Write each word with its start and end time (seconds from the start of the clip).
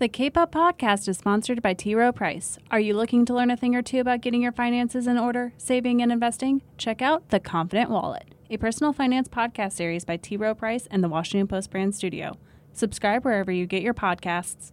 The 0.00 0.08
Cape 0.08 0.36
Up 0.36 0.52
podcast 0.52 1.08
is 1.08 1.18
sponsored 1.18 1.60
by 1.60 1.74
T. 1.74 1.92
Rowe 1.92 2.12
Price. 2.12 2.56
Are 2.70 2.78
you 2.78 2.94
looking 2.94 3.24
to 3.24 3.34
learn 3.34 3.50
a 3.50 3.56
thing 3.56 3.74
or 3.74 3.82
two 3.82 3.98
about 3.98 4.20
getting 4.20 4.40
your 4.40 4.52
finances 4.52 5.08
in 5.08 5.18
order, 5.18 5.52
saving, 5.58 6.00
and 6.00 6.12
investing? 6.12 6.62
Check 6.76 7.02
out 7.02 7.30
The 7.30 7.40
Confident 7.40 7.90
Wallet, 7.90 8.32
a 8.48 8.58
personal 8.58 8.92
finance 8.92 9.26
podcast 9.26 9.72
series 9.72 10.04
by 10.04 10.16
T. 10.16 10.36
Rowe 10.36 10.54
Price 10.54 10.86
and 10.92 11.02
the 11.02 11.08
Washington 11.08 11.48
Post 11.48 11.72
brand 11.72 11.96
studio. 11.96 12.36
Subscribe 12.72 13.24
wherever 13.24 13.50
you 13.50 13.66
get 13.66 13.82
your 13.82 13.92
podcasts. 13.92 14.70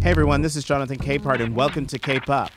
Hey 0.00 0.10
everyone, 0.10 0.42
this 0.42 0.54
is 0.54 0.62
Jonathan 0.62 0.98
Capehart, 0.98 1.40
and 1.40 1.56
welcome 1.56 1.86
to 1.86 1.98
Cape 1.98 2.30
Up. 2.30 2.52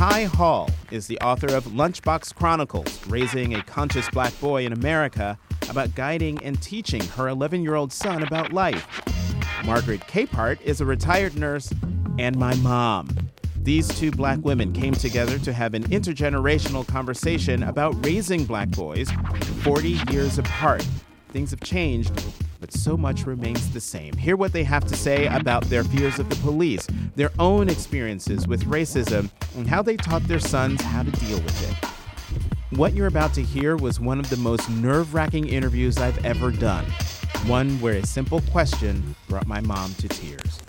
Ty 0.00 0.24
Hall 0.24 0.70
is 0.90 1.08
the 1.08 1.20
author 1.20 1.54
of 1.54 1.64
Lunchbox 1.64 2.34
Chronicles, 2.34 3.06
raising 3.06 3.54
a 3.54 3.62
conscious 3.62 4.08
black 4.08 4.32
boy 4.40 4.64
in 4.64 4.72
America 4.72 5.38
about 5.68 5.94
guiding 5.94 6.42
and 6.42 6.58
teaching 6.62 7.04
her 7.08 7.28
11 7.28 7.62
year 7.62 7.74
old 7.74 7.92
son 7.92 8.22
about 8.22 8.50
life. 8.50 8.86
Margaret 9.66 10.00
Capehart 10.00 10.58
is 10.62 10.80
a 10.80 10.86
retired 10.86 11.36
nurse 11.36 11.70
and 12.18 12.34
my 12.38 12.54
mom. 12.54 13.10
These 13.56 13.88
two 13.88 14.10
black 14.10 14.38
women 14.38 14.72
came 14.72 14.94
together 14.94 15.38
to 15.40 15.52
have 15.52 15.74
an 15.74 15.82
intergenerational 15.88 16.86
conversation 16.86 17.62
about 17.64 18.02
raising 18.02 18.46
black 18.46 18.70
boys 18.70 19.10
40 19.64 20.00
years 20.10 20.38
apart. 20.38 20.82
Things 21.28 21.50
have 21.50 21.60
changed, 21.60 22.24
but 22.60 22.72
so 22.72 22.96
much 22.96 23.26
remains 23.26 23.70
the 23.70 23.80
same. 23.80 24.14
Hear 24.14 24.36
what 24.36 24.52
they 24.52 24.64
have 24.64 24.84
to 24.86 24.96
say 24.96 25.26
about 25.26 25.64
their 25.64 25.82
fears 25.82 26.18
of 26.18 26.28
the 26.28 26.36
police, 26.36 26.86
their 27.16 27.30
own 27.38 27.68
experiences 27.68 28.46
with 28.46 28.64
racism, 28.66 29.30
and 29.56 29.66
how 29.66 29.82
they 29.82 29.96
taught 29.96 30.22
their 30.24 30.38
sons 30.38 30.80
how 30.82 31.02
to 31.02 31.10
deal 31.10 31.40
with 31.40 31.70
it. 31.70 32.78
What 32.78 32.94
you're 32.94 33.06
about 33.06 33.34
to 33.34 33.42
hear 33.42 33.76
was 33.76 33.98
one 33.98 34.20
of 34.20 34.30
the 34.30 34.36
most 34.36 34.68
nerve 34.70 35.14
wracking 35.14 35.48
interviews 35.48 35.98
I've 35.98 36.24
ever 36.24 36.50
done. 36.50 36.84
One 37.46 37.80
where 37.80 37.94
a 37.94 38.06
simple 38.06 38.42
question 38.52 39.16
brought 39.28 39.46
my 39.46 39.60
mom 39.60 39.94
to 39.94 40.08
tears. 40.08 40.60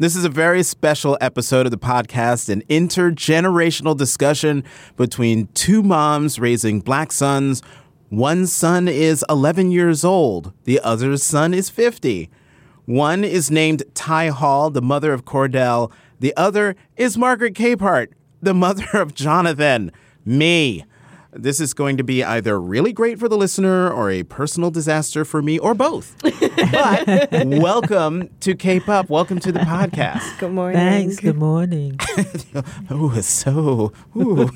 This 0.00 0.16
is 0.16 0.24
a 0.24 0.30
very 0.30 0.62
special 0.62 1.18
episode 1.20 1.66
of 1.66 1.72
the 1.72 1.76
podcast, 1.76 2.48
an 2.48 2.62
intergenerational 2.70 3.94
discussion 3.94 4.64
between 4.96 5.48
two 5.48 5.82
moms 5.82 6.38
raising 6.38 6.80
black 6.80 7.12
sons. 7.12 7.60
One 8.08 8.46
son 8.46 8.88
is 8.88 9.22
11 9.28 9.72
years 9.72 10.02
old, 10.02 10.54
the 10.64 10.80
other's 10.80 11.22
son 11.22 11.52
is 11.52 11.68
50. 11.68 12.30
One 12.86 13.24
is 13.24 13.50
named 13.50 13.82
Ty 13.92 14.28
Hall, 14.28 14.70
the 14.70 14.80
mother 14.80 15.12
of 15.12 15.26
Cordell. 15.26 15.92
The 16.18 16.34
other 16.34 16.76
is 16.96 17.18
Margaret 17.18 17.52
Capehart, 17.52 18.08
the 18.40 18.54
mother 18.54 18.88
of 18.94 19.12
Jonathan, 19.12 19.92
me. 20.24 20.86
This 21.32 21.60
is 21.60 21.74
going 21.74 21.96
to 21.96 22.02
be 22.02 22.24
either 22.24 22.60
really 22.60 22.92
great 22.92 23.20
for 23.20 23.28
the 23.28 23.36
listener 23.36 23.88
or 23.88 24.10
a 24.10 24.24
personal 24.24 24.72
disaster 24.72 25.24
for 25.24 25.40
me 25.42 25.60
or 25.60 25.74
both. 25.74 26.16
but 26.22 27.46
welcome 27.46 28.28
to 28.40 28.56
Cape 28.56 28.88
Up. 28.88 29.08
Welcome 29.08 29.38
to 29.40 29.52
the 29.52 29.60
podcast. 29.60 30.38
Good 30.40 30.50
morning. 30.50 30.76
Thanks. 30.76 31.20
Good 31.20 31.36
morning. 31.36 32.00
oh, 32.90 33.12
it's 33.14 33.28
so. 33.28 33.92
ooh. 34.16 34.50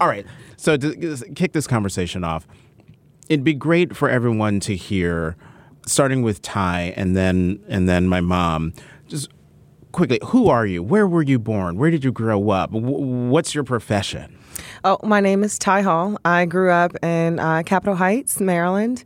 All 0.00 0.06
right. 0.08 0.26
So 0.58 0.76
to 0.76 1.16
kick 1.34 1.52
this 1.52 1.66
conversation 1.66 2.24
off, 2.24 2.46
it'd 3.30 3.44
be 3.44 3.54
great 3.54 3.96
for 3.96 4.10
everyone 4.10 4.60
to 4.60 4.76
hear, 4.76 5.34
starting 5.86 6.20
with 6.20 6.42
Ty 6.42 6.92
and 6.94 7.16
then 7.16 7.58
and 7.68 7.88
then 7.88 8.06
my 8.06 8.20
mom. 8.20 8.74
Just 9.08 9.30
quickly, 9.92 10.18
who 10.26 10.48
are 10.50 10.66
you? 10.66 10.82
Where 10.82 11.08
were 11.08 11.22
you 11.22 11.38
born? 11.38 11.78
Where 11.78 11.90
did 11.90 12.04
you 12.04 12.12
grow 12.12 12.50
up? 12.50 12.68
Wh- 12.70 13.30
What's 13.30 13.54
your 13.54 13.64
profession? 13.64 14.38
Oh, 14.86 14.98
my 15.02 15.20
name 15.20 15.42
is 15.44 15.58
Ty 15.58 15.80
Hall. 15.80 16.18
I 16.26 16.44
grew 16.44 16.70
up 16.70 16.94
in 17.02 17.38
uh, 17.38 17.62
Capitol 17.64 17.94
Heights, 17.94 18.38
Maryland. 18.38 19.02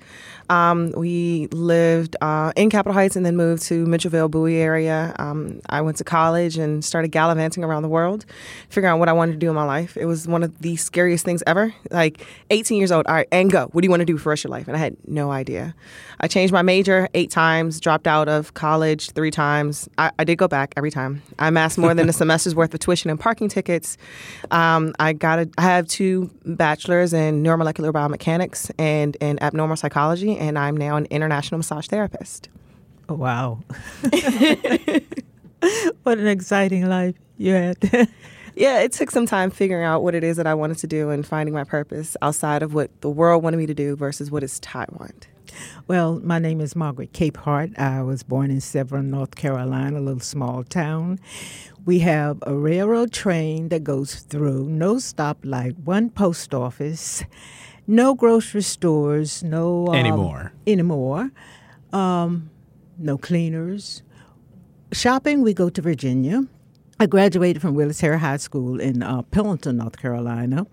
Um, 0.50 0.92
we 0.92 1.48
lived 1.52 2.16
uh, 2.20 2.52
in 2.56 2.70
Capitol 2.70 2.94
Heights 2.94 3.16
and 3.16 3.24
then 3.24 3.36
moved 3.36 3.62
to 3.64 3.84
Mitchellville, 3.86 4.30
Bowie 4.30 4.56
area. 4.56 5.14
Um, 5.18 5.60
I 5.68 5.80
went 5.80 5.96
to 5.98 6.04
college 6.04 6.56
and 6.56 6.84
started 6.84 7.08
gallivanting 7.08 7.64
around 7.64 7.82
the 7.82 7.88
world, 7.88 8.24
figuring 8.70 8.92
out 8.92 8.98
what 8.98 9.08
I 9.08 9.12
wanted 9.12 9.32
to 9.32 9.38
do 9.38 9.48
in 9.48 9.54
my 9.54 9.64
life. 9.64 9.96
It 9.96 10.06
was 10.06 10.26
one 10.26 10.42
of 10.42 10.58
the 10.60 10.76
scariest 10.76 11.24
things 11.24 11.42
ever. 11.46 11.74
Like 11.90 12.26
18 12.50 12.78
years 12.78 12.92
old, 12.92 13.06
all 13.06 13.14
right, 13.14 13.28
and 13.32 13.50
go. 13.50 13.66
What 13.72 13.82
do 13.82 13.86
you 13.86 13.90
want 13.90 14.00
to 14.00 14.06
do 14.06 14.16
for 14.16 14.24
the 14.24 14.30
rest 14.30 14.44
of 14.44 14.50
your 14.50 14.58
life? 14.58 14.68
And 14.68 14.76
I 14.76 14.80
had 14.80 14.96
no 15.06 15.30
idea. 15.30 15.74
I 16.20 16.28
changed 16.28 16.52
my 16.52 16.62
major 16.62 17.08
eight 17.14 17.30
times, 17.30 17.80
dropped 17.80 18.06
out 18.06 18.28
of 18.28 18.54
college 18.54 19.10
three 19.10 19.30
times. 19.30 19.88
I, 19.98 20.10
I 20.18 20.24
did 20.24 20.36
go 20.36 20.48
back 20.48 20.74
every 20.76 20.90
time. 20.90 21.22
I 21.38 21.48
amassed 21.48 21.78
more 21.78 21.94
than 21.94 22.08
a 22.08 22.12
semester's 22.12 22.54
worth 22.54 22.74
of 22.74 22.80
tuition 22.80 23.10
and 23.10 23.20
parking 23.20 23.48
tickets. 23.48 23.96
Um, 24.50 24.94
I 24.98 25.12
got 25.12 25.38
a, 25.38 25.50
I 25.58 25.62
have 25.62 25.86
two 25.86 26.30
bachelors 26.44 27.12
in 27.12 27.42
neuromolecular 27.42 27.92
biomechanics 27.92 28.70
and 28.78 29.16
in 29.16 29.40
abnormal 29.42 29.76
psychology, 29.76 30.37
and 30.38 30.58
I'm 30.58 30.76
now 30.76 30.96
an 30.96 31.06
international 31.06 31.58
massage 31.58 31.86
therapist. 31.88 32.48
Oh, 33.08 33.14
wow. 33.14 33.60
what 36.02 36.18
an 36.18 36.26
exciting 36.26 36.88
life 36.88 37.14
you 37.36 37.52
had. 37.54 38.08
Yeah, 38.58 38.80
it 38.80 38.90
took 38.90 39.12
some 39.12 39.24
time 39.24 39.50
figuring 39.50 39.84
out 39.84 40.02
what 40.02 40.16
it 40.16 40.24
is 40.24 40.36
that 40.36 40.46
I 40.48 40.54
wanted 40.54 40.78
to 40.78 40.88
do 40.88 41.10
and 41.10 41.24
finding 41.24 41.54
my 41.54 41.62
purpose 41.62 42.16
outside 42.22 42.60
of 42.64 42.74
what 42.74 42.90
the 43.02 43.08
world 43.08 43.44
wanted 43.44 43.58
me 43.58 43.66
to 43.66 43.74
do 43.74 43.94
versus 43.94 44.32
what 44.32 44.42
is 44.42 44.58
Taiwan. 44.58 45.12
well, 45.86 46.18
my 46.24 46.40
name 46.40 46.60
is 46.60 46.74
Margaret 46.74 47.12
Capehart. 47.12 47.78
I 47.78 48.02
was 48.02 48.24
born 48.24 48.50
in 48.50 48.60
Severn, 48.60 49.10
North 49.10 49.36
Carolina, 49.36 50.00
a 50.00 50.02
little 50.02 50.18
small 50.18 50.64
town. 50.64 51.20
We 51.86 52.00
have 52.00 52.42
a 52.42 52.52
railroad 52.52 53.12
train 53.12 53.68
that 53.68 53.84
goes 53.84 54.16
through, 54.16 54.64
no 54.68 54.96
stoplight, 54.96 55.78
one 55.84 56.10
post 56.10 56.52
office, 56.52 57.22
no 57.88 58.14
grocery 58.14 58.62
stores, 58.62 59.42
no. 59.42 59.88
Um, 59.88 59.94
Anymore. 59.94 60.52
Anymore. 60.66 61.30
Um, 61.92 62.50
no 62.98 63.18
cleaners. 63.18 64.02
Shopping, 64.92 65.42
we 65.42 65.54
go 65.54 65.70
to 65.70 65.82
Virginia. 65.82 66.46
I 67.00 67.06
graduated 67.06 67.62
from 67.62 67.74
Willis 67.74 67.98
Terry 67.98 68.18
High 68.18 68.36
School 68.36 68.80
in 68.80 69.02
uh, 69.02 69.22
Pendleton, 69.22 69.78
North 69.78 69.98
Carolina. 69.98 70.66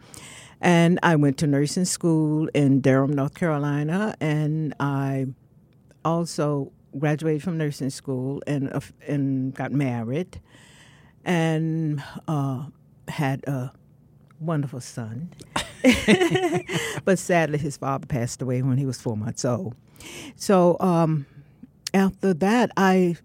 And 0.59 0.99
I 1.03 1.15
went 1.15 1.37
to 1.39 1.47
nursing 1.47 1.85
school 1.85 2.49
in 2.53 2.81
Durham, 2.81 3.13
North 3.13 3.35
Carolina. 3.35 4.15
And 4.19 4.73
I 4.79 5.27
also 6.03 6.71
graduated 6.97 7.43
from 7.43 7.57
nursing 7.57 7.89
school 7.89 8.41
and, 8.47 8.71
uh, 8.73 8.79
and 9.07 9.53
got 9.53 9.71
married 9.71 10.41
and 11.23 12.03
uh, 12.27 12.65
had 13.07 13.43
a 13.47 13.71
wonderful 14.39 14.81
son. 14.81 15.31
but 17.05 17.19
sadly, 17.19 17.57
his 17.57 17.77
father 17.77 18.05
passed 18.05 18.41
away 18.41 18.61
when 18.61 18.77
he 18.77 18.85
was 18.85 18.99
four 18.99 19.17
months 19.17 19.45
old. 19.45 19.75
So 20.35 20.77
um, 20.79 21.25
after 21.93 22.33
that, 22.33 22.71
I, 22.77 23.15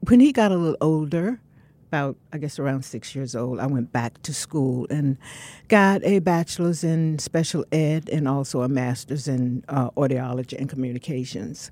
when 0.00 0.20
he 0.20 0.32
got 0.32 0.52
a 0.52 0.56
little 0.56 0.76
older, 0.80 1.40
about 1.88 2.16
I 2.32 2.38
guess 2.38 2.58
around 2.58 2.84
six 2.84 3.14
years 3.14 3.34
old, 3.34 3.58
I 3.58 3.66
went 3.66 3.92
back 3.92 4.22
to 4.22 4.34
school 4.34 4.86
and 4.90 5.16
got 5.68 6.04
a 6.04 6.18
bachelor's 6.18 6.84
in 6.84 7.18
special 7.18 7.64
ed 7.72 8.08
and 8.10 8.28
also 8.28 8.60
a 8.62 8.68
master's 8.68 9.26
in 9.26 9.64
uh, 9.68 9.90
audiology 9.92 10.56
and 10.58 10.68
communications. 10.68 11.70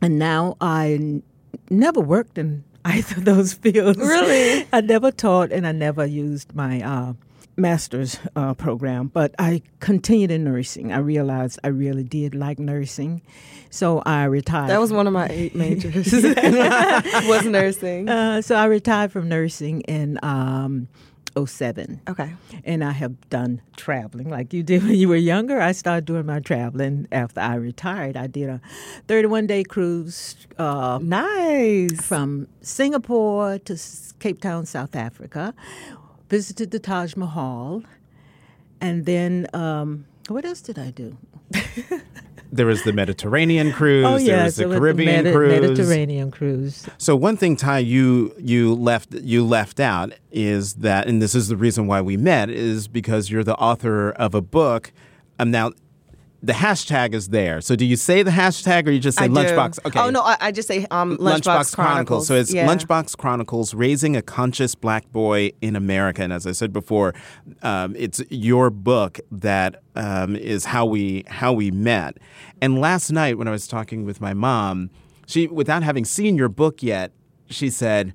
And 0.00 0.18
now 0.18 0.56
I 0.60 0.92
n- 0.94 1.22
never 1.70 2.00
worked 2.00 2.38
in 2.38 2.64
either 2.84 3.16
of 3.16 3.24
those 3.24 3.52
fields. 3.52 3.98
Really? 3.98 4.66
I 4.72 4.80
never 4.80 5.10
taught 5.10 5.50
and 5.50 5.66
I 5.66 5.72
never 5.72 6.06
used 6.06 6.54
my 6.54 6.80
uh, 6.80 7.14
master's 7.56 8.18
uh, 8.34 8.54
program, 8.54 9.08
but 9.08 9.34
I 9.38 9.62
continued 9.80 10.30
in 10.30 10.44
nursing. 10.44 10.92
I 10.92 10.98
realized 10.98 11.58
I 11.64 11.68
really 11.68 12.04
did 12.04 12.34
like 12.34 12.58
nursing, 12.58 13.22
so 13.70 14.02
I 14.06 14.24
retired. 14.24 14.70
That 14.70 14.80
was 14.80 14.92
one 14.92 15.06
of 15.06 15.12
my 15.12 15.28
eight 15.28 15.54
majors. 15.62 16.12
was 16.12 17.44
nursing. 17.46 18.08
Uh, 18.08 18.42
so 18.42 18.54
I 18.56 18.66
retired 18.66 19.12
from 19.12 19.28
nursing 19.28 19.80
in 19.82 20.18
um, 20.22 20.88
07. 21.44 22.00
Okay. 22.08 22.32
And 22.64 22.82
I 22.82 22.92
have 22.92 23.28
done 23.28 23.60
traveling 23.76 24.30
like 24.30 24.52
you 24.54 24.62
did 24.62 24.82
when 24.82 24.94
you 24.94 25.08
were 25.08 25.16
younger. 25.16 25.60
I 25.60 25.72
started 25.72 26.06
doing 26.06 26.24
my 26.26 26.40
traveling 26.40 27.06
after 27.12 27.40
I 27.40 27.56
retired. 27.56 28.16
I 28.16 28.26
did 28.26 28.48
a 28.48 28.60
31 29.08 29.46
day 29.46 29.62
cruise 29.64 30.36
uh, 30.58 30.98
Nice. 31.02 32.00
from 32.00 32.48
Singapore 32.62 33.58
to 33.60 33.78
Cape 34.18 34.40
Town, 34.40 34.64
South 34.66 34.96
Africa. 34.96 35.54
Visited 36.28 36.70
the 36.70 36.78
Taj 36.78 37.16
Mahal. 37.16 37.82
And 38.80 39.06
then, 39.06 39.46
um, 39.54 40.06
what 40.28 40.44
else 40.44 40.60
did 40.60 40.78
I 40.78 40.90
do? 40.90 41.16
There 42.52 42.66
was 42.66 42.84
the 42.84 42.92
Mediterranean 42.92 43.72
cruise. 43.72 44.06
oh, 44.06 44.18
there 44.18 44.26
yes, 44.26 44.44
was 44.44 44.56
the 44.56 44.62
it 44.62 44.66
was 44.68 44.78
Caribbean 44.78 45.24
Medi- 45.24 45.32
cruise. 45.32 45.60
Mediterranean 45.60 46.30
cruise. 46.30 46.88
So 46.96 47.16
one 47.16 47.36
thing, 47.36 47.56
Ty, 47.56 47.80
you 47.80 48.34
you 48.38 48.74
left 48.74 49.12
you 49.14 49.44
left 49.44 49.80
out 49.80 50.12
is 50.30 50.74
that, 50.74 51.06
and 51.08 51.20
this 51.20 51.34
is 51.34 51.48
the 51.48 51.56
reason 51.56 51.86
why 51.86 52.00
we 52.00 52.16
met, 52.16 52.48
is 52.48 52.88
because 52.88 53.30
you're 53.30 53.44
the 53.44 53.56
author 53.56 54.10
of 54.12 54.34
a 54.34 54.40
book. 54.40 54.92
I'm 55.38 55.50
now, 55.50 55.72
the 56.42 56.52
hashtag 56.52 57.14
is 57.14 57.28
there. 57.28 57.60
So 57.60 57.76
do 57.76 57.84
you 57.84 57.96
say 57.96 58.22
the 58.22 58.30
hashtag 58.30 58.86
or 58.86 58.90
you 58.90 59.00
just 59.00 59.18
say 59.18 59.24
I 59.24 59.28
do. 59.28 59.34
Lunchbox? 59.34 59.86
Okay. 59.86 59.98
Oh 59.98 60.10
no, 60.10 60.22
I, 60.22 60.36
I 60.40 60.52
just 60.52 60.68
say 60.68 60.86
um, 60.90 61.16
Lunchbox, 61.18 61.74
Chronicles. 61.74 62.26
So 62.26 62.34
it's 62.34 62.52
Yeah. 62.52 62.66
Lunchbox 62.66 63.16
Chronicles: 63.16 63.74
Raising 63.74 64.16
a 64.16 64.22
Conscious 64.22 64.74
Black 64.74 65.10
Boy 65.12 65.52
in 65.60 65.76
America. 65.76 66.22
And 66.22 66.32
as 66.32 66.46
I 66.46 66.52
said 66.52 66.72
before, 66.72 67.14
um, 67.62 67.94
it's 67.96 68.22
your 68.30 68.70
book 68.70 69.18
that 69.30 69.82
um, 69.94 70.36
is 70.36 70.66
how 70.66 70.86
we 70.86 71.24
how 71.26 71.52
we 71.52 71.70
met. 71.70 72.18
And 72.60 72.80
last 72.80 73.10
night 73.10 73.38
when 73.38 73.48
I 73.48 73.50
was 73.50 73.66
talking 73.66 74.04
with 74.04 74.20
my 74.20 74.34
mom, 74.34 74.90
she, 75.26 75.46
without 75.46 75.82
having 75.82 76.04
seen 76.04 76.36
your 76.36 76.48
book 76.48 76.82
yet, 76.82 77.12
she 77.48 77.70
said 77.70 78.14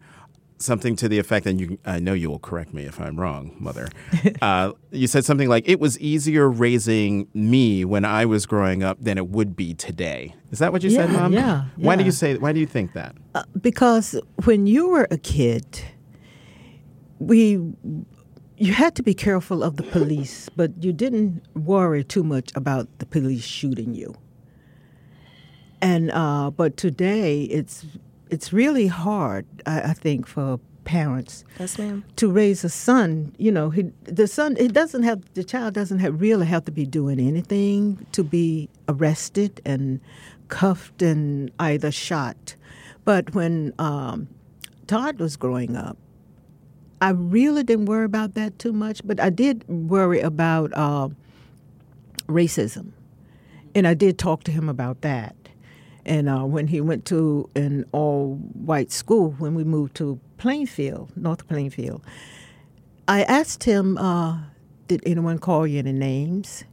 something 0.61 0.95
to 0.97 1.09
the 1.09 1.19
effect, 1.19 1.45
and 1.45 1.59
you, 1.59 1.77
I 1.85 1.99
know 1.99 2.13
you 2.13 2.29
will 2.29 2.39
correct 2.39 2.73
me 2.73 2.83
if 2.83 2.99
I'm 2.99 3.19
wrong, 3.19 3.55
Mother. 3.59 3.89
uh, 4.41 4.71
you 4.91 5.07
said 5.07 5.25
something 5.25 5.49
like, 5.49 5.67
"It 5.67 5.79
was 5.79 5.99
easier 5.99 6.49
raising 6.49 7.27
me 7.33 7.85
when 7.85 8.05
I 8.05 8.25
was 8.25 8.45
growing 8.45 8.83
up 8.83 8.97
than 9.01 9.17
it 9.17 9.27
would 9.27 9.55
be 9.55 9.73
today." 9.73 10.35
Is 10.51 10.59
that 10.59 10.71
what 10.71 10.83
you 10.83 10.89
said, 10.89 11.11
Mom? 11.11 11.33
yeah, 11.33 11.65
Why 11.77 11.95
do 11.95 12.03
you 12.03 12.11
say? 12.11 12.37
Why 12.37 12.53
do 12.53 12.59
you 12.59 12.67
think 12.67 12.93
that? 12.93 13.15
Uh, 13.35 13.43
because 13.59 14.19
when 14.45 14.67
you 14.67 14.89
were 14.89 15.07
a 15.11 15.17
kid, 15.17 15.81
we 17.19 17.59
you 18.61 18.73
had 18.73 18.93
to 18.95 19.01
be 19.01 19.15
careful 19.15 19.63
of 19.63 19.77
the 19.77 19.83
police, 19.83 20.47
but 20.55 20.71
you 20.83 20.93
didn't 20.93 21.43
worry 21.55 22.03
too 22.03 22.23
much 22.23 22.51
about 22.55 22.87
the 22.99 23.07
police 23.07 23.43
shooting 23.43 23.95
you. 23.95 24.13
And 25.81 26.11
uh, 26.11 26.51
but 26.51 26.77
today 26.77 27.43
it's 27.45 27.85
it's 28.31 28.51
really 28.51 28.87
hard, 28.87 29.45
I, 29.65 29.81
I 29.91 29.93
think, 29.93 30.25
for 30.27 30.59
parents 30.83 31.43
Yes, 31.59 31.77
ma'am. 31.77 32.03
to 32.15 32.31
raise 32.31 32.63
a 32.63 32.69
son. 32.69 33.35
You 33.37 33.51
know, 33.51 33.69
he, 33.69 33.83
the 34.05 34.25
son 34.27 34.55
it 34.57 34.73
doesn't 34.73 35.03
have 35.03 35.21
the 35.35 35.43
child 35.43 35.75
doesn't 35.75 35.99
have 35.99 36.19
really 36.19 36.47
have 36.47 36.65
to 36.65 36.71
be 36.71 36.85
doing 36.87 37.19
anything 37.19 38.03
to 38.13 38.23
be 38.23 38.67
arrested 38.89 39.61
and 39.63 39.99
cuffed 40.47 41.01
and 41.03 41.51
either 41.59 41.91
shot. 41.91 42.55
But 43.05 43.35
when 43.35 43.73
um, 43.77 44.27
Todd 44.87 45.19
was 45.19 45.37
growing 45.37 45.75
up, 45.75 45.97
I 46.99 47.09
really 47.11 47.63
didn't 47.63 47.85
worry 47.85 48.05
about 48.05 48.33
that 48.33 48.57
too 48.57 48.73
much. 48.73 49.01
But 49.05 49.19
I 49.19 49.29
did 49.29 49.63
worry 49.67 50.19
about 50.21 50.71
uh, 50.73 51.09
racism, 52.27 52.91
and 53.75 53.87
I 53.87 53.93
did 53.93 54.17
talk 54.17 54.43
to 54.45 54.51
him 54.51 54.67
about 54.69 55.01
that. 55.01 55.35
And 56.05 56.29
uh, 56.29 56.45
when 56.45 56.67
he 56.67 56.81
went 56.81 57.05
to 57.05 57.49
an 57.55 57.85
all-white 57.91 58.91
school, 58.91 59.31
when 59.37 59.53
we 59.53 59.63
moved 59.63 59.95
to 59.97 60.19
Plainfield, 60.37 61.15
North 61.15 61.47
Plainfield, 61.47 62.03
I 63.07 63.23
asked 63.23 63.63
him, 63.63 63.97
uh, 63.97 64.39
"Did 64.87 65.03
anyone 65.05 65.37
call 65.37 65.67
you 65.67 65.79
any 65.79 65.91
names?" 65.91 66.63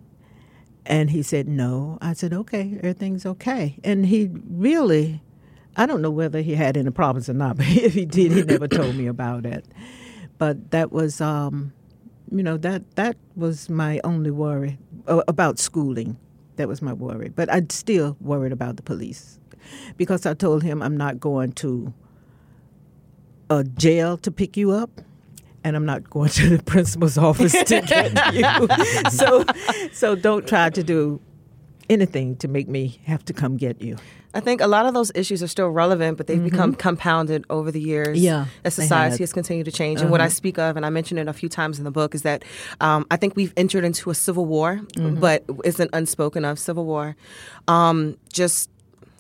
And 0.87 1.11
he 1.11 1.23
said 1.23 1.49
no. 1.49 1.99
I 2.01 2.15
said, 2.15 2.33
"Okay, 2.33 2.77
everything's 2.79 3.27
okay." 3.27 3.79
And 3.85 4.07
he 4.07 4.31
really, 4.49 5.23
I 5.77 5.85
don't 5.85 6.01
know 6.01 6.11
whether 6.11 6.41
he 6.41 6.55
had 6.55 6.77
any 6.77 6.91
problems 6.91 7.29
or 7.29 7.35
not, 7.35 7.57
but 7.59 7.67
if 7.67 7.95
he 7.95 8.07
did, 8.07 8.33
he 8.33 8.43
never 8.43 8.69
told 8.69 8.97
me 8.97 9.07
about 9.07 9.45
it. 9.45 9.67
But 10.39 10.71
that 10.71 10.93
was, 10.93 11.21
um, 11.21 11.73
you 12.31 12.43
know, 12.43 12.57
that 12.59 12.95
that 12.97 13.17
was 13.37 13.69
my 13.69 14.01
only 14.05 14.31
worry 14.31 14.79
uh, 15.07 15.23
about 15.29 15.59
schooling. 15.59 16.17
That 16.59 16.67
was 16.67 16.83
my 16.83 16.93
worry. 16.93 17.29
But 17.29 17.51
I'd 17.51 17.71
still 17.71 18.17
worried 18.21 18.51
about 18.53 18.77
the 18.77 18.83
police 18.83 19.39
because 19.97 20.27
I 20.27 20.35
told 20.35 20.65
him 20.65 20.83
I'm 20.83 20.97
not 20.97 21.21
going 21.21 21.53
to 21.53 21.95
a 23.49 23.63
jail 23.63 24.17
to 24.19 24.31
pick 24.31 24.57
you 24.57 24.73
up. 24.73 24.91
And 25.65 25.77
I'm 25.77 25.87
not 25.87 26.09
going 26.11 26.29
to 26.41 26.57
the 26.57 26.63
principal's 26.63 27.17
office 27.31 27.53
to 27.53 27.81
get 27.81 28.35
you. 28.35 28.69
So, 29.11 29.45
so 29.93 30.15
don't 30.15 30.47
try 30.47 30.71
to 30.71 30.83
do 30.83 31.21
anything 31.89 32.37
to 32.37 32.49
make 32.49 32.69
me 32.69 33.01
have 33.05 33.25
to 33.27 33.33
come 33.33 33.57
get 33.57 33.81
you. 33.81 33.97
I 34.38 34.40
think 34.40 34.61
a 34.61 34.67
lot 34.67 34.87
of 34.87 34.94
those 34.94 35.11
issues 35.14 35.43
are 35.43 35.49
still 35.49 35.69
relevant, 35.69 36.17
but 36.17 36.26
they've 36.29 36.43
become 36.50 36.75
compounded 36.75 37.44
over 37.50 37.70
the 37.70 37.81
years. 37.81 38.17
Mm-hmm. 38.17 38.25
Yeah, 38.25 38.46
as 38.64 38.75
society 38.75 39.23
has 39.23 39.32
continued 39.32 39.64
to 39.64 39.73
change. 39.73 40.00
And 40.00 40.11
what 40.11 40.20
I 40.20 40.29
speak 40.29 40.58
of, 40.58 40.76
and 40.76 40.87
I 40.87 40.90
mentioned 40.90 41.19
it 41.20 41.29
a 41.29 41.32
few 41.32 41.49
times 41.49 41.79
in 41.79 41.85
the 41.85 41.90
book, 41.90 42.14
is 42.14 42.23
that 42.23 42.44
um, 42.81 43.05
I 43.11 43.17
think 43.17 43.37
we've 43.37 43.52
entered 43.56 43.85
into 43.85 44.11
a 44.11 44.14
civil 44.14 44.46
war, 44.46 44.81
Mm-hmm. 44.96 45.20
but 45.20 45.44
it's 45.64 45.81
an 45.81 45.88
unspoken 45.93 46.44
of 46.44 46.58
civil 46.58 46.85
war. 46.85 47.17
Um, 47.67 48.17
just 48.32 48.70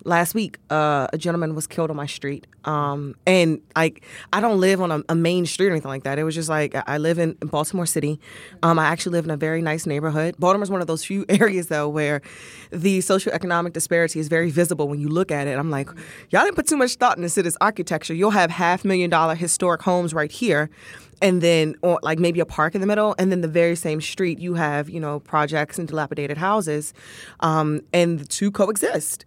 last 0.08 0.34
week, 0.34 0.58
uh, 0.70 1.06
a 1.12 1.18
gentleman 1.18 1.54
was 1.54 1.66
killed 1.66 1.90
on 1.90 1.96
my 1.96 2.06
street, 2.06 2.46
um, 2.64 3.14
and 3.26 3.60
like 3.76 4.02
I 4.32 4.40
don't 4.40 4.58
live 4.58 4.80
on 4.80 4.90
a, 4.90 5.02
a 5.08 5.14
main 5.14 5.46
street 5.46 5.68
or 5.68 5.70
anything 5.70 5.90
like 5.90 6.02
that. 6.04 6.18
It 6.18 6.24
was 6.24 6.34
just 6.34 6.48
like 6.48 6.74
I 6.88 6.98
live 6.98 7.18
in 7.18 7.34
Baltimore 7.34 7.86
City. 7.86 8.18
Um, 8.62 8.78
I 8.78 8.86
actually 8.86 9.12
live 9.12 9.24
in 9.24 9.30
a 9.30 9.36
very 9.36 9.62
nice 9.62 9.86
neighborhood. 9.86 10.34
Baltimore's 10.38 10.70
one 10.70 10.80
of 10.80 10.86
those 10.86 11.04
few 11.04 11.24
areas 11.28 11.68
though 11.68 11.88
where 11.88 12.22
the 12.70 12.98
socioeconomic 12.98 13.72
disparity 13.72 14.18
is 14.18 14.28
very 14.28 14.50
visible 14.50 14.88
when 14.88 14.98
you 14.98 15.08
look 15.08 15.30
at 15.30 15.46
it. 15.46 15.58
I'm 15.58 15.70
like, 15.70 15.88
y'all 16.30 16.44
didn't 16.44 16.56
put 16.56 16.66
too 16.66 16.76
much 16.76 16.96
thought 16.96 17.16
into 17.16 17.26
this 17.26 17.34
city's 17.34 17.56
architecture. 17.60 18.14
You'll 18.14 18.30
have 18.30 18.50
half 18.50 18.84
million 18.84 19.10
dollar 19.10 19.34
historic 19.34 19.82
homes 19.82 20.12
right 20.14 20.32
here. 20.32 20.70
And 21.20 21.42
then, 21.42 21.74
like 22.02 22.18
maybe 22.18 22.38
a 22.38 22.46
park 22.46 22.74
in 22.74 22.80
the 22.80 22.86
middle, 22.86 23.14
and 23.18 23.32
then 23.32 23.40
the 23.40 23.48
very 23.48 23.74
same 23.74 24.00
street, 24.00 24.38
you 24.38 24.54
have 24.54 24.88
you 24.88 25.00
know 25.00 25.20
projects 25.20 25.78
and 25.78 25.88
dilapidated 25.88 26.38
houses, 26.38 26.94
um, 27.40 27.80
and 27.92 28.20
the 28.20 28.24
two 28.24 28.50
coexist. 28.50 29.24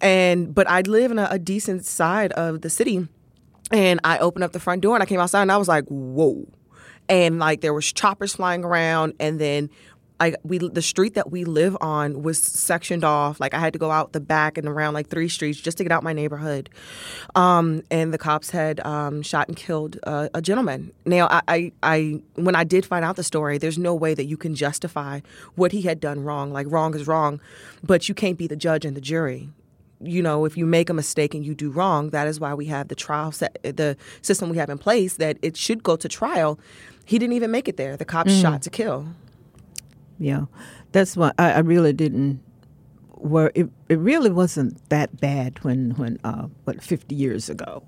And 0.00 0.54
but 0.54 0.68
I 0.68 0.82
live 0.82 1.10
in 1.10 1.18
a, 1.18 1.28
a 1.30 1.38
decent 1.38 1.84
side 1.84 2.32
of 2.32 2.60
the 2.60 2.70
city, 2.70 3.08
and 3.72 4.00
I 4.04 4.18
opened 4.18 4.44
up 4.44 4.52
the 4.52 4.60
front 4.60 4.82
door 4.82 4.94
and 4.94 5.02
I 5.02 5.06
came 5.06 5.18
outside 5.18 5.42
and 5.42 5.50
I 5.50 5.56
was 5.56 5.68
like, 5.68 5.84
whoa. 5.86 6.46
And 7.08 7.38
like 7.38 7.62
there 7.62 7.74
was 7.74 7.90
choppers 7.90 8.36
flying 8.36 8.64
around 8.64 9.14
and 9.18 9.40
then 9.40 9.70
I 10.22 10.34
we 10.44 10.58
the 10.58 10.82
street 10.82 11.14
that 11.14 11.32
we 11.32 11.44
live 11.44 11.76
on 11.80 12.22
was 12.22 12.38
sectioned 12.40 13.02
off. 13.02 13.40
Like 13.40 13.54
I 13.54 13.58
had 13.58 13.72
to 13.72 13.78
go 13.78 13.90
out 13.90 14.12
the 14.12 14.20
back 14.20 14.56
and 14.56 14.68
around 14.68 14.94
like 14.94 15.08
three 15.08 15.28
streets 15.28 15.60
just 15.60 15.78
to 15.78 15.84
get 15.84 15.90
out 15.90 16.04
my 16.04 16.12
neighborhood. 16.12 16.70
Um, 17.34 17.82
and 17.90 18.14
the 18.14 18.18
cops 18.18 18.50
had 18.50 18.78
um, 18.86 19.22
shot 19.22 19.48
and 19.48 19.56
killed 19.56 19.98
uh, 20.04 20.28
a 20.32 20.40
gentleman. 20.40 20.92
Now 21.04 21.26
I, 21.28 21.42
I 21.48 21.72
I 21.82 22.22
when 22.36 22.54
I 22.54 22.62
did 22.62 22.86
find 22.86 23.04
out 23.04 23.16
the 23.16 23.24
story, 23.24 23.58
there's 23.58 23.78
no 23.78 23.96
way 23.96 24.14
that 24.14 24.26
you 24.26 24.36
can 24.36 24.54
justify 24.54 25.20
what 25.56 25.72
he 25.72 25.82
had 25.82 25.98
done 25.98 26.22
wrong. 26.22 26.52
Like 26.52 26.68
wrong 26.70 26.94
is 26.94 27.08
wrong, 27.08 27.40
but 27.82 28.08
you 28.08 28.14
can't 28.14 28.38
be 28.38 28.46
the 28.46 28.56
judge 28.56 28.84
and 28.84 28.96
the 28.96 29.00
jury 29.00 29.50
you 30.04 30.20
know, 30.20 30.44
if 30.44 30.56
you 30.56 30.66
make 30.66 30.90
a 30.90 30.94
mistake 30.94 31.32
and 31.32 31.46
you 31.46 31.54
do 31.54 31.70
wrong, 31.70 32.10
that 32.10 32.26
is 32.26 32.40
why 32.40 32.52
we 32.54 32.66
have 32.66 32.88
the 32.88 32.96
trial 32.96 33.30
set, 33.30 33.56
the 33.62 33.96
system 34.20 34.50
we 34.50 34.56
have 34.56 34.68
in 34.68 34.76
place 34.76 35.14
that 35.18 35.38
it 35.42 35.56
should 35.56 35.84
go 35.84 35.94
to 35.94 36.08
trial. 36.08 36.58
He 37.04 37.20
didn't 37.20 37.34
even 37.34 37.52
make 37.52 37.68
it 37.68 37.76
there. 37.76 37.96
The 37.96 38.04
cops 38.04 38.32
shot 38.32 38.62
to 38.62 38.70
kill 38.70 39.06
yeah. 40.22 40.44
That's 40.92 41.16
why 41.16 41.32
I, 41.38 41.52
I 41.52 41.58
really 41.58 41.92
didn't 41.92 42.40
were 43.22 43.52
it, 43.54 43.68
it 43.88 43.98
really 43.98 44.30
wasn't 44.30 44.88
that 44.90 45.20
bad 45.20 45.62
when 45.64 45.92
when 45.92 46.18
uh, 46.24 46.48
what 46.64 46.82
50 46.82 47.14
years 47.14 47.48
ago. 47.48 47.82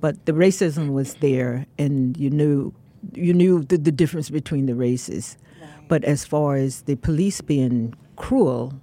But 0.00 0.26
the 0.26 0.32
racism 0.32 0.92
was 0.92 1.14
there 1.14 1.66
and 1.78 2.16
you 2.16 2.30
knew 2.30 2.74
you 3.14 3.32
knew 3.32 3.62
the, 3.62 3.78
the 3.78 3.92
difference 3.92 4.30
between 4.30 4.66
the 4.66 4.74
races. 4.74 5.36
But 5.88 6.04
as 6.04 6.24
far 6.24 6.56
as 6.56 6.82
the 6.82 6.96
police 6.96 7.40
being 7.40 7.94
cruel 8.16 8.80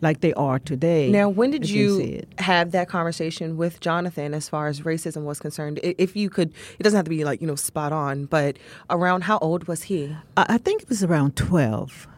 like 0.00 0.20
they 0.20 0.32
are 0.32 0.58
today 0.58 1.10
now 1.10 1.28
when 1.28 1.50
did 1.50 1.68
you, 1.68 2.22
have 2.38 2.70
that 2.70 2.88
conversation 2.88 3.58
with 3.58 3.80
jonathan 3.80 4.32
as 4.32 4.48
far 4.48 4.66
as 4.66 4.80
racism 4.80 5.24
was 5.24 5.38
concerned? 5.38 5.78
If 5.82 6.16
you 6.16 6.30
could 6.30 6.54
it 6.78 6.82
doesn't 6.82 6.96
have 6.96 7.04
to 7.04 7.10
be 7.10 7.24
like 7.24 7.42
you 7.42 7.46
know 7.46 7.54
spot 7.54 7.92
on 7.92 8.24
but 8.24 8.56
around 8.88 9.24
how 9.24 9.38
old 9.38 9.68
was 9.68 9.82
he? 9.82 10.16
I 10.36 10.56
think 10.58 10.82
it 10.82 10.88
was 10.88 11.04
around 11.04 11.36
12 11.36 12.08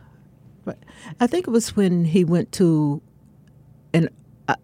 Right. 0.64 0.78
I 1.20 1.26
think 1.26 1.46
it 1.46 1.50
was 1.50 1.74
when 1.74 2.04
he 2.04 2.24
went 2.24 2.52
to, 2.52 3.02
and 3.92 4.08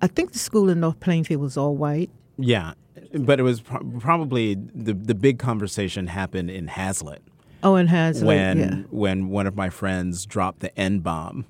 I 0.00 0.06
think 0.06 0.32
the 0.32 0.38
school 0.38 0.68
in 0.68 0.80
North 0.80 1.00
Plainfield 1.00 1.40
was 1.40 1.56
all 1.56 1.74
white. 1.76 2.10
Yeah, 2.36 2.74
but 3.12 3.40
it 3.40 3.42
was 3.42 3.60
pro- 3.60 3.84
probably 3.98 4.54
the 4.54 4.94
the 4.94 5.14
big 5.14 5.38
conversation 5.38 6.06
happened 6.06 6.50
in 6.50 6.68
Hazlet. 6.68 7.18
Oh, 7.62 7.74
in 7.74 7.88
Hazlet, 7.88 8.24
when 8.24 8.58
yeah. 8.58 8.74
when 8.90 9.28
one 9.28 9.46
of 9.46 9.56
my 9.56 9.70
friends 9.70 10.24
dropped 10.26 10.60
the 10.60 10.76
N 10.78 11.00
bomb, 11.00 11.46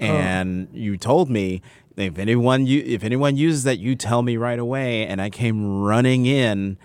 oh. 0.00 0.04
and 0.04 0.68
oh. 0.72 0.76
you 0.76 0.96
told 0.96 1.28
me 1.28 1.60
if 1.96 2.18
anyone 2.18 2.66
you, 2.66 2.82
if 2.86 3.04
anyone 3.04 3.36
uses 3.36 3.64
that, 3.64 3.78
you 3.78 3.94
tell 3.94 4.22
me 4.22 4.36
right 4.36 4.58
away, 4.58 5.06
and 5.06 5.20
I 5.20 5.30
came 5.30 5.82
running 5.82 6.26
in 6.26 6.78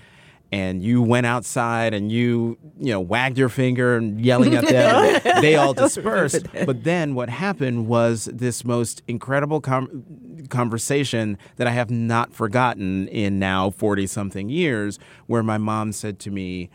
and 0.51 0.81
you 0.81 1.01
went 1.01 1.25
outside 1.25 1.93
and 1.93 2.11
you 2.11 2.57
you 2.79 2.91
know 2.91 3.01
wagged 3.01 3.37
your 3.37 3.49
finger 3.49 3.97
and 3.97 4.23
yelling 4.23 4.55
at 4.55 4.67
them. 4.67 5.41
they 5.41 5.55
all 5.55 5.73
dispersed. 5.73 6.45
But 6.65 6.83
then 6.83 7.15
what 7.15 7.29
happened 7.29 7.87
was 7.87 8.25
this 8.25 8.65
most 8.65 9.01
incredible 9.07 9.61
com- 9.61 10.45
conversation 10.49 11.37
that 11.57 11.67
I 11.67 11.71
have 11.71 11.89
not 11.89 12.33
forgotten 12.33 13.07
in 13.07 13.39
now 13.39 13.69
forty 13.69 14.07
something 14.07 14.49
years, 14.49 14.99
where 15.27 15.43
my 15.43 15.57
mom 15.57 15.91
said 15.91 16.19
to 16.19 16.31
me 16.31 16.69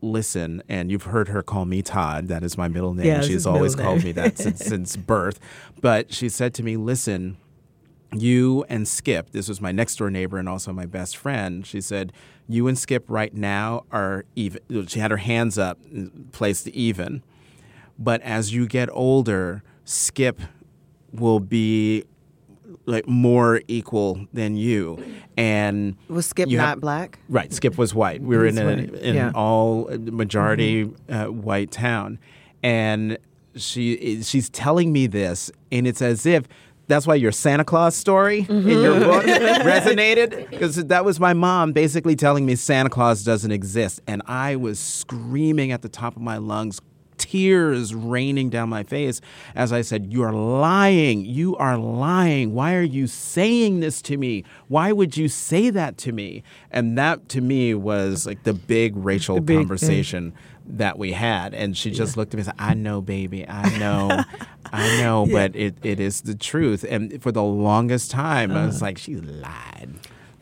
listen, 0.00 0.62
and 0.68 0.90
you've 0.90 1.04
heard 1.04 1.28
her 1.28 1.42
call 1.42 1.64
me 1.64 1.82
Todd. 1.82 2.28
That 2.28 2.42
is 2.42 2.56
my 2.56 2.68
middle 2.68 2.94
name. 2.94 3.06
Yeah, 3.06 3.20
She's 3.20 3.46
always 3.46 3.74
called 3.74 4.04
me 4.04 4.12
that 4.12 4.38
since, 4.38 4.60
since 4.64 4.96
birth. 4.96 5.40
But 5.80 6.12
she 6.12 6.28
said 6.28 6.54
to 6.54 6.62
me, 6.62 6.76
listen, 6.76 7.36
you 8.12 8.64
and 8.68 8.86
Skip, 8.88 9.30
this 9.30 9.48
was 9.48 9.60
my 9.60 9.72
next 9.72 9.96
door 9.96 10.10
neighbor 10.10 10.38
and 10.38 10.48
also 10.48 10.72
my 10.72 10.86
best 10.86 11.16
friend. 11.16 11.66
She 11.66 11.80
said, 11.80 12.12
you 12.48 12.66
and 12.66 12.78
Skip 12.78 13.04
right 13.08 13.34
now 13.34 13.84
are 13.92 14.24
even. 14.34 14.86
She 14.86 14.98
had 15.00 15.10
her 15.10 15.18
hands 15.18 15.58
up, 15.58 15.78
placed 16.32 16.68
even. 16.68 17.22
But 17.98 18.22
as 18.22 18.54
you 18.54 18.66
get 18.66 18.88
older, 18.92 19.62
Skip 19.84 20.40
will 21.12 21.40
be 21.40 22.04
like 22.84 23.06
more 23.06 23.60
equal 23.68 24.26
than 24.32 24.56
you 24.56 25.02
and 25.36 25.96
Was 26.08 26.26
Skip 26.26 26.48
not 26.48 26.68
have- 26.68 26.80
black? 26.80 27.18
right 27.28 27.52
skip 27.52 27.76
was 27.78 27.94
white 27.94 28.20
we 28.22 28.36
were 28.36 28.46
in, 28.46 28.58
a, 28.58 28.68
in 28.68 29.14
yeah. 29.14 29.28
an 29.28 29.34
all 29.34 29.84
majority 29.98 30.90
uh, 31.10 31.26
white 31.26 31.70
town 31.70 32.18
and 32.62 33.18
she 33.56 34.22
she's 34.22 34.48
telling 34.50 34.92
me 34.92 35.06
this 35.06 35.50
and 35.72 35.86
it's 35.86 36.00
as 36.02 36.24
if 36.26 36.44
that's 36.88 37.06
why 37.06 37.14
your 37.14 37.32
Santa 37.32 37.64
Claus 37.64 37.94
story 37.94 38.46
in 38.48 38.66
your 38.66 38.94
mm-hmm. 38.94 39.04
book 39.04 39.24
resonated 39.64 40.50
because 40.50 40.76
that 40.86 41.04
was 41.04 41.20
my 41.20 41.34
mom 41.34 41.72
basically 41.72 42.16
telling 42.16 42.44
me 42.44 42.56
Santa 42.56 42.90
Claus 42.90 43.22
doesn't 43.22 43.52
exist 43.52 44.00
and 44.06 44.22
I 44.26 44.56
was 44.56 44.78
screaming 44.78 45.70
at 45.70 45.82
the 45.82 45.88
top 45.88 46.16
of 46.16 46.22
my 46.22 46.38
lungs 46.38 46.80
tears 47.18 47.94
raining 47.94 48.48
down 48.48 48.68
my 48.68 48.82
face 48.82 49.20
as 49.54 49.72
I 49.72 49.82
said, 49.82 50.12
You 50.12 50.22
are 50.22 50.32
lying. 50.32 51.24
You 51.24 51.56
are 51.56 51.76
lying. 51.76 52.54
Why 52.54 52.74
are 52.74 52.82
you 52.82 53.06
saying 53.06 53.80
this 53.80 54.00
to 54.02 54.16
me? 54.16 54.44
Why 54.68 54.92
would 54.92 55.16
you 55.16 55.28
say 55.28 55.70
that 55.70 55.98
to 55.98 56.12
me? 56.12 56.42
And 56.70 56.96
that 56.96 57.28
to 57.30 57.40
me 57.40 57.74
was 57.74 58.26
like 58.26 58.44
the 58.44 58.54
big 58.54 58.96
racial 58.96 59.40
big 59.40 59.68
thing. 59.78 60.32
Conversation 60.68 60.78
that 60.78 60.98
we 60.98 61.12
had. 61.12 61.54
And 61.54 61.76
she 61.76 61.90
just 61.90 62.16
looked 62.16 62.34
at 62.34 62.36
me 62.36 62.40
and 62.40 62.46
said, 62.46 62.54
I 62.58 62.74
know, 62.74 63.00
baby. 63.00 63.48
I 63.48 63.78
know. 63.78 64.24
I 64.72 65.00
know, 65.00 65.26
but 65.30 65.56
it, 65.56 65.76
it 65.82 66.00
is 66.00 66.22
the 66.22 66.34
truth. 66.34 66.84
And 66.88 67.22
for 67.22 67.32
the 67.32 67.42
longest 67.42 68.10
time, 68.10 68.52
I 68.52 68.66
was 68.66 68.82
like, 68.82 68.98
She 68.98 69.16
lied. 69.16 69.90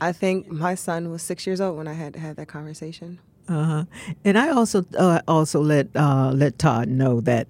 I 0.00 0.12
think 0.12 0.50
my 0.50 0.74
son 0.74 1.10
was 1.10 1.22
six 1.22 1.46
years 1.46 1.60
old 1.60 1.78
when 1.78 1.88
I 1.88 1.94
had 1.94 2.12
to 2.14 2.20
have 2.20 2.36
that 2.36 2.48
conversation. 2.48 3.18
Uh-huh. 3.48 3.84
And 4.24 4.36
I 4.36 4.50
also 4.50 4.84
uh, 4.98 5.20
also 5.28 5.60
let 5.60 5.88
uh, 5.94 6.32
let 6.34 6.58
Todd 6.58 6.88
know 6.88 7.20
that 7.22 7.46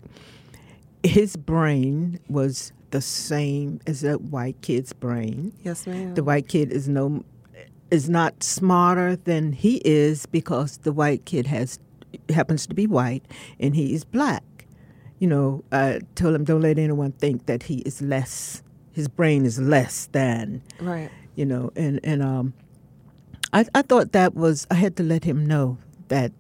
his 1.03 1.37
brain 1.37 2.21
was 2.29 2.73
the 2.91 3.01
same 3.01 3.81
as 3.87 4.05
a 4.05 4.15
white 4.15 4.61
kid's 4.61 4.93
brain. 4.93 5.53
Yes, 5.65 5.87
ma'am. 5.87 6.15
The 6.15 6.23
white 6.23 6.49
kid 6.49 6.71
is 6.71 6.89
no 6.89 7.25
is 7.91 8.11
not 8.11 8.43
smarter 8.43 9.17
than 9.17 9.53
he 9.53 9.81
is 9.85 10.27
because 10.27 10.79
the 10.79 10.93
white 10.93 11.25
kid 11.25 11.47
has 11.47 11.79
happens 12.31 12.67
to 12.67 12.75
be 12.75 12.87
white 12.87 13.25
and 13.61 13.75
he 13.75 13.95
is 13.95 14.05
black. 14.05 14.43
You 15.19 15.29
know, 15.29 15.65
I 15.73 16.01
told 16.15 16.35
him 16.35 16.45
don't 16.45 16.61
let 16.61 16.79
anyone 16.79 17.13
think 17.13 17.47
that 17.47 17.65
he 17.65 17.79
is 17.79 18.03
less. 18.03 18.63
His 18.93 19.09
brain 19.09 19.45
is 19.45 19.59
less 19.59 20.09
than 20.13 20.63
right. 20.81 21.11
you 21.35 21.45
know 21.45 21.71
and 21.77 22.01
and 22.03 22.23
um 22.23 22.55
I, 23.53 23.67
I 23.75 23.83
thought 23.83 24.13
that 24.13 24.35
was 24.35 24.67
i 24.71 24.75
had 24.75 24.97
to 24.97 25.03
let 25.03 25.23
him 25.23 25.45
know 25.45 25.77
that 26.09 26.33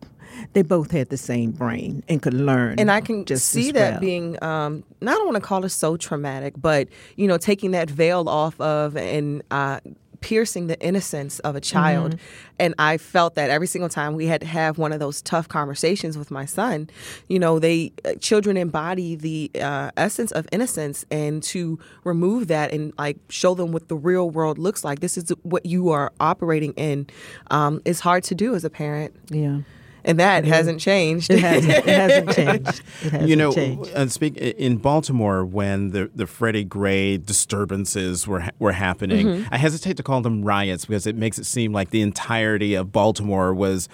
they 0.52 0.62
both 0.62 0.90
had 0.90 1.08
the 1.08 1.16
same 1.16 1.50
brain 1.50 2.02
and 2.08 2.20
could 2.20 2.34
learn 2.34 2.78
And 2.78 2.90
I 2.90 3.00
can 3.00 3.24
just 3.24 3.48
see 3.48 3.68
as 3.68 3.72
that 3.74 4.00
being, 4.00 4.42
um, 4.42 4.84
I 5.02 5.06
don't 5.06 5.24
want 5.24 5.36
to 5.36 5.40
call 5.40 5.64
it 5.64 5.70
so 5.70 5.96
traumatic, 5.96 6.54
but, 6.56 6.88
you 7.16 7.26
know, 7.26 7.38
taking 7.38 7.70
that 7.72 7.90
veil 7.90 8.28
off 8.28 8.60
of 8.60 8.96
and 8.96 9.42
uh, 9.50 9.80
piercing 10.20 10.66
the 10.66 10.80
innocence 10.80 11.38
of 11.40 11.56
a 11.56 11.60
child. 11.60 12.12
Mm-hmm. 12.12 12.54
And 12.58 12.74
I 12.78 12.98
felt 12.98 13.34
that 13.34 13.50
every 13.50 13.66
single 13.66 13.88
time 13.88 14.14
we 14.14 14.26
had 14.26 14.40
to 14.40 14.46
have 14.46 14.78
one 14.78 14.92
of 14.92 15.00
those 15.00 15.20
tough 15.22 15.48
conversations 15.48 16.16
with 16.16 16.30
my 16.30 16.44
son. 16.44 16.88
You 17.28 17.38
know, 17.38 17.58
they, 17.58 17.92
uh, 18.04 18.14
children 18.14 18.56
embody 18.56 19.14
the 19.14 19.50
uh, 19.60 19.90
essence 19.96 20.32
of 20.32 20.48
innocence 20.52 21.04
and 21.10 21.42
to 21.44 21.78
remove 22.04 22.48
that 22.48 22.72
and 22.72 22.92
like 22.98 23.18
show 23.28 23.54
them 23.54 23.72
what 23.72 23.88
the 23.88 23.96
real 23.96 24.30
world 24.30 24.58
looks 24.58 24.84
like. 24.84 25.00
This 25.00 25.18
is 25.18 25.30
what 25.42 25.66
you 25.66 25.90
are 25.90 26.12
operating 26.20 26.72
in. 26.72 27.06
Um, 27.50 27.82
is 27.84 28.00
hard 28.00 28.24
to 28.24 28.34
do 28.34 28.54
as 28.54 28.64
a 28.64 28.70
parent. 28.70 29.14
yeah 29.28 29.60
And 30.06 30.18
that 30.20 30.44
hasn't 30.44 30.80
changed. 30.80 31.30
it 31.30 31.40
hasn't 31.40 31.72
it 31.74 31.84
hasn't 31.86 32.30
changed 32.34 32.82
it 33.02 33.10
hasn't 33.12 33.28
you 33.28 33.36
know, 33.36 33.52
changed. 33.52 33.90
uh, 33.94 34.06
speak 34.08 34.36
in 34.38 34.76
Baltimore 34.78 35.44
when 35.44 35.90
the 35.90 36.10
the 36.14 36.26
Freddie 36.26 36.64
Gray 36.64 37.18
disturbances 37.18 38.26
were 38.26 38.48
were 38.58 38.72
happening. 38.72 39.26
Mm-hmm. 39.26 39.54
I 39.54 39.58
hesitate 39.58 39.96
to 39.98 40.02
call 40.02 40.20
them 40.20 40.42
riots 40.44 40.84
because 40.86 41.06
it 41.06 41.16
makes 41.16 41.38
it 41.38 41.44
seem 41.44 41.72
like 41.72 41.90
the 41.90 42.00
entirety 42.02 42.74
of 42.74 42.92
Baltimore 42.92 43.52
was 43.52 43.88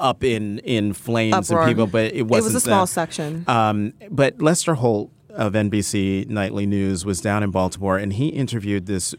up 0.00 0.24
in 0.24 0.58
in 0.60 0.92
flames 0.92 1.50
Uproar. 1.50 1.62
and 1.62 1.70
people, 1.70 1.86
but 1.86 2.06
it 2.06 2.14
It 2.16 2.22
wasn't. 2.26 2.54
was 2.54 2.62
a 2.62 2.66
small 2.66 2.86
that. 2.86 2.92
section. 2.92 3.44
Um, 3.46 3.92
but 4.10 4.40
Lester 4.42 4.74
Holt 4.74 5.10
of 5.30 5.52
NBC 5.52 6.28
Nightly 6.28 6.64
News 6.64 7.04
was 7.04 7.20
down 7.20 7.42
in 7.42 7.50
Baltimore, 7.50 7.98
and 7.98 8.12
he 8.14 8.28
interviewed 8.28 8.86
this 8.86 9.14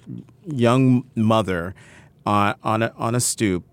young 0.46 1.04
mother 1.16 1.76
on 2.26 2.56
on 2.64 2.82
a, 2.84 2.94
on 2.98 3.16
a 3.16 3.20
stoop 3.20 3.64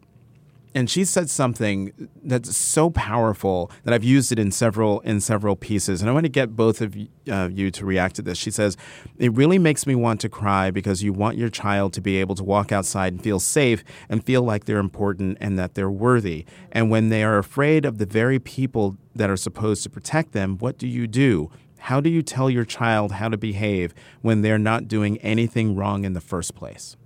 and 0.75 0.89
she 0.89 1.05
said 1.05 1.29
something 1.29 1.93
that's 2.23 2.57
so 2.57 2.91
powerful 2.91 3.71
that 3.85 3.93
I've 3.93 4.05
used 4.05 4.33
it 4.33 4.39
in 4.39 4.51
several 4.51 5.01
in 5.01 5.21
several 5.21 5.57
pieces, 5.57 6.01
and 6.01 6.11
I 6.11 6.13
want 6.13 6.25
to 6.25 6.31
get 6.31 6.57
both 6.57 6.81
of 6.81 6.97
y- 6.97 7.09
uh, 7.31 7.49
you 7.53 7.71
to 7.73 7.85
react 7.85 8.17
to 8.17 8.23
this. 8.23 8.39
She 8.39 8.51
says, 8.51 8.77
"It 9.19 9.33
really 9.35 9.59
makes 9.59 9.87
me 9.87 9.95
want 9.95 10.21
to 10.21 10.29
cry 10.29 10.71
because 10.71 11.03
you 11.03 11.13
want 11.13 11.37
your 11.37 11.49
child 11.49 11.93
to 11.95 12.01
be 12.01 12.17
able 12.19 12.35
to 12.37 12.45
walk 12.45 12.73
outside 12.73 13.13
and 13.13 13.23
feel 13.23 13.41
safe 13.41 13.85
and 14.09 14.25
feel 14.25 14.43
like 14.43 14.65
they're 14.65 14.79
important 14.79 15.39
and 15.41 15.59
that 15.59 15.75
they're 15.75 15.91
worthy. 15.91 16.47
And 16.71 16.91
when 16.91 17.09
they 17.11 17.23
are 17.23 17.39
afraid 17.39 17.85
of 17.85 17.99
the 17.99 18.07
very 18.07 18.39
people 18.39 18.97
that 19.15 19.31
are 19.31 19.37
supposed 19.37 19.83
to 19.83 19.91
protect 19.91 20.33
them, 20.33 20.57
what 20.59 20.79
do 20.79 20.87
you 20.87 21.07
do?" 21.07 21.51
How 21.87 22.01
do 22.01 22.09
you 22.09 22.23
tell 22.23 22.49
your 22.49 22.65
child 22.65 23.11
how 23.11 23.29
to 23.29 23.37
behave 23.37 23.93
when 24.21 24.43
they're 24.43 24.57
not 24.57 24.87
doing 24.87 25.19
anything 25.19 25.75
wrong 25.75 26.05
in 26.05 26.13
the 26.13 26.21
first 26.21 26.55
place? 26.55 26.97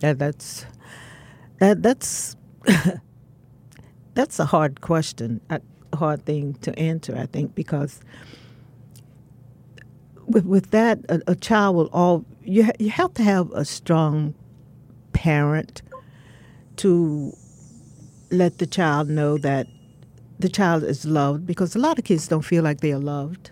that, 0.00 0.18
that's 0.18 0.64
that 1.58 1.82
that's 1.82 2.36
that's 4.14 4.38
a 4.38 4.44
hard 4.44 4.80
question 4.80 5.40
a 5.50 5.60
hard 5.94 6.24
thing 6.24 6.54
to 6.54 6.76
answer 6.78 7.16
i 7.16 7.26
think 7.26 7.54
because 7.54 8.00
with 10.26 10.44
with 10.44 10.70
that 10.70 10.98
a, 11.08 11.20
a 11.28 11.34
child 11.34 11.76
will 11.76 11.90
all 11.92 12.24
you 12.42 12.64
ha- 12.64 12.78
you 12.78 12.90
have 12.90 13.12
to 13.14 13.22
have 13.22 13.50
a 13.52 13.64
strong 13.64 14.34
parent 15.12 15.82
to 16.76 17.32
let 18.30 18.58
the 18.58 18.66
child 18.66 19.08
know 19.08 19.38
that 19.38 19.66
the 20.38 20.48
child 20.48 20.82
is 20.82 21.06
loved 21.06 21.46
because 21.46 21.74
a 21.74 21.78
lot 21.78 21.98
of 21.98 22.04
kids 22.04 22.28
don't 22.28 22.42
feel 22.42 22.62
like 22.62 22.80
they 22.80 22.92
are 22.92 22.98
loved 22.98 23.50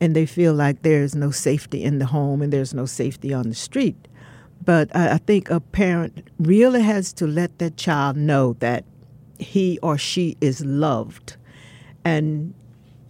and 0.00 0.14
they 0.14 0.26
feel 0.26 0.54
like 0.54 0.82
there's 0.82 1.14
no 1.14 1.30
safety 1.30 1.82
in 1.82 1.98
the 1.98 2.06
home 2.06 2.42
and 2.42 2.52
there's 2.52 2.74
no 2.74 2.86
safety 2.86 3.32
on 3.32 3.48
the 3.48 3.54
street 3.54 4.06
but 4.64 4.94
I, 4.94 5.14
I 5.14 5.18
think 5.18 5.50
a 5.50 5.60
parent 5.60 6.28
really 6.38 6.82
has 6.82 7.12
to 7.14 7.26
let 7.26 7.58
that 7.58 7.76
child 7.76 8.16
know 8.16 8.54
that 8.60 8.84
he 9.38 9.78
or 9.82 9.98
she 9.98 10.36
is 10.40 10.64
loved. 10.64 11.36
And 12.04 12.54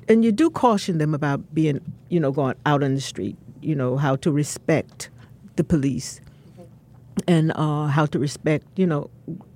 and 0.08 0.24
you 0.24 0.32
do 0.32 0.50
caution 0.50 0.98
them 0.98 1.14
about 1.14 1.54
being 1.54 1.80
you 2.08 2.20
know 2.20 2.32
going 2.32 2.56
out 2.64 2.82
on 2.82 2.94
the 2.94 3.00
street 3.00 3.36
you 3.60 3.74
know 3.74 3.96
how 3.96 4.14
to 4.16 4.30
respect 4.30 5.10
the 5.56 5.64
police 5.64 6.20
and 7.26 7.52
uh, 7.56 7.86
how 7.86 8.06
to 8.06 8.18
respect 8.18 8.66
you 8.76 8.86
know 8.86 9.10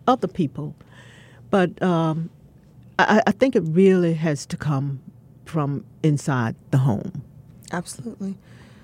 other 0.06 0.28
people. 0.28 0.74
But 1.50 1.80
um, 1.82 2.30
I, 2.98 3.22
I 3.26 3.32
think 3.32 3.56
it 3.56 3.62
really 3.62 4.14
has 4.14 4.46
to 4.46 4.56
come 4.56 5.00
from 5.44 5.84
inside 6.02 6.54
the 6.70 6.78
home. 6.78 7.22
Absolutely. 7.72 8.36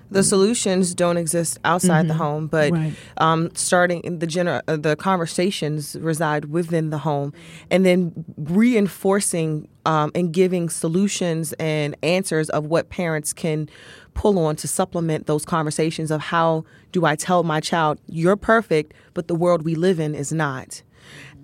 The 0.09 0.23
solutions 0.23 0.95
don't 0.95 1.17
exist 1.17 1.59
outside 1.65 2.07
the 2.07 2.13
home, 2.13 2.47
but 2.47 2.71
Right. 2.71 2.93
um, 3.17 3.49
starting 3.55 3.99
in 4.01 4.19
the 4.19 4.27
gener- 4.27 4.61
uh, 4.67 4.77
the 4.77 4.95
conversations 4.95 5.97
reside 5.99 6.45
within 6.45 6.89
the 6.91 6.99
home, 6.99 7.33
and 7.69 7.85
then 7.85 8.13
reinforcing 8.37 9.67
um, 9.85 10.11
and 10.15 10.33
giving 10.33 10.67
solutions 10.69 11.53
and 11.59 11.95
answers 12.03 12.49
of 12.49 12.65
what 12.65 12.89
parents 12.89 13.31
can 13.31 13.69
pull 14.13 14.37
on 14.39 14.55
to 14.57 14.67
supplement 14.67 15.27
those 15.27 15.45
conversations 15.45 16.11
of 16.11 16.19
how 16.21 16.65
do 16.91 17.05
I 17.05 17.15
tell 17.15 17.43
my 17.43 17.59
child 17.61 17.97
you're 18.07 18.35
perfect, 18.35 18.93
but 19.13 19.27
the 19.29 19.35
world 19.35 19.61
we 19.63 19.75
live 19.75 19.99
in 19.99 20.13
is 20.13 20.31
not. 20.33 20.81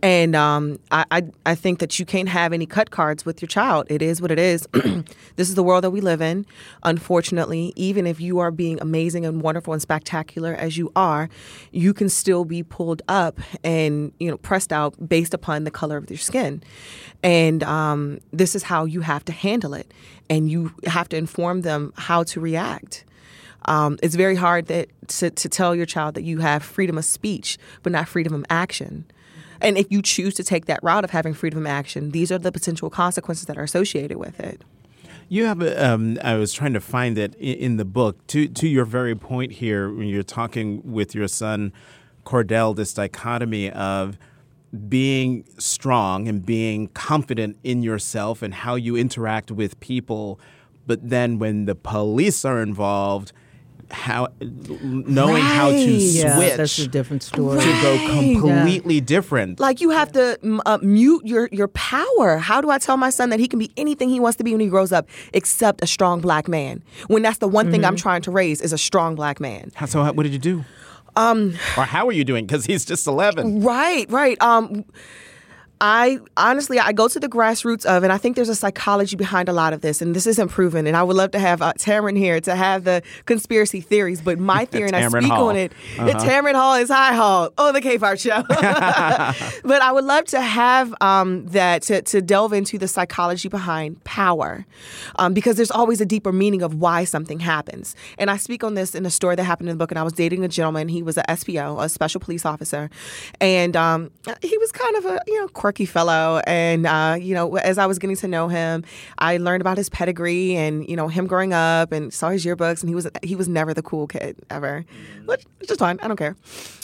And 0.04 0.36
um, 0.36 0.80
I, 0.92 1.06
I, 1.12 1.24
I 1.46 1.56
think 1.56 1.80
that 1.80 1.98
you 1.98 2.06
can't 2.06 2.28
have 2.28 2.52
any 2.52 2.66
cut 2.66 2.92
cards 2.92 3.26
with 3.26 3.42
your 3.42 3.48
child. 3.48 3.88
It 3.90 4.02
is 4.02 4.22
what 4.22 4.32
it 4.32 4.38
is. 4.38 4.68
this 4.74 5.48
is 5.48 5.56
the 5.56 5.64
world 5.64 5.86
that 5.86 5.92
we 5.92 6.02
live 6.02 6.22
in. 6.22 6.46
Unfortunately, 6.84 7.72
even 7.78 8.06
if 8.06 8.20
you 8.20 8.40
are 8.40 8.52
being 8.52 8.82
amazing 8.82 9.26
and 9.26 9.42
wonderful 9.42 9.72
and 9.72 9.82
spectacular 9.82 10.56
as 10.56 10.78
you 10.78 10.92
are, 10.98 11.30
you 11.72 11.94
can 11.94 12.10
still 12.10 12.44
be 12.44 12.64
pulled 12.64 13.02
up 13.08 13.40
and 13.64 14.12
you 14.20 14.30
know 14.30 14.36
pressed 14.36 14.74
out 14.74 14.94
based 15.08 15.34
upon 15.34 15.64
the 15.64 15.72
color 15.72 15.96
of 15.96 16.10
your 16.10 16.18
skin. 16.18 16.62
And 17.24 17.64
um, 17.64 18.20
this 18.34 18.56
is 18.56 18.64
how 18.64 18.84
you 18.84 19.00
have 19.00 19.24
to 19.24 19.32
handle 19.32 19.74
it, 19.74 19.94
and 20.30 20.52
you 20.52 20.74
have 20.86 21.08
to 21.10 21.18
inform 21.18 21.62
them 21.62 21.94
how 21.96 22.24
to 22.24 22.42
react. 22.42 23.06
Um, 23.66 23.98
it's 24.04 24.16
very 24.16 24.36
hard 24.36 24.68
that 24.68 24.90
to, 25.08 25.30
to 25.30 25.48
tell 25.48 25.74
your 25.74 25.86
child 25.86 26.16
that 26.16 26.24
you 26.24 26.40
have 26.40 26.62
freedom 26.62 26.98
of 26.98 27.06
speech, 27.06 27.58
but 27.84 27.94
not 27.94 28.10
freedom 28.10 28.34
of 28.34 28.44
action. 28.50 29.06
And 29.64 29.78
if 29.78 29.90
you 29.90 30.02
choose 30.02 30.34
to 30.36 30.44
take 30.44 30.66
that 30.66 30.82
route 30.84 31.06
of 31.06 31.10
having 31.12 31.34
freedom 31.34 31.60
of 31.60 31.66
action, 31.66 32.12
these 32.12 32.32
are 32.32 32.38
the 32.38 32.52
potential 32.52 32.90
consequences 32.90 33.46
that 33.46 33.58
are 33.58 33.64
associated 33.64 34.18
with 34.18 34.40
it. 34.40 34.62
You 35.30 35.46
have 35.46 35.64
um, 35.80 36.20
I 36.22 36.36
was 36.36 36.54
trying 36.54 36.74
to 36.74 36.82
find 36.82 37.18
it 37.18 37.34
in, 37.36 37.58
in 37.58 37.78
the 37.78 37.86
book. 37.86 38.28
To 38.28 38.48
to 38.48 38.68
your 38.68 38.86
very 38.86 39.16
point 39.16 39.54
here, 39.54 39.92
when 39.92 40.08
you're 40.08 40.22
talking 40.22 40.82
with 40.84 41.16
your 41.16 41.30
son, 41.30 41.72
Cordell, 42.26 42.76
this 42.76 42.94
dichotomy 42.94 43.72
of 43.72 44.18
being 44.90 45.46
strong 45.58 46.28
and 46.28 46.46
being 46.46 46.88
confident 46.90 47.58
in 47.64 47.84
yourself 47.84 48.42
and 48.42 48.54
how 48.54 48.76
you 48.76 48.96
interact 48.96 49.50
with 49.52 49.80
people, 49.80 50.40
but 50.86 51.10
then 51.10 51.40
when 51.40 51.66
the 51.66 51.76
police 51.76 52.44
are 52.44 52.62
involved, 52.62 53.32
how 53.94 54.28
knowing 54.42 55.42
how 55.44 55.70
to 55.70 55.76
Right. 55.76 55.86
Yeah, 56.02 56.36
switch 56.36 56.58
that's 56.58 56.80
a 56.80 56.88
different 56.88 57.24
story. 57.24 57.60
to 57.60 57.66
go 57.66 57.96
Right. 57.96 58.38
completely 58.40 59.00
different. 59.02 59.60
Like 59.60 59.82
you 59.82 59.92
have 59.92 60.12
to 60.14 60.38
uh, 60.66 60.80
mute 60.82 61.26
your 61.26 61.48
your 61.52 61.68
power. 61.70 62.38
How 62.38 62.60
do 62.60 62.70
I 62.72 62.80
tell 62.80 62.98
my 62.98 63.10
son 63.12 63.30
that 63.30 63.40
he 63.40 63.48
can 63.48 63.60
be 63.60 63.72
anything 63.78 64.10
he 64.10 64.20
wants 64.20 64.38
to 64.38 64.44
be 64.44 64.52
when 64.52 64.60
he 64.62 64.68
grows 64.68 64.92
up, 64.92 65.08
except 65.34 65.84
a 65.84 65.88
strong 65.88 66.22
black 66.22 66.48
man? 66.48 66.84
When 67.08 67.22
that's 67.22 67.38
the 67.38 67.48
one 67.48 67.72
thing 67.72 67.86
I'm 67.86 67.96
trying 67.96 68.22
to 68.24 68.32
raise 68.32 68.62
is 68.62 68.74
a 68.74 68.78
strong 68.78 69.16
black 69.16 69.40
man. 69.40 69.72
How- 69.76 69.86
so, 69.86 70.04
how- 70.04 70.12
what 70.14 70.24
did 70.24 70.34
you 70.34 70.40
do? 70.40 70.66
Um, 71.16 71.54
or 71.78 71.84
how 71.86 72.08
are 72.08 72.12
you 72.12 72.24
doing? 72.24 72.46
Because 72.48 72.66
he's 72.66 72.86
just 72.86 73.06
eleven. 73.08 73.62
Right, 73.62 74.10
right. 74.12 74.42
Um, 74.42 74.84
I 75.82 76.20
honestly, 76.38 76.80
I 76.80 76.94
go 76.94 77.08
to 77.08 77.20
the 77.20 77.28
grassroots 77.28 77.86
of, 77.86 78.04
and 78.04 78.14
I 78.14 78.18
think 78.18 78.36
there's 78.36 78.50
a 78.50 78.56
psychology 78.56 79.16
behind 79.16 79.50
a 79.50 79.54
lot 79.54 79.74
of 79.74 79.82
this, 79.82 80.02
and 80.02 80.16
this 80.16 80.26
isn't 80.28 80.50
proven. 80.50 80.88
And 80.88 80.96
I 80.96 81.04
would 81.04 81.16
love 81.16 81.32
to 81.32 81.40
have 81.40 81.62
uh, 81.62 81.74
Tamron 81.74 82.18
here 82.18 82.40
to 82.42 82.56
have 82.56 82.86
the 82.86 83.02
conspiracy 83.26 83.82
theories, 83.82 84.22
but 84.22 84.40
my 84.40 84.66
theory, 84.72 84.88
and 84.88 84.96
I 84.96 85.08
speak 85.08 85.24
Hall. 85.24 85.50
on 85.50 85.58
it. 85.58 85.74
Tamron 85.98 86.56
Hall 86.56 86.76
is 86.76 86.90
high 86.90 87.14
hall. 87.14 87.52
Oh, 87.58 87.72
the 87.72 87.82
K 87.82 87.98
Fart 87.98 88.20
Show. 88.20 88.44
but 88.48 89.82
I 89.82 89.92
would 89.92 90.06
love 90.06 90.26
to 90.26 90.42
have 90.42 90.94
um, 91.02 91.46
that 91.48 91.82
to, 91.84 92.02
to 92.04 92.22
delve 92.22 92.54
into 92.54 92.78
the 92.78 92.88
psychology 92.88 93.50
behind 93.50 94.02
power, 94.04 94.66
um, 95.18 95.34
because 95.34 95.58
there's 95.58 95.72
always 95.72 96.00
a 96.00 96.06
deeper 96.06 96.32
meaning 96.32 96.62
of 96.62 96.76
why 96.76 97.04
something 97.04 97.40
happens. 97.40 97.96
And 98.18 98.32
I 98.32 98.38
speak 98.38 98.64
on 98.64 98.76
this 98.76 98.96
in 98.96 99.06
a 99.06 99.12
story 99.12 99.36
that 99.36 99.44
happened 99.44 99.70
in 99.70 99.76
the 99.78 99.80
book. 99.80 99.92
And 99.92 100.00
I 100.00 100.04
was 100.04 100.14
dating 100.14 100.46
a 100.46 100.48
gentleman. 100.48 100.88
He 100.88 101.04
was 101.04 101.18
a 101.18 101.24
SPO, 101.24 101.84
a 101.84 101.90
special 101.90 102.22
police 102.22 102.46
officer, 102.46 102.90
and 103.42 103.76
um, 103.76 104.12
he 104.42 104.58
was 104.58 104.72
kind 104.72 104.96
of 104.96 105.06
a 105.06 105.20
you 105.28 105.42
know 105.42 105.48
quirky 105.64 105.86
fellow. 105.86 106.42
And 106.46 106.86
uh, 106.86 107.16
you 107.18 107.34
know, 107.34 107.56
as 107.56 107.78
I 107.78 107.86
was 107.86 107.98
getting 107.98 108.18
to 108.18 108.28
know 108.28 108.50
him, 108.50 108.84
I 109.18 109.38
learned 109.38 109.62
about 109.62 109.78
his 109.78 109.88
pedigree 109.88 110.58
and 110.58 110.86
you 110.90 110.98
know 110.98 111.08
him 111.08 111.26
growing 111.26 111.54
up, 111.54 111.94
and 111.94 112.14
saw 112.14 112.32
his 112.32 112.44
yearbooks. 112.44 112.82
And 112.82 112.90
he 112.90 112.96
was 112.96 113.08
he 113.24 113.38
was 113.38 113.48
never 113.48 113.74
the 113.74 113.82
cool 113.82 114.08
kid 114.08 114.36
ever, 114.50 114.84
which 115.26 115.46
which 115.60 115.72
is 115.72 115.78
fine. 115.78 116.00
I 116.04 116.10
don't 116.10 116.18
care. 116.18 116.36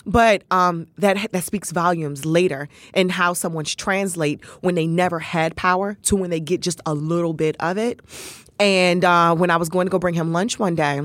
But 0.05 0.43
um, 0.49 0.87
that 0.97 1.29
that 1.33 1.43
speaks 1.43 1.71
volumes 1.71 2.23
later 2.23 2.69
in 2.93 3.09
how 3.09 3.33
someone's 3.33 3.75
translate 3.75 4.45
when 4.61 4.75
they 4.75 4.87
never 4.87 5.19
had 5.19 5.57
power 5.57 5.97
to 6.03 6.15
when 6.15 6.29
they 6.29 6.39
get 6.39 6.61
just 6.61 6.79
a 6.85 6.93
little 6.93 7.33
bit 7.33 7.57
of 7.59 7.77
it. 7.77 7.99
And 8.61 9.03
uh, 9.03 9.35
when 9.35 9.51
I 9.51 9.57
was 9.57 9.67
going 9.67 9.87
to 9.87 9.91
go 9.91 9.99
bring 9.99 10.15
him 10.15 10.31
lunch 10.31 10.57
one 10.57 10.75
day, 10.75 11.01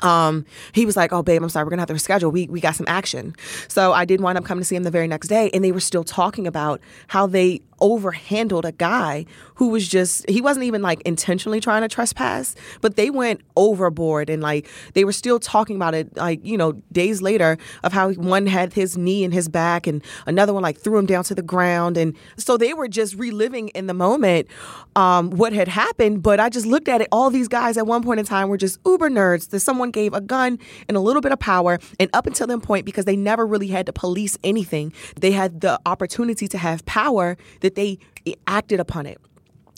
um, 0.00 0.44
he 0.72 0.86
was 0.86 0.96
like, 0.96 1.12
"Oh, 1.12 1.22
babe, 1.22 1.42
I'm 1.42 1.48
sorry, 1.48 1.64
we're 1.64 1.70
gonna 1.70 1.82
have 1.82 1.88
to 1.88 1.94
reschedule. 1.94 2.32
We 2.32 2.46
we 2.48 2.60
got 2.60 2.74
some 2.76 2.86
action." 2.88 3.34
So 3.68 3.92
I 3.92 4.04
did 4.04 4.20
wind 4.20 4.38
up 4.38 4.44
coming 4.44 4.62
to 4.62 4.66
see 4.66 4.76
him 4.76 4.82
the 4.84 4.90
very 4.90 5.08
next 5.08 5.28
day, 5.28 5.50
and 5.52 5.62
they 5.64 5.72
were 5.72 5.80
still 5.80 6.04
talking 6.04 6.46
about 6.46 6.80
how 7.08 7.26
they 7.26 7.60
overhandled 7.82 8.64
a 8.64 8.72
guy 8.72 9.26
who 9.56 9.68
was 9.68 9.86
just 9.86 10.28
he 10.30 10.40
wasn't 10.40 10.64
even 10.64 10.80
like 10.80 11.02
intentionally 11.02 11.60
trying 11.60 11.82
to 11.82 11.88
trespass, 11.88 12.54
but 12.80 12.96
they 12.96 13.10
went 13.10 13.40
overboard 13.56 14.30
and 14.30 14.40
like 14.42 14.68
they 14.94 15.04
were 15.04 15.12
still 15.12 15.38
talking 15.38 15.76
about 15.76 15.94
it 15.94 16.16
like 16.16 16.40
you 16.44 16.56
know 16.56 16.72
days 16.92 17.20
later 17.20 17.58
of 17.82 17.92
how 17.92 18.12
one 18.12 18.46
had 18.46 18.72
his 18.72 18.96
knee 18.96 19.24
in 19.24 19.32
his 19.32 19.48
back 19.48 19.86
and 19.86 20.02
another 20.26 20.54
one 20.54 20.62
like 20.62 20.78
threw 20.78 20.96
him 20.96 21.06
down 21.06 21.24
to 21.24 21.34
the 21.34 21.42
ground, 21.42 21.96
and 21.96 22.16
so 22.36 22.56
they 22.56 22.72
were 22.72 22.88
just 22.88 23.16
reliving 23.16 23.68
in 23.70 23.88
the 23.88 23.94
moment 23.94 24.46
um, 24.94 25.30
what 25.30 25.52
had 25.52 25.68
happened. 25.68 26.22
But 26.22 26.38
I 26.38 26.48
just 26.48 26.66
looked 26.66 26.88
at 26.88 27.00
it. 27.00 27.08
All 27.10 27.30
these 27.30 27.48
guys 27.48 27.76
at 27.76 27.86
one 27.86 28.02
point 28.02 28.20
in 28.20 28.26
time 28.26 28.48
were 28.48 28.56
just 28.56 28.78
uber 28.86 29.10
nerds. 29.10 29.50
That 29.50 29.60
someone 29.60 29.90
gave 29.90 30.14
a 30.14 30.20
gun 30.20 30.58
and 30.88 30.96
a 30.96 31.00
little 31.00 31.20
bit 31.20 31.32
of 31.32 31.40
power, 31.40 31.80
and 31.98 32.08
up 32.12 32.26
until 32.26 32.46
that 32.46 32.62
point, 32.62 32.86
because 32.86 33.06
they 33.06 33.16
never 33.16 33.44
really 33.44 33.66
had 33.66 33.86
to 33.86 33.92
police 33.92 34.38
anything, 34.44 34.92
they 35.16 35.32
had 35.32 35.60
the 35.60 35.80
opportunity 35.84 36.46
to 36.48 36.58
have 36.58 36.84
power 36.86 37.36
that 37.60 37.71
they 37.74 37.98
acted 38.46 38.80
upon 38.80 39.06
it. 39.06 39.18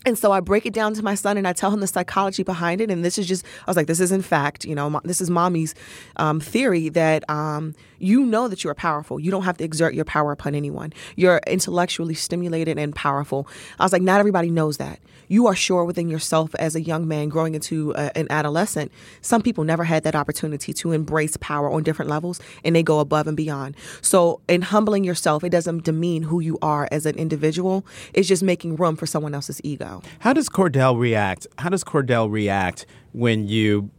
And 0.04 0.18
so 0.18 0.32
I 0.32 0.40
break 0.40 0.66
it 0.66 0.74
down 0.74 0.94
to 0.94 1.02
my 1.02 1.14
son 1.14 1.36
and 1.36 1.48
I 1.48 1.52
tell 1.52 1.70
him 1.70 1.80
the 1.80 1.86
psychology 1.86 2.42
behind 2.42 2.80
it. 2.80 2.90
And 2.90 3.04
this 3.04 3.18
is 3.18 3.26
just, 3.26 3.44
I 3.66 3.70
was 3.70 3.76
like, 3.76 3.86
this 3.86 4.00
is 4.00 4.12
in 4.12 4.22
fact, 4.22 4.64
you 4.64 4.74
know, 4.74 5.00
this 5.04 5.20
is 5.20 5.30
mommy's 5.30 5.74
um, 6.16 6.40
theory 6.40 6.88
that 6.90 7.28
um, 7.30 7.74
you 7.98 8.24
know 8.24 8.48
that 8.48 8.64
you 8.64 8.70
are 8.70 8.74
powerful. 8.74 9.18
You 9.18 9.30
don't 9.30 9.44
have 9.44 9.56
to 9.58 9.64
exert 9.64 9.94
your 9.94 10.04
power 10.04 10.32
upon 10.32 10.54
anyone. 10.54 10.92
You're 11.16 11.40
intellectually 11.46 12.14
stimulated 12.14 12.78
and 12.78 12.94
powerful. 12.94 13.48
I 13.78 13.84
was 13.84 13.92
like, 13.92 14.02
not 14.02 14.20
everybody 14.20 14.50
knows 14.50 14.76
that. 14.76 15.00
You 15.28 15.46
are 15.46 15.54
sure 15.54 15.84
within 15.84 16.08
yourself 16.08 16.54
as 16.56 16.76
a 16.76 16.82
young 16.82 17.08
man 17.08 17.28
growing 17.28 17.54
into 17.54 17.92
a, 17.92 18.16
an 18.16 18.26
adolescent. 18.30 18.92
Some 19.22 19.42
people 19.42 19.64
never 19.64 19.84
had 19.84 20.04
that 20.04 20.14
opportunity 20.14 20.72
to 20.74 20.92
embrace 20.92 21.36
power 21.38 21.70
on 21.70 21.82
different 21.82 22.10
levels 22.10 22.40
and 22.62 22.76
they 22.76 22.82
go 22.82 23.00
above 23.00 23.26
and 23.26 23.36
beyond. 23.36 23.76
So, 24.02 24.40
in 24.48 24.62
humbling 24.62 25.04
yourself, 25.04 25.42
it 25.44 25.50
doesn't 25.50 25.84
demean 25.84 26.24
who 26.24 26.40
you 26.40 26.58
are 26.60 26.88
as 26.92 27.06
an 27.06 27.16
individual, 27.16 27.86
it's 28.12 28.28
just 28.28 28.42
making 28.42 28.76
room 28.76 28.96
for 28.96 29.06
someone 29.06 29.34
else's 29.34 29.60
ego. 29.64 29.93
How 30.20 30.32
does 30.32 30.48
Cordell 30.48 30.98
react? 30.98 31.46
How 31.58 31.68
does 31.68 31.84
Cordell 31.84 32.30
react 32.30 32.86
when 33.12 33.48
you 33.48 33.90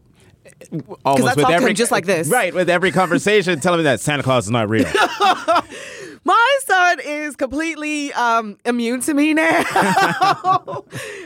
almost 1.03 1.37
to 1.37 1.67
him 1.67 1.75
just 1.75 1.91
like 1.91 2.05
this. 2.07 2.27
right? 2.29 2.53
With 2.53 2.69
every 2.69 2.91
conversation, 2.91 3.59
tell 3.59 3.73
him 3.73 3.83
that 3.83 3.99
Santa 3.99 4.23
Claus 4.23 4.45
is 4.45 4.51
not 4.51 4.69
real. 4.69 4.85
My 6.27 6.59
son 6.65 6.99
is 7.05 7.35
completely 7.35 8.11
um, 8.13 8.57
immune 8.65 8.99
to 9.01 9.13
me 9.13 9.35
now. 9.35 9.63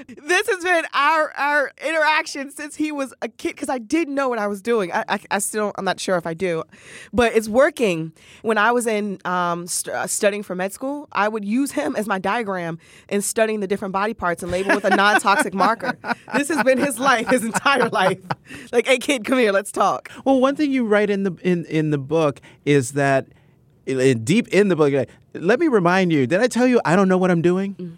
this 0.07 0.47
has 0.47 0.61
been 0.61 0.83
our 0.93 1.31
our 1.37 1.71
interaction 1.81 2.51
since 2.51 2.75
he 2.75 2.91
was 2.91 3.13
a 3.21 3.29
kid 3.29 3.51
because 3.55 3.69
I 3.69 3.77
didn't 3.77 4.13
know 4.13 4.27
what 4.27 4.39
I 4.39 4.47
was 4.47 4.61
doing. 4.61 4.91
I, 4.91 5.05
I, 5.07 5.19
I 5.31 5.39
still 5.39 5.71
I'm 5.77 5.85
not 5.85 6.01
sure 6.01 6.17
if 6.17 6.27
I 6.27 6.33
do, 6.33 6.63
but 7.13 7.33
it's 7.33 7.47
working. 7.47 8.11
When 8.41 8.57
I 8.57 8.73
was 8.73 8.87
in 8.87 9.19
um, 9.23 9.67
st- 9.67 9.95
uh, 9.95 10.05
studying 10.05 10.43
for 10.43 10.53
med 10.53 10.73
school, 10.73 11.07
I 11.13 11.29
would 11.29 11.45
use 11.45 11.71
him 11.71 11.95
as 11.95 12.05
my 12.05 12.19
diagram 12.19 12.77
in 13.07 13.21
studying 13.21 13.61
the 13.61 13.67
different 13.67 13.93
body 13.93 14.13
parts 14.13 14.43
and 14.43 14.51
label 14.51 14.75
with 14.75 14.83
a 14.83 14.93
non 14.93 15.21
toxic 15.21 15.53
marker. 15.53 15.97
This 16.35 16.49
has 16.49 16.61
been 16.63 16.77
his 16.77 16.99
life, 16.99 17.29
his 17.29 17.45
entire 17.45 17.87
life. 17.87 18.19
Like, 18.73 18.85
hey 18.85 18.97
kid, 18.97 19.23
come 19.23 19.37
here, 19.37 19.53
let's 19.53 19.71
talk. 19.71 20.11
well, 20.25 20.41
one 20.41 20.57
thing 20.57 20.73
you 20.73 20.85
write 20.85 21.09
in 21.09 21.23
the 21.23 21.37
in 21.41 21.63
in 21.65 21.91
the 21.91 21.97
book 21.97 22.41
is 22.65 22.91
that 22.91 23.27
deep 24.23 24.47
in 24.49 24.67
the 24.67 24.75
book, 24.75 24.93
like, 24.93 25.09
let 25.33 25.59
me 25.59 25.67
remind 25.67 26.11
you. 26.11 26.27
Did 26.27 26.41
I 26.41 26.47
tell 26.47 26.67
you 26.67 26.81
I 26.85 26.95
don't 26.95 27.07
know 27.07 27.17
what 27.17 27.31
I'm 27.31 27.41
doing? 27.41 27.97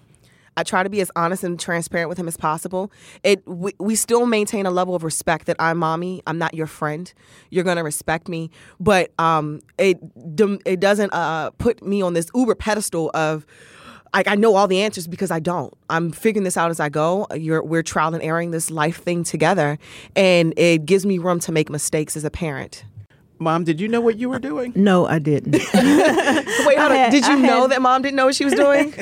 I 0.57 0.63
try 0.63 0.83
to 0.83 0.89
be 0.89 0.99
as 1.01 1.09
honest 1.15 1.43
and 1.43 1.59
transparent 1.59 2.09
with 2.09 2.17
him 2.17 2.27
as 2.27 2.35
possible. 2.35 2.91
It 3.23 3.45
we, 3.47 3.71
we 3.79 3.95
still 3.95 4.25
maintain 4.25 4.65
a 4.65 4.71
level 4.71 4.95
of 4.95 5.03
respect 5.03 5.45
that 5.47 5.55
I'm 5.59 5.77
mommy. 5.77 6.21
I'm 6.27 6.37
not 6.37 6.53
your 6.53 6.67
friend. 6.67 7.11
You're 7.49 7.63
gonna 7.63 7.83
respect 7.83 8.27
me, 8.27 8.51
but 8.79 9.11
um, 9.17 9.61
it 9.77 9.99
it 10.65 10.79
doesn't 10.79 11.13
uh 11.13 11.51
put 11.51 11.81
me 11.83 12.01
on 12.01 12.13
this 12.13 12.29
uber 12.35 12.55
pedestal 12.55 13.11
of. 13.13 13.45
Like 14.13 14.27
I 14.27 14.35
know 14.35 14.55
all 14.55 14.67
the 14.67 14.81
answers 14.81 15.07
because 15.07 15.31
I 15.31 15.39
don't. 15.39 15.73
I'm 15.89 16.11
figuring 16.11 16.43
this 16.43 16.57
out 16.57 16.69
as 16.69 16.81
I 16.81 16.89
go. 16.89 17.27
You're, 17.33 17.63
we're 17.63 17.81
trial 17.81 18.13
and 18.13 18.21
erroring 18.21 18.51
this 18.51 18.69
life 18.69 19.01
thing 19.01 19.23
together, 19.23 19.79
and 20.17 20.53
it 20.57 20.85
gives 20.85 21.05
me 21.05 21.17
room 21.17 21.39
to 21.39 21.53
make 21.53 21.69
mistakes 21.69 22.17
as 22.17 22.25
a 22.25 22.29
parent. 22.29 22.83
Mom, 23.41 23.63
did 23.63 23.81
you 23.81 23.87
know 23.87 24.01
what 24.01 24.17
you 24.19 24.29
were 24.29 24.37
doing? 24.37 24.71
No, 24.75 25.07
I 25.07 25.17
didn't. 25.17 25.53
Wait, 25.73 25.73
hold 25.73 26.91
on. 26.91 26.91
had- 26.91 27.11
Did 27.11 27.25
you 27.25 27.33
I 27.33 27.41
know 27.41 27.61
had- 27.61 27.71
that 27.71 27.81
mom 27.81 28.03
didn't 28.03 28.15
know 28.15 28.25
what 28.27 28.35
she 28.35 28.45
was 28.45 28.53
doing? 28.53 28.93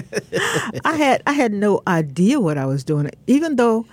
I 0.86 0.96
had 0.96 1.22
I 1.28 1.34
had 1.34 1.52
no 1.52 1.82
idea 1.86 2.40
what 2.40 2.58
I 2.58 2.66
was 2.66 2.86
doing, 2.86 3.12
even 3.28 3.58
though 3.58 3.86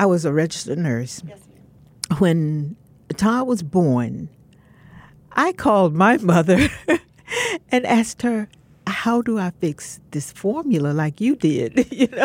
I 0.00 0.06
was 0.06 0.24
a 0.24 0.32
registered 0.32 0.78
nurse. 0.78 1.22
When 2.16 2.76
Todd 3.16 3.46
was 3.46 3.62
born, 3.62 4.30
I 5.32 5.52
called 5.52 5.94
my 5.94 6.16
mother 6.16 6.70
and 7.70 7.84
asked 7.84 8.22
her, 8.22 8.48
"How 8.86 9.20
do 9.20 9.38
I 9.38 9.50
fix 9.60 10.00
this 10.12 10.32
formula 10.32 10.92
like 10.94 11.20
you 11.20 11.36
did?" 11.36 11.92
you 11.92 12.06
know, 12.08 12.24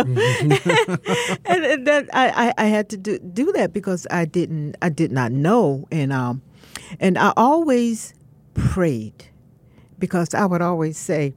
and, 1.45 1.65
and 1.65 1.85
then 1.85 2.07
I, 2.13 2.53
I, 2.57 2.63
I 2.63 2.65
had 2.67 2.87
to 2.91 2.97
do 2.97 3.19
do 3.19 3.51
that 3.51 3.73
because 3.73 4.07
I 4.09 4.23
didn't 4.23 4.77
I 4.81 4.87
did 4.87 5.11
not 5.11 5.33
know, 5.33 5.85
and 5.91 6.13
um, 6.13 6.41
and 6.99 7.17
I 7.17 7.33
always 7.37 8.13
prayed 8.53 9.25
because 9.99 10.33
I 10.33 10.45
would 10.45 10.61
always 10.61 10.97
say. 10.97 11.33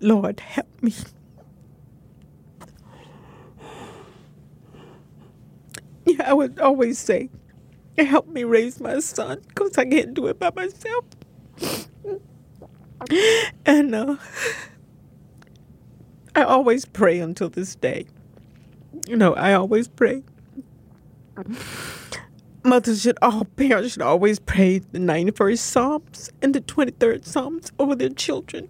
Lord, 0.00 0.40
help 0.40 0.68
me. 0.82 0.94
Yeah, 6.06 6.30
I 6.30 6.34
would 6.34 6.60
always 6.60 6.98
say, 6.98 7.30
help 7.98 8.28
me 8.28 8.44
raise 8.44 8.80
my 8.80 9.00
son 9.00 9.40
because 9.48 9.78
I 9.78 9.84
can't 9.86 10.14
do 10.14 10.26
it 10.26 10.38
by 10.38 10.50
myself. 10.54 11.04
And 13.66 13.94
uh, 13.94 14.16
I 16.34 16.42
always 16.42 16.84
pray 16.84 17.20
until 17.20 17.48
this 17.48 17.74
day. 17.74 18.06
You 19.06 19.16
know, 19.16 19.34
I 19.34 19.54
always 19.54 19.88
pray. 19.88 20.22
Mothers 22.64 23.02
should, 23.02 23.18
all 23.20 23.44
parents 23.44 23.92
should 23.92 24.02
always 24.02 24.38
pray 24.38 24.78
the 24.78 24.98
91st 24.98 25.58
Psalms 25.58 26.30
and 26.42 26.54
the 26.54 26.60
23rd 26.60 27.24
Psalms 27.24 27.72
over 27.78 27.94
their 27.94 28.08
children 28.08 28.68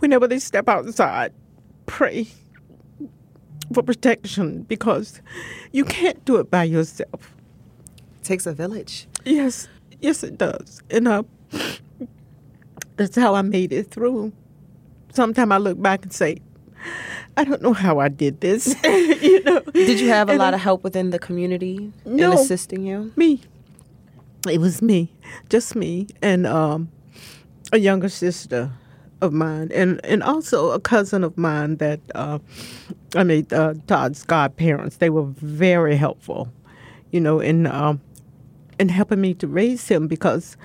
whenever 0.00 0.26
they 0.26 0.38
step 0.38 0.68
outside, 0.68 1.32
pray 1.86 2.26
for 3.72 3.82
protection 3.82 4.62
because 4.62 5.20
you 5.72 5.84
can't 5.84 6.22
do 6.24 6.36
it 6.36 6.50
by 6.50 6.64
yourself. 6.64 7.34
It 8.20 8.24
takes 8.24 8.46
a 8.46 8.52
village. 8.52 9.06
Yes, 9.24 9.68
yes, 10.00 10.24
it 10.24 10.36
does. 10.36 10.82
And 10.90 11.06
uh, 11.06 11.22
that's 12.96 13.16
how 13.16 13.34
I 13.34 13.42
made 13.42 13.72
it 13.72 13.90
through. 13.90 14.32
Sometimes 15.12 15.52
I 15.52 15.58
look 15.58 15.80
back 15.80 16.02
and 16.02 16.12
say, 16.12 16.38
I 17.40 17.44
don't 17.44 17.62
know 17.62 17.72
how 17.72 17.98
I 18.00 18.08
did 18.08 18.40
this. 18.42 18.74
you 18.84 19.42
know, 19.44 19.60
Did 19.72 19.98
you 19.98 20.08
have 20.10 20.28
a 20.28 20.32
And 20.32 20.38
lot 20.40 20.52
I- 20.52 20.56
of 20.58 20.62
help 20.62 20.84
within 20.84 21.08
the 21.10 21.18
community 21.18 21.90
No. 22.04 22.32
in 22.32 22.38
assisting 22.38 22.84
you? 22.84 23.12
me. 23.16 23.40
It 24.48 24.58
was 24.60 24.80
me, 24.82 25.10
just 25.48 25.74
me, 25.74 26.06
and 26.22 26.46
um, 26.46 26.88
a 27.72 27.78
younger 27.78 28.08
sister 28.08 28.70
of 29.22 29.32
mine, 29.34 29.70
and 29.74 30.00
and 30.04 30.22
also 30.22 30.70
a 30.70 30.80
cousin 30.80 31.24
of 31.24 31.36
mine 31.36 31.76
that 31.76 32.00
uh, 32.14 32.38
I 33.14 33.22
mean 33.24 33.46
uh, 33.52 33.74
Todd's 33.86 34.22
godparents. 34.24 34.96
They 34.96 35.10
were 35.10 35.24
very 35.36 35.94
helpful, 35.96 36.48
you 37.10 37.20
know, 37.20 37.38
in 37.40 37.66
um, 37.66 38.00
in 38.78 38.88
helping 38.88 39.20
me 39.20 39.34
to 39.34 39.46
raise 39.46 39.86
him 39.88 40.06
because 40.08 40.56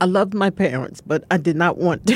I 0.00 0.06
loved 0.06 0.32
my 0.32 0.48
parents, 0.50 1.02
but 1.02 1.24
I 1.30 1.36
did 1.36 1.56
not 1.56 1.76
want 1.76 2.04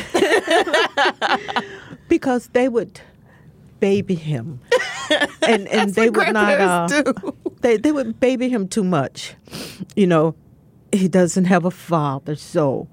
because 2.08 2.48
they 2.54 2.68
would 2.70 3.00
baby 3.80 4.14
him, 4.14 4.60
and 5.42 5.68
and 5.68 5.94
they 5.94 6.10
would 6.10 6.32
not. 6.32 6.60
Uh, 6.60 7.12
they 7.60 7.76
they 7.76 7.92
would 7.92 8.20
baby 8.20 8.48
him 8.48 8.68
too 8.68 8.84
much. 8.84 9.34
You 9.96 10.06
know, 10.06 10.34
he 10.92 11.08
doesn't 11.08 11.46
have 11.46 11.64
a 11.64 11.70
father, 11.70 12.34
so 12.36 12.88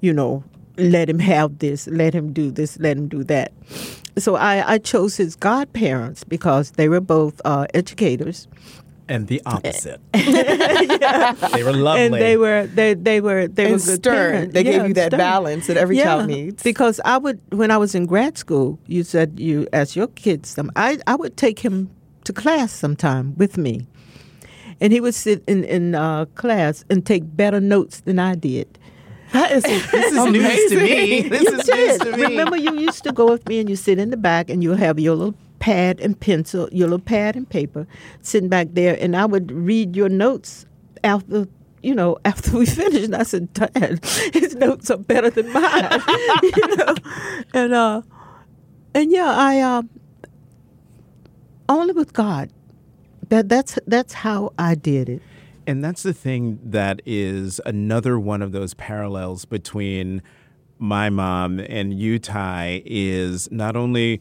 you 0.00 0.12
know, 0.12 0.44
let 0.76 1.08
him 1.08 1.18
have 1.18 1.58
this, 1.58 1.86
let 1.88 2.14
him 2.14 2.32
do 2.32 2.50
this, 2.50 2.78
let 2.78 2.96
him 2.96 3.08
do 3.08 3.24
that. 3.24 3.52
So 4.18 4.36
I, 4.36 4.74
I 4.74 4.78
chose 4.78 5.16
his 5.16 5.34
godparents 5.34 6.24
because 6.24 6.72
they 6.72 6.88
were 6.88 7.00
both 7.00 7.40
uh, 7.44 7.66
educators, 7.74 8.46
And 9.08 9.26
the 9.28 9.42
opposite. 9.44 10.00
They 10.14 11.62
were 11.62 11.72
lovely. 11.72 12.04
and 12.06 12.14
they 12.14 12.36
were 12.36 12.66
they 12.66 12.94
they 12.94 13.20
were 13.20 13.48
they 13.48 13.64
And 13.64 13.72
were 13.74 13.78
good 13.78 14.00
stern. 14.00 14.14
parents. 14.14 14.54
They 14.54 14.62
gave 14.64 14.86
you 14.88 14.94
that 14.94 15.08
stern. 15.10 15.18
balance 15.18 15.66
that 15.66 15.76
every 15.76 15.98
child 15.98 16.26
needs. 16.28 16.62
Because 16.62 17.00
I 17.04 17.18
would, 17.18 17.40
when 17.50 17.70
I 17.70 17.76
was 17.76 17.94
in 17.94 18.06
grad 18.06 18.38
school, 18.38 18.78
you 18.86 19.02
said 19.02 19.38
you 19.38 19.66
asked 19.72 19.94
your 19.96 20.08
kids 20.08 20.48
some. 20.50 20.70
I 20.76 20.98
I 21.06 21.14
would 21.16 21.36
take 21.36 21.58
him 21.60 21.90
to 22.24 22.32
class 22.32 22.72
sometime 22.72 23.34
with 23.36 23.58
me, 23.58 23.86
and 24.80 24.92
he 24.92 25.00
would 25.00 25.14
sit 25.14 25.42
in 25.46 25.64
in 25.64 25.94
uh, 25.94 26.24
class 26.34 26.84
and 26.88 27.04
take 27.04 27.24
better 27.36 27.60
notes 27.60 28.00
than 28.00 28.18
I 28.18 28.34
did. 28.36 28.78
That 29.32 29.50
is 29.52 29.64
this 29.64 30.12
is 30.12 30.24
news 30.32 30.70
to 30.70 30.76
me. 30.80 31.28
This 31.28 31.42
you 31.42 31.48
is 31.58 31.66
news 31.68 31.98
did. 31.98 32.00
to 32.00 32.16
me. 32.16 32.22
Remember, 32.22 32.56
you 32.56 32.72
used 32.78 33.02
to 33.04 33.12
go 33.12 33.26
with 33.30 33.46
me 33.48 33.60
and 33.60 33.68
you 33.68 33.76
sit 33.76 33.98
in 33.98 34.10
the 34.10 34.16
back 34.16 34.48
and 34.48 34.62
you'll 34.62 34.76
have 34.80 34.98
your 34.98 35.14
little 35.16 35.34
pad 35.64 35.98
and 35.98 36.20
pencil, 36.20 36.68
your 36.72 36.88
little 36.88 37.02
pad 37.02 37.36
and 37.36 37.48
paper 37.48 37.86
sitting 38.20 38.50
back 38.50 38.68
there, 38.72 38.98
and 39.00 39.16
I 39.16 39.24
would 39.24 39.50
read 39.50 39.96
your 39.96 40.10
notes 40.10 40.66
after. 41.02 41.48
You 41.82 41.94
know, 41.94 42.18
after 42.24 42.56
we 42.58 42.66
finished, 42.66 43.04
and 43.04 43.16
I 43.16 43.22
said, 43.22 43.50
"Dad, 43.54 44.04
his 44.34 44.54
notes 44.56 44.90
are 44.90 44.98
better 44.98 45.30
than 45.30 45.50
mine." 45.52 46.02
you 46.42 46.76
know, 46.76 46.94
and 47.54 47.72
uh, 47.72 48.02
and 48.94 49.10
yeah, 49.10 49.34
I 49.34 49.60
uh, 49.60 49.82
only 51.70 51.94
with 51.94 52.12
God. 52.12 52.50
That 53.30 53.48
that's 53.48 53.78
that's 53.86 54.12
how 54.12 54.52
I 54.58 54.74
did 54.74 55.08
it. 55.08 55.22
And 55.66 55.82
that's 55.82 56.02
the 56.02 56.12
thing 56.12 56.58
that 56.62 57.00
is 57.06 57.58
another 57.64 58.20
one 58.20 58.42
of 58.42 58.52
those 58.52 58.74
parallels 58.74 59.46
between 59.46 60.22
my 60.78 61.08
mom 61.08 61.58
and 61.58 61.98
you, 61.98 62.18
Ty, 62.18 62.82
is 62.84 63.50
not 63.50 63.76
only 63.76 64.20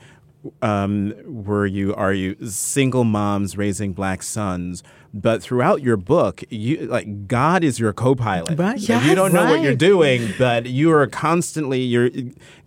um, 0.61 1.13
were 1.25 1.65
you 1.65 1.93
are 1.95 2.13
you 2.13 2.35
single 2.47 3.03
moms 3.03 3.57
raising 3.57 3.93
black 3.93 4.23
sons, 4.23 4.83
but 5.13 5.41
throughout 5.41 5.81
your 5.81 5.97
book, 5.97 6.43
you 6.49 6.85
like 6.87 7.27
God 7.27 7.63
is 7.63 7.79
your 7.79 7.93
co-pilot. 7.93 8.57
Right. 8.57 8.79
Like, 8.89 9.05
you 9.05 9.15
don't 9.15 9.33
know 9.33 9.45
what 9.49 9.61
you're 9.61 9.75
doing, 9.75 10.33
but 10.37 10.65
you 10.65 10.91
are 10.91 11.07
constantly 11.07 11.81
you're 11.81 12.09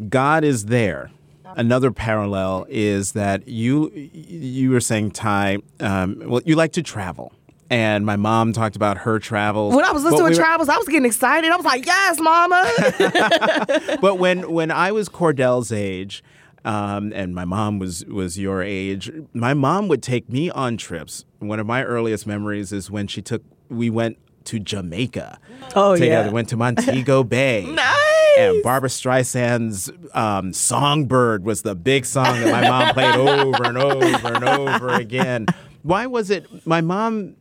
God 0.08 0.44
is 0.44 0.66
there. 0.66 1.10
Another 1.56 1.90
parallel 1.90 2.66
is 2.68 3.12
that 3.12 3.48
you 3.48 3.90
you 3.94 4.70
were 4.70 4.80
saying 4.80 5.12
Ty, 5.12 5.58
um, 5.80 6.22
well, 6.26 6.42
you 6.44 6.54
like 6.56 6.72
to 6.72 6.82
travel. 6.82 7.32
And 7.68 8.06
my 8.06 8.14
mom 8.14 8.52
talked 8.52 8.76
about 8.76 8.98
her 8.98 9.18
travels. 9.18 9.74
when 9.74 9.84
I 9.84 9.90
was 9.90 10.04
But 10.04 10.10
listening 10.12 10.24
we 10.28 10.34
to 10.34 10.38
were- 10.38 10.44
travels, 10.44 10.68
I 10.68 10.76
was 10.76 10.86
getting 10.86 11.04
excited. 11.04 11.50
I 11.50 11.56
was 11.56 11.64
like, 11.64 11.84
"Yes, 11.84 12.20
mama!" 12.20 13.98
but 14.00 14.18
when 14.20 14.50
when 14.52 14.70
I 14.70 14.92
was 14.92 15.08
Cordell's 15.08 15.72
age, 15.72 16.22
um, 16.66 17.12
and 17.14 17.34
my 17.34 17.44
mom 17.46 17.78
was 17.78 18.04
was 18.06 18.38
your 18.38 18.62
age, 18.62 19.10
my 19.32 19.54
mom 19.54 19.88
would 19.88 20.02
take 20.02 20.28
me 20.28 20.50
on 20.50 20.76
trips. 20.76 21.24
One 21.38 21.60
of 21.60 21.66
my 21.66 21.82
earliest 21.84 22.26
memories 22.26 22.72
is 22.72 22.90
when 22.90 23.06
she 23.06 23.22
took 23.22 23.42
we 23.70 23.88
went 23.88 24.18
to 24.46 24.58
Jamaica. 24.58 25.38
Oh, 25.74 25.94
together. 25.94 26.26
yeah. 26.28 26.32
Went 26.32 26.48
to 26.50 26.56
Montego 26.56 27.22
Bay. 27.36 27.64
nice. 27.66 27.96
And 28.38 28.62
Barbra 28.62 28.90
Streisand's 28.90 29.90
um, 30.12 30.52
"Songbird" 30.52 31.44
was 31.44 31.62
the 31.62 31.74
big 31.74 32.04
song 32.04 32.38
that 32.40 32.52
my 32.52 32.68
mom 32.68 32.92
played 32.92 33.14
over 33.16 33.64
and 33.64 33.78
over 33.78 34.34
and 34.34 34.44
over 34.44 34.88
again. 34.94 35.46
Why 35.82 36.06
was 36.06 36.30
it? 36.30 36.66
My 36.66 36.80
mom 36.82 37.36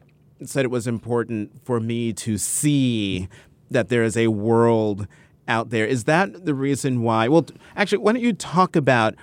said 0.46 0.64
it 0.66 0.72
was 0.72 0.88
important 0.88 1.52
for 1.66 1.80
me 1.80 2.14
to 2.14 2.38
see 2.38 3.28
that 3.72 3.90
there 3.90 4.04
is 4.04 4.16
a 4.16 4.28
world 4.28 5.08
out 5.48 5.70
there. 5.70 5.86
Is 5.86 6.06
that 6.06 6.46
the 6.46 6.54
reason 6.54 7.02
why? 7.02 7.28
Well, 7.28 7.46
actually, 7.76 8.00
why 8.00 8.14
don't 8.14 8.22
you 8.22 8.34
talk 8.34 8.76
about 8.76 9.16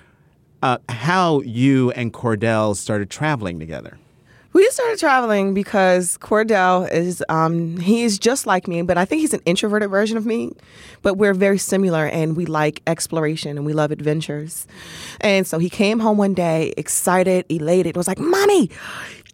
uh, 0.63 0.79
how 0.89 1.41
you 1.41 1.91
and 1.93 2.13
Cordell 2.13 2.77
started 2.77 3.11
traveling 3.11 3.59
together? 3.59 3.99
We 4.53 4.69
started 4.69 4.99
traveling 4.99 5.55
because 5.55 6.19
Cordell 6.19 6.91
is 6.93 7.25
um, 7.31 7.79
he 7.79 8.03
is 8.03 8.19
just 8.19 8.47
like 8.47 8.69
me, 8.69 8.83
but 8.83 8.99
I 8.99 9.07
think 9.07 9.21
he's 9.21 9.33
an 9.33 9.41
introverted 9.47 9.91
version 9.91 10.19
of 10.19 10.27
me. 10.27 10.53
But 11.01 11.15
we're 11.15 11.33
very 11.33 11.57
similar, 11.57 12.07
and 12.07 12.37
we 12.37 12.45
like 12.45 12.83
exploration 12.87 13.57
and 13.57 13.65
we 13.65 13.73
love 13.73 13.91
adventures. 13.93 14.67
And 15.23 15.47
so 15.47 15.59
he 15.59 15.71
came 15.71 16.01
home 16.01 16.19
one 16.19 16.35
day, 16.35 16.75
excited, 16.77 17.47
elated, 17.49 17.97
was 17.97 18.07
like, 18.07 18.19
"Mommy, 18.19 18.71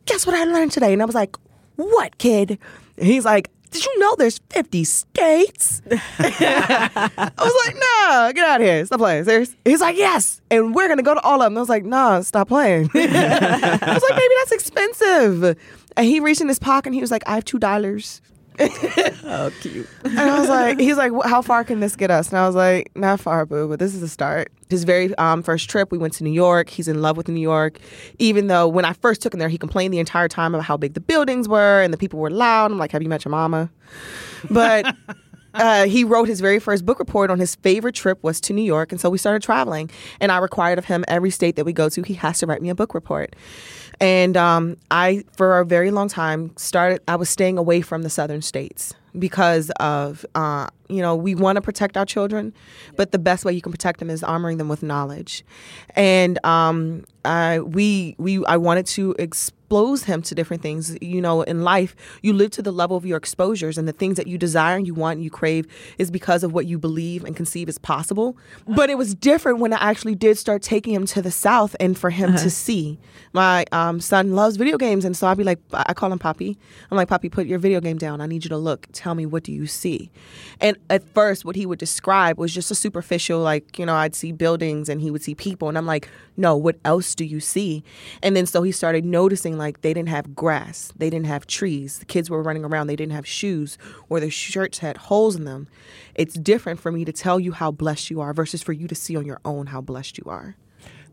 guess 0.07 0.25
what 0.25 0.37
I 0.37 0.45
learned 0.45 0.71
today?" 0.71 0.93
And 0.93 1.03
I 1.03 1.05
was 1.05 1.17
like, 1.17 1.37
"What, 1.75 2.19
kid?" 2.19 2.59
And 2.97 3.07
he's 3.07 3.25
like. 3.25 3.51
Did 3.71 3.85
you 3.85 3.99
know 3.99 4.15
there's 4.17 4.39
50 4.51 4.85
states? 4.85 5.83
I 5.91 7.31
was 7.39 7.67
like, 7.67 7.75
nah, 7.77 8.33
get 8.33 8.45
out 8.45 8.61
of 8.61 8.67
here. 8.67 8.85
Stop 8.87 9.01
playing. 9.01 9.25
Serious? 9.25 9.55
He's 9.65 9.81
like, 9.81 9.97
yes. 9.97 10.41
And 10.51 10.75
we're 10.75 10.87
going 10.89 10.99
to 10.99 11.03
go 11.03 11.15
to 11.15 11.21
all 11.21 11.43
of 11.43 11.47
them. 11.47 11.57
I 11.57 11.61
was 11.61 11.69
like, 11.69 11.85
nah, 11.85 12.21
stop 12.23 12.49
playing. 12.49 12.91
I 12.95 12.99
was 13.01 14.03
like, 14.03 14.17
baby, 14.17 14.35
that's 14.41 14.53
expensive. 14.53 15.59
And 15.97 16.07
he 16.07 16.21
reached 16.21 16.41
in 16.41 16.49
his 16.49 16.59
pocket 16.59 16.89
and 16.89 16.95
he 16.95 17.01
was 17.01 17.11
like, 17.11 17.23
I 17.27 17.35
have 17.35 17.45
two 17.45 17.59
dollars. 17.59 18.21
Oh, 19.31 19.53
cute. 19.61 19.87
And 20.05 20.19
I 20.19 20.41
was 20.41 20.49
like, 20.49 20.81
he's 20.81 20.97
like, 20.97 21.13
how 21.25 21.43
far 21.43 21.63
can 21.63 21.81
this 21.81 21.95
get 21.97 22.11
us? 22.11 22.31
And 22.31 22.39
I 22.39 22.47
was 22.47 22.57
like, 22.57 22.91
not 22.97 23.21
far, 23.21 23.45
boo, 23.45 23.69
but 23.69 23.79
this 23.79 23.95
is 23.95 24.03
a 24.03 24.09
start. 24.09 24.51
His 24.71 24.85
very 24.85 25.15
um, 25.17 25.43
first 25.43 25.69
trip, 25.69 25.93
we 25.93 25.99
went 25.99 26.15
to 26.15 26.25
New 26.25 26.33
York. 26.33 26.71
He's 26.71 26.89
in 26.89 27.03
love 27.03 27.19
with 27.19 27.29
New 27.29 27.41
York. 27.41 27.79
Even 28.19 28.47
though 28.47 28.67
when 28.67 28.87
I 28.87 28.95
first 28.95 29.21
took 29.21 29.35
him 29.35 29.39
there, 29.39 29.51
he 29.51 29.59
complained 29.59 29.93
the 29.93 29.99
entire 29.99 30.29
time 30.29 30.55
about 30.55 30.65
how 30.65 30.79
big 30.79 30.95
the 30.95 31.01
buildings 31.01 31.47
were 31.47 31.83
and 31.83 31.93
the 31.93 31.99
people 31.99 32.19
were 32.19 32.31
loud. 32.31 32.71
I'm 32.71 32.79
like, 32.79 32.91
have 32.93 33.03
you 33.03 33.09
met 33.11 33.25
your 33.25 33.31
mama? 33.31 33.71
But 34.51 34.97
uh, 35.59 35.85
he 35.87 36.05
wrote 36.05 36.29
his 36.29 36.41
very 36.41 36.59
first 36.59 36.87
book 36.87 36.99
report 36.99 37.31
on 37.31 37.39
his 37.39 37.57
favorite 37.57 37.95
trip 37.95 38.23
was 38.23 38.41
to 38.43 38.53
New 38.53 38.63
York. 38.63 38.93
And 38.93 39.01
so 39.01 39.11
we 39.11 39.19
started 39.19 39.43
traveling. 39.43 39.91
And 40.21 40.33
I 40.33 40.39
required 40.39 40.79
of 40.79 40.87
him 40.87 41.05
every 41.09 41.31
state 41.31 41.57
that 41.57 41.65
we 41.65 41.73
go 41.73 41.89
to, 41.89 42.03
he 42.03 42.15
has 42.15 42.39
to 42.41 42.47
write 42.47 42.63
me 42.63 42.71
a 42.71 42.75
book 42.75 42.95
report. 42.95 43.35
And 44.01 44.37
um, 44.37 44.77
I, 44.91 45.25
for 45.37 45.59
a 45.59 45.65
very 45.65 45.91
long 45.91 46.09
time, 46.09 46.57
started. 46.57 47.01
I 47.09 47.17
was 47.17 47.29
staying 47.29 47.59
away 47.59 47.81
from 47.81 48.03
the 48.03 48.11
southern 48.11 48.43
states 48.43 48.95
because 49.19 49.71
of, 49.81 50.25
uh, 50.35 50.69
you 50.89 51.03
know, 51.03 51.17
we 51.17 51.35
want 51.35 51.57
to 51.57 51.63
protect 51.63 51.97
our 51.97 52.07
children, 52.07 52.55
but 52.97 53.11
the 53.11 53.19
best 53.19 53.45
way 53.45 53.53
you 53.53 53.61
can 53.61 53.73
protect 53.73 53.99
them 53.99 54.11
is 54.11 54.23
armoring 54.23 54.59
them 54.59 54.69
with 54.69 54.83
knowledge. 54.83 55.45
And 55.97 56.45
um, 56.47 57.05
I, 57.25 57.61
we, 57.61 58.15
we, 58.19 58.45
I 58.47 58.57
wanted 58.57 58.87
to 58.87 59.17
expose 59.69 60.05
him 60.05 60.23
to 60.23 60.35
different 60.35 60.63
things. 60.63 60.97
You 61.03 61.21
know, 61.21 61.43
in 61.43 61.63
life, 61.63 61.95
you 62.23 62.33
live 62.33 62.51
to 62.53 62.63
the 62.63 62.73
level 62.73 62.97
of 62.97 63.05
your 63.05 63.19
exposures, 63.19 63.77
and 63.77 63.87
the 63.87 63.93
things 63.93 64.17
that 64.17 64.27
you 64.27 64.39
desire 64.39 64.77
and 64.79 64.87
you 64.87 64.95
want 64.95 65.17
and 65.17 65.25
you 65.25 65.31
crave 65.31 65.67
is 65.99 66.11
because 66.11 66.43
of 66.43 66.55
what 66.55 66.65
you 66.65 66.79
believe 66.79 67.23
and 67.23 67.37
conceive 67.37 67.69
is 67.69 67.77
possible. 67.77 68.35
But 68.67 68.89
it 68.89 68.97
was 68.97 69.15
different 69.15 69.59
when 69.59 69.75
I 69.75 69.77
actually 69.77 70.15
did 70.15 70.39
start 70.39 70.63
taking 70.63 70.95
him 70.95 71.05
to 71.07 71.21
the 71.21 71.31
south 71.31 71.77
and 71.79 71.99
for 71.99 72.09
him 72.09 72.35
to 72.37 72.49
see. 72.49 72.99
My 73.35 73.67
um, 73.73 74.01
son 74.01 74.35
loves 74.35 74.57
video 74.57 74.79
games, 74.79 75.05
and 75.05 75.15
so 75.15 75.27
I'd 75.27 75.37
be 75.37 75.45
like, 75.45 75.59
I 75.75 75.93
call 75.93 76.11
him 76.11 76.19
Poppy. 76.19 76.57
I'm 76.91 76.97
like, 76.97 77.09
Poppy, 77.09 77.29
put 77.29 77.47
your 77.47 77.59
video 77.59 77.81
game 77.81 77.99
down. 77.99 78.23
I 78.23 78.27
need 78.27 78.45
you 78.45 78.49
to 78.49 78.57
look. 78.57 78.87
Tell 78.93 79.15
me 79.15 79.27
what 79.27 79.43
do 79.43 79.53
you 79.53 79.67
see. 79.67 80.11
And 80.63 80.79
at 80.89 81.03
first, 81.13 81.45
what 81.45 81.57
he 81.57 81.67
would 81.67 81.79
describe 81.79 82.39
was 82.39 82.55
just 82.55 82.71
a 82.71 82.75
superficial, 82.75 83.41
like 83.41 83.79
you 83.79 83.85
know, 83.85 83.95
I'd 83.95 84.15
see 84.15 84.33
buildings 84.33 84.89
and 84.89 85.03
he 85.03 85.11
would 85.11 85.23
see 85.23 85.35
people, 85.35 85.69
and 85.69 85.77
I'm 85.77 85.87
like, 85.87 86.09
no, 86.39 86.57
what 86.57 86.77
else 86.87 87.15
do 87.15 87.25
you 87.25 87.41
see? 87.41 87.85
And 88.23 88.35
then 88.35 88.47
so 88.47 88.63
he 88.63 88.73
started 88.73 89.05
noticing 89.05 89.58
like 89.59 89.83
they 89.83 89.93
didn't 89.93 90.09
have 90.09 90.35
grass, 90.35 90.93
they 90.97 91.11
didn't 91.11 91.27
have 91.27 91.47
trees. 91.47 91.99
The 91.99 92.05
kids 92.05 92.31
were 92.31 92.43
running 92.43 92.65
around, 92.65 92.87
they 92.87 92.97
didn't 92.97 93.13
have 93.13 93.27
shoes, 93.27 93.79
or 94.09 94.21
their 94.21 94.31
shirts 94.31 94.79
had 94.79 94.97
holes 94.97 95.37
in 95.37 95.45
them. 95.45 95.69
It's 96.15 96.35
different 96.35 96.81
for 96.81 96.91
me 96.91 97.05
to 97.05 97.13
tell 97.13 97.39
you 97.39 97.53
how 97.53 97.71
blessed 97.71 98.11
you 98.11 98.21
are 98.21 98.33
versus 98.33 98.63
for 98.63 98.73
you 98.73 98.89
to 98.89 98.95
see 98.95 99.17
on 99.17 99.27
your 99.27 99.41
own 99.45 99.67
how 99.67 99.81
blessed 99.81 100.19
you 100.19 100.25
are. 100.27 100.57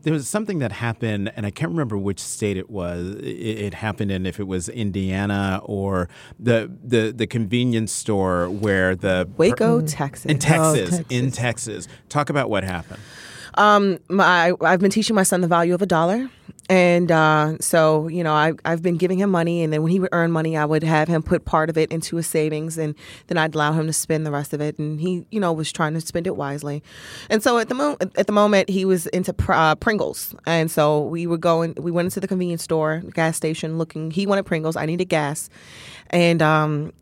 There 0.02 0.12
was 0.12 0.28
something 0.28 0.60
that 0.60 0.70
happened, 0.70 1.32
and 1.34 1.44
I 1.44 1.50
can't 1.50 1.72
remember 1.72 1.98
which 1.98 2.20
state 2.20 2.56
it 2.56 2.70
was. 2.70 3.16
It, 3.16 3.24
it 3.24 3.74
happened 3.74 4.12
in 4.12 4.24
if 4.24 4.38
it 4.38 4.46
was 4.46 4.68
Indiana 4.68 5.60
or 5.64 6.08
the 6.38 6.70
the 6.84 7.12
the 7.12 7.26
convenience 7.26 7.90
store 7.90 8.48
where 8.48 8.94
the 8.94 9.28
Waco, 9.36 9.80
Texas. 9.80 10.30
in 10.30 10.38
Texas, 10.38 10.90
Texas. 10.90 11.06
in 11.10 11.32
Texas. 11.32 11.88
Talk 12.08 12.30
about 12.30 12.48
what 12.48 12.62
happened. 12.62 13.00
Um, 13.54 13.98
my 14.08 14.52
I've 14.60 14.78
been 14.78 14.92
teaching 14.92 15.16
my 15.16 15.24
son 15.24 15.40
the 15.40 15.48
value 15.48 15.74
of 15.74 15.82
a 15.82 15.86
dollar, 15.86 16.30
and 16.68 17.12
uh, 17.12 17.56
so 17.60 18.08
you 18.08 18.24
know 18.24 18.32
I 18.32 18.54
I've 18.64 18.82
been 18.82 18.96
giving 18.96 19.18
him 19.18 19.30
money, 19.30 19.62
and 19.62 19.72
then 19.72 19.82
when 19.82 19.92
he 19.92 20.00
would 20.00 20.10
earn 20.12 20.32
money, 20.32 20.56
I 20.56 20.64
would 20.64 20.82
have 20.82 21.08
him 21.08 21.22
put 21.22 21.44
part 21.44 21.70
of 21.70 21.78
it 21.78 21.90
into 21.92 22.16
his 22.16 22.26
savings, 22.26 22.76
and 22.78 22.94
then 23.28 23.38
I'd 23.38 23.54
allow 23.54 23.72
him 23.72 23.86
to 23.86 23.92
spend 23.92 24.26
the 24.26 24.30
rest 24.30 24.52
of 24.52 24.60
it, 24.60 24.78
and 24.78 25.00
he 25.00 25.26
you 25.30 25.40
know 25.40 25.52
was 25.52 25.72
trying 25.72 25.94
to 25.94 26.00
spend 26.00 26.26
it 26.26 26.36
wisely, 26.36 26.82
and 27.30 27.42
so 27.42 27.58
at 27.58 27.68
the 27.68 27.74
mo- 27.74 27.96
at 28.00 28.26
the 28.26 28.32
moment 28.32 28.68
he 28.68 28.84
was 28.84 29.06
into 29.08 29.32
pr- 29.32 29.52
uh, 29.52 29.74
Pringles, 29.76 30.34
and 30.46 30.70
so 30.70 31.02
we 31.02 31.26
would 31.26 31.40
go 31.40 31.62
and 31.62 31.78
we 31.78 31.90
went 31.90 32.06
into 32.06 32.20
the 32.20 32.28
convenience 32.28 32.62
store, 32.62 33.02
gas 33.14 33.36
station, 33.36 33.78
looking. 33.78 34.10
He 34.10 34.26
wanted 34.26 34.44
Pringles, 34.44 34.76
I 34.76 34.86
needed 34.86 35.08
gas, 35.08 35.48
and 36.10 36.42
um, 36.42 36.92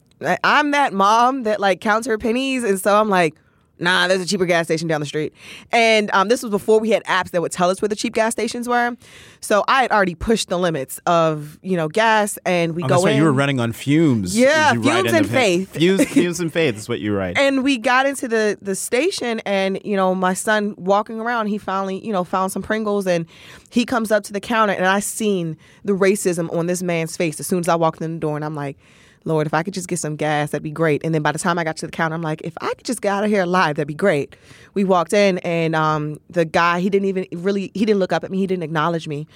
I'm 0.42 0.70
that 0.72 0.92
mom 0.92 1.44
that 1.44 1.60
like 1.60 1.80
counts 1.80 2.06
her 2.06 2.18
pennies, 2.18 2.64
and 2.64 2.80
so 2.80 3.00
I'm 3.00 3.08
like 3.08 3.34
nah, 3.78 4.06
there's 4.08 4.20
a 4.20 4.26
cheaper 4.26 4.46
gas 4.46 4.66
station 4.66 4.88
down 4.88 5.00
the 5.00 5.06
street. 5.06 5.32
And 5.72 6.10
um, 6.12 6.28
this 6.28 6.42
was 6.42 6.50
before 6.50 6.78
we 6.80 6.90
had 6.90 7.02
apps 7.04 7.30
that 7.30 7.42
would 7.42 7.52
tell 7.52 7.70
us 7.70 7.82
where 7.82 7.88
the 7.88 7.96
cheap 7.96 8.14
gas 8.14 8.32
stations 8.32 8.68
were. 8.68 8.96
So 9.40 9.64
I 9.68 9.82
had 9.82 9.90
already 9.90 10.14
pushed 10.14 10.48
the 10.48 10.58
limits 10.58 11.00
of, 11.06 11.58
you 11.62 11.76
know, 11.76 11.88
gas 11.88 12.38
and 12.46 12.74
we 12.74 12.82
Oh, 12.84 12.86
go 12.88 12.94
that's 12.94 13.04
right. 13.04 13.10
in. 13.12 13.18
You 13.18 13.24
were 13.24 13.32
running 13.32 13.60
on 13.60 13.72
fumes. 13.72 14.38
Yeah, 14.38 14.72
you 14.74 14.82
fumes 14.82 15.12
and 15.12 15.28
faith. 15.28 15.72
Fumes, 15.74 16.04
fumes 16.08 16.40
and 16.40 16.52
faith 16.52 16.76
is 16.76 16.88
what 16.88 17.00
you 17.00 17.14
write. 17.14 17.36
and 17.38 17.62
we 17.64 17.78
got 17.78 18.06
into 18.06 18.28
the 18.28 18.56
the 18.62 18.74
station 18.74 19.40
and 19.40 19.80
you 19.84 19.96
know 19.96 20.14
my 20.14 20.34
son 20.34 20.74
walking 20.76 21.20
around 21.20 21.46
he 21.48 21.58
finally 21.58 22.04
you 22.06 22.12
know 22.12 22.24
found 22.24 22.52
some 22.52 22.62
pringles 22.62 23.06
and 23.06 23.26
he 23.70 23.84
comes 23.84 24.10
up 24.12 24.22
to 24.24 24.32
the 24.32 24.40
counter 24.40 24.72
and 24.74 24.86
i 24.86 25.00
seen 25.00 25.56
the 25.84 25.92
racism 25.92 26.52
on 26.56 26.66
this 26.66 26.82
man's 26.82 27.16
face 27.16 27.40
as 27.40 27.46
soon 27.46 27.58
as 27.60 27.68
i 27.68 27.74
walked 27.74 28.00
in 28.00 28.12
the 28.14 28.18
door 28.20 28.36
and 28.36 28.44
i'm 28.44 28.54
like 28.54 28.76
lord 29.24 29.46
if 29.46 29.54
i 29.54 29.62
could 29.62 29.74
just 29.74 29.88
get 29.88 29.98
some 29.98 30.16
gas 30.16 30.50
that'd 30.50 30.62
be 30.62 30.70
great 30.70 31.02
and 31.04 31.14
then 31.14 31.22
by 31.22 31.32
the 31.32 31.38
time 31.38 31.58
i 31.58 31.64
got 31.64 31.76
to 31.76 31.86
the 31.86 31.92
counter 31.92 32.14
i'm 32.14 32.22
like 32.22 32.40
if 32.42 32.54
i 32.60 32.68
could 32.74 32.84
just 32.84 33.00
get 33.00 33.12
out 33.12 33.24
of 33.24 33.30
here 33.30 33.42
alive 33.42 33.76
that'd 33.76 33.88
be 33.88 33.94
great 33.94 34.36
we 34.74 34.84
walked 34.84 35.12
in 35.12 35.38
and 35.38 35.74
um, 35.74 36.18
the 36.30 36.44
guy 36.44 36.80
he 36.80 36.90
didn't 36.90 37.06
even 37.06 37.26
really 37.32 37.70
he 37.74 37.84
didn't 37.84 37.98
look 37.98 38.12
up 38.12 38.24
at 38.24 38.30
me 38.30 38.38
he 38.38 38.46
didn't 38.46 38.62
acknowledge 38.62 39.08
me 39.08 39.26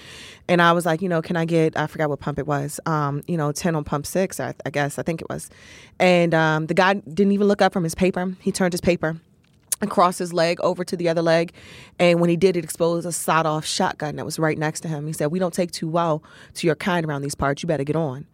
and 0.48 0.60
i 0.62 0.72
was 0.72 0.86
like 0.86 1.02
you 1.02 1.08
know 1.08 1.22
can 1.22 1.36
i 1.36 1.44
get 1.44 1.76
i 1.76 1.86
forgot 1.86 2.08
what 2.08 2.20
pump 2.20 2.38
it 2.38 2.46
was 2.46 2.80
um, 2.86 3.22
you 3.26 3.36
know 3.36 3.52
10 3.52 3.74
on 3.74 3.84
pump 3.84 4.06
6 4.06 4.40
I, 4.40 4.54
I 4.64 4.70
guess 4.70 4.98
i 4.98 5.02
think 5.02 5.20
it 5.20 5.28
was 5.28 5.50
and 5.98 6.34
um, 6.34 6.66
the 6.66 6.74
guy 6.74 6.94
didn't 6.94 7.32
even 7.32 7.48
look 7.48 7.62
up 7.62 7.72
from 7.72 7.84
his 7.84 7.94
paper 7.94 8.34
he 8.40 8.52
turned 8.52 8.72
his 8.72 8.80
paper 8.80 9.16
across 9.80 10.18
his 10.18 10.32
leg 10.32 10.60
over 10.60 10.84
to 10.84 10.96
the 10.96 11.08
other 11.08 11.22
leg. 11.22 11.52
And 11.98 12.20
when 12.20 12.30
he 12.30 12.36
did, 12.36 12.56
it 12.56 12.64
exposed 12.64 13.06
a 13.06 13.12
sawed 13.12 13.46
off 13.46 13.64
shotgun 13.64 14.16
that 14.16 14.24
was 14.24 14.38
right 14.38 14.58
next 14.58 14.80
to 14.80 14.88
him. 14.88 15.06
He 15.06 15.12
said, 15.12 15.26
We 15.26 15.38
don't 15.38 15.54
take 15.54 15.70
too 15.70 15.88
well 15.88 16.22
to 16.54 16.66
your 16.66 16.76
kind 16.76 17.06
around 17.06 17.22
these 17.22 17.34
parts. 17.34 17.62
You 17.62 17.66
better 17.66 17.84
get 17.84 17.96
on. 17.96 18.26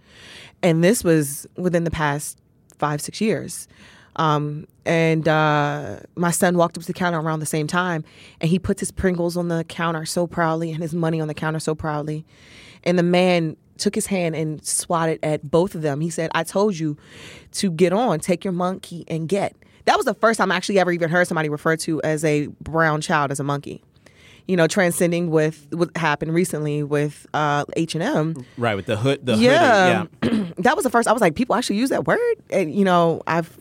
And 0.64 0.82
this 0.82 1.04
was 1.04 1.46
within 1.56 1.84
the 1.84 1.90
past 1.90 2.38
five, 2.78 3.00
six 3.00 3.20
years. 3.20 3.68
Um, 4.16 4.66
and 4.86 5.28
uh, 5.28 6.00
my 6.16 6.30
son 6.30 6.56
walked 6.56 6.78
up 6.78 6.82
to 6.82 6.86
the 6.86 6.94
counter 6.94 7.20
around 7.20 7.40
the 7.40 7.46
same 7.46 7.66
time, 7.66 8.02
and 8.40 8.48
he 8.48 8.58
puts 8.58 8.80
his 8.80 8.90
Pringles 8.90 9.36
on 9.36 9.48
the 9.48 9.64
counter 9.64 10.06
so 10.06 10.26
proudly 10.26 10.72
and 10.72 10.80
his 10.80 10.94
money 10.94 11.20
on 11.20 11.28
the 11.28 11.34
counter 11.34 11.60
so 11.60 11.74
proudly. 11.74 12.24
And 12.82 12.98
the 12.98 13.02
man 13.02 13.56
took 13.76 13.94
his 13.94 14.06
hand 14.06 14.34
and 14.34 14.64
swatted 14.64 15.18
at 15.22 15.50
both 15.50 15.74
of 15.74 15.82
them. 15.82 16.00
He 16.00 16.08
said, 16.08 16.30
I 16.34 16.44
told 16.44 16.78
you 16.78 16.96
to 17.52 17.70
get 17.70 17.92
on, 17.92 18.18
take 18.20 18.42
your 18.42 18.52
monkey 18.52 19.04
and 19.06 19.28
get. 19.28 19.54
That 19.84 19.96
was 19.96 20.06
the 20.06 20.14
first 20.14 20.38
time 20.38 20.50
I 20.50 20.56
actually 20.56 20.78
ever 20.78 20.92
even 20.92 21.10
heard 21.10 21.26
somebody 21.28 21.50
refer 21.50 21.76
to 21.76 22.00
as 22.02 22.24
a 22.24 22.46
brown 22.62 23.02
child 23.02 23.30
as 23.30 23.38
a 23.38 23.44
monkey. 23.44 23.82
You 24.46 24.56
know, 24.56 24.66
transcending 24.66 25.30
with 25.30 25.66
what 25.72 25.96
happened 25.96 26.34
recently 26.34 26.82
with 26.82 27.26
uh, 27.32 27.64
H 27.76 27.94
and 27.94 28.02
M. 28.04 28.44
right, 28.58 28.74
with 28.74 28.84
the 28.86 28.96
hood. 28.96 29.24
The 29.24 29.36
Yeah, 29.36 30.06
hoodie, 30.22 30.36
yeah. 30.36 30.52
that 30.58 30.76
was 30.76 30.84
the 30.84 30.90
first. 30.90 31.08
I 31.08 31.12
was 31.12 31.22
like, 31.22 31.34
people 31.34 31.54
actually 31.54 31.76
use 31.76 31.88
that 31.90 32.06
word, 32.06 32.18
and 32.50 32.74
you 32.74 32.84
know, 32.84 33.22
I've 33.26 33.58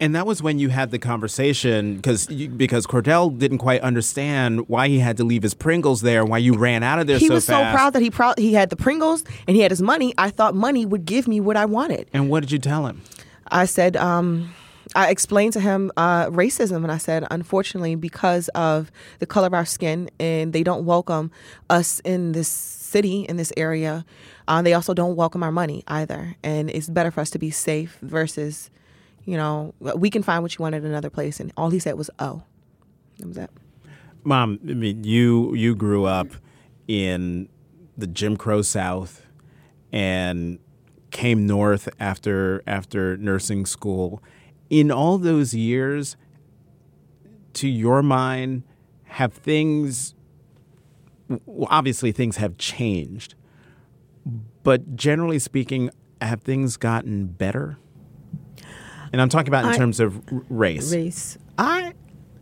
And 0.00 0.14
that 0.14 0.26
was 0.26 0.42
when 0.42 0.58
you 0.58 0.70
had 0.70 0.90
the 0.92 0.98
conversation 0.98 1.96
because 1.96 2.26
because 2.26 2.86
Cordell 2.86 3.38
didn't 3.38 3.58
quite 3.58 3.82
understand 3.82 4.66
why 4.68 4.88
he 4.88 4.98
had 4.98 5.16
to 5.18 5.24
leave 5.24 5.42
his 5.42 5.52
Pringles 5.54 6.00
there, 6.00 6.24
why 6.24 6.38
you 6.38 6.54
ran 6.54 6.82
out 6.82 6.98
of 6.98 7.06
there 7.06 7.18
he 7.18 7.28
so 7.28 7.34
was 7.34 7.44
fast. 7.46 7.70
so 7.70 7.76
proud 7.76 7.92
that 7.92 8.00
he 8.02 8.10
proud 8.10 8.38
he 8.38 8.54
had 8.54 8.70
the 8.70 8.76
Pringles 8.76 9.24
and 9.46 9.54
he 9.56 9.62
had 9.62 9.70
his 9.70 9.82
money. 9.82 10.14
I 10.16 10.30
thought 10.30 10.54
money 10.54 10.86
would 10.86 11.04
give 11.04 11.28
me 11.28 11.38
what 11.38 11.56
I 11.58 11.66
wanted. 11.66 12.08
And 12.14 12.30
what 12.30 12.40
did 12.40 12.50
you 12.50 12.58
tell 12.58 12.86
him? 12.86 13.02
I 13.48 13.66
said, 13.66 13.96
um, 13.98 14.54
I 14.94 15.10
explained 15.10 15.52
to 15.54 15.60
him 15.60 15.90
uh, 15.96 16.26
racism, 16.26 16.82
and 16.82 16.92
I 16.92 16.98
said, 16.98 17.26
unfortunately, 17.30 17.94
because 17.94 18.48
of 18.48 18.90
the 19.18 19.26
color 19.26 19.46
of 19.46 19.54
our 19.54 19.64
skin, 19.64 20.10
and 20.18 20.52
they 20.52 20.62
don't 20.62 20.84
welcome 20.84 21.30
us 21.70 22.00
in 22.00 22.32
this 22.32 22.48
city, 22.48 23.22
in 23.22 23.36
this 23.36 23.52
area, 23.56 24.04
uh, 24.48 24.62
they 24.62 24.74
also 24.74 24.92
don't 24.92 25.16
welcome 25.16 25.42
our 25.42 25.52
money 25.52 25.82
either. 25.88 26.36
And 26.42 26.68
it's 26.70 26.88
better 26.88 27.10
for 27.10 27.20
us 27.20 27.30
to 27.30 27.38
be 27.38 27.50
safe 27.50 27.98
versus, 28.02 28.70
you 29.24 29.36
know, 29.36 29.74
we 29.96 30.10
can 30.10 30.22
find 30.22 30.42
what 30.42 30.58
you 30.58 30.62
want 30.62 30.74
at 30.74 30.82
another 30.82 31.10
place. 31.10 31.40
And 31.40 31.52
all 31.56 31.70
he 31.70 31.78
said 31.78 31.96
was, 31.96 32.10
oh. 32.18 32.42
That 33.18 33.26
was 33.26 33.36
that. 33.36 33.50
Mom, 34.24 34.58
I 34.68 34.74
mean, 34.74 35.04
you 35.04 35.54
you 35.54 35.74
grew 35.74 36.04
up 36.04 36.28
in 36.86 37.48
the 37.96 38.06
Jim 38.06 38.36
Crow 38.36 38.62
South 38.62 39.26
and 39.92 40.58
came 41.10 41.46
north 41.46 41.88
after 42.00 42.62
after 42.66 43.16
nursing 43.16 43.66
school. 43.66 44.22
In 44.72 44.90
all 44.90 45.18
those 45.18 45.52
years, 45.52 46.16
to 47.52 47.68
your 47.68 48.02
mind, 48.02 48.62
have 49.04 49.34
things 49.34 50.14
well, 51.44 51.68
obviously 51.70 52.10
things 52.10 52.38
have 52.38 52.56
changed, 52.56 53.34
but 54.62 54.96
generally 54.96 55.38
speaking, 55.38 55.90
have 56.22 56.40
things 56.40 56.78
gotten 56.78 57.26
better? 57.26 57.76
And 59.12 59.20
I'm 59.20 59.28
talking 59.28 59.48
about 59.48 59.64
in 59.66 59.70
I- 59.72 59.76
terms 59.76 60.00
of 60.00 60.16
r- 60.32 60.42
race. 60.48 60.90
race. 60.94 61.36
I 61.58 61.92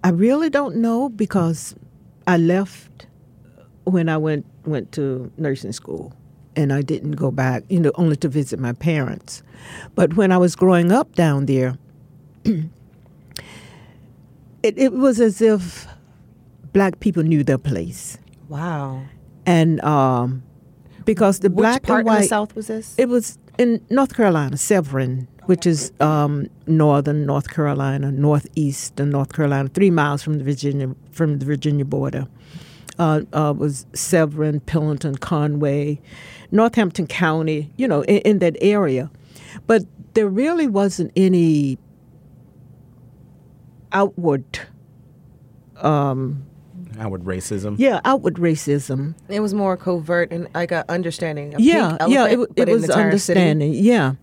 I 0.04 0.10
really 0.10 0.50
don't 0.50 0.76
know 0.76 1.08
because 1.08 1.74
I 2.28 2.36
left 2.36 3.08
when 3.84 4.08
I 4.08 4.16
went 4.18 4.46
went 4.66 4.92
to 4.92 5.32
nursing 5.36 5.72
school 5.72 6.12
and 6.54 6.72
I 6.72 6.82
didn't 6.82 7.12
go 7.12 7.32
back, 7.32 7.64
you 7.68 7.80
know, 7.80 7.90
only 7.96 8.14
to 8.18 8.28
visit 8.28 8.60
my 8.60 8.72
parents. 8.72 9.42
But 9.96 10.14
when 10.14 10.30
I 10.30 10.38
was 10.38 10.54
growing 10.54 10.92
up 10.92 11.16
down 11.16 11.46
there, 11.46 11.76
it, 14.62 14.78
it 14.78 14.92
was 14.92 15.20
as 15.20 15.40
if 15.40 15.86
black 16.72 17.00
people 17.00 17.22
knew 17.22 17.44
their 17.44 17.58
place. 17.58 18.18
Wow. 18.48 19.02
And 19.46 19.82
um, 19.84 20.42
because 21.04 21.40
the 21.40 21.50
Which 21.50 21.56
black 21.56 21.82
part 21.82 22.00
and 22.00 22.06
white 22.06 22.22
the 22.22 22.28
South 22.28 22.54
was 22.54 22.68
this? 22.68 22.94
it 22.98 23.08
was 23.08 23.38
in 23.58 23.84
North 23.90 24.14
Carolina, 24.14 24.56
Severn, 24.56 25.28
which 25.46 25.66
is 25.66 25.92
um, 26.00 26.48
northern 26.66 27.26
North 27.26 27.50
Carolina, 27.50 28.12
northeast 28.12 28.98
of 29.00 29.08
North 29.08 29.32
Carolina, 29.32 29.68
three 29.68 29.90
miles 29.90 30.22
from 30.22 30.38
the 30.38 30.44
Virginia 30.44 30.94
from 31.10 31.38
the 31.38 31.44
Virginia 31.44 31.84
border. 31.84 32.26
Uh, 32.98 33.22
uh, 33.32 33.54
was 33.56 33.86
Severn, 33.94 34.60
Pillington, 34.60 35.18
Conway, 35.18 35.98
Northampton 36.50 37.06
County, 37.06 37.72
you 37.78 37.88
know, 37.88 38.02
in, 38.02 38.18
in 38.18 38.38
that 38.40 38.56
area. 38.60 39.10
But 39.66 39.84
there 40.12 40.28
really 40.28 40.66
wasn't 40.66 41.10
any 41.16 41.78
outward, 43.92 44.44
Outward 46.98 47.24
racism. 47.24 47.76
yeah, 47.78 48.00
outward 48.04 48.34
racism. 48.34 49.14
It 49.28 49.40
was 49.40 49.54
more 49.54 49.76
covert 49.76 50.32
and 50.32 50.48
like 50.54 50.72
a 50.72 50.84
understanding. 50.90 51.54
A 51.54 51.58
yeah, 51.58 51.96
pink 51.98 52.10
yeah, 52.12 52.26
it, 52.26 52.38
it 52.56 52.68
was 52.68 52.82
the 52.82 52.92
entire 52.92 53.18
city. 53.18 53.40
understanding. 53.40 53.72
Yeah, 53.74 54.14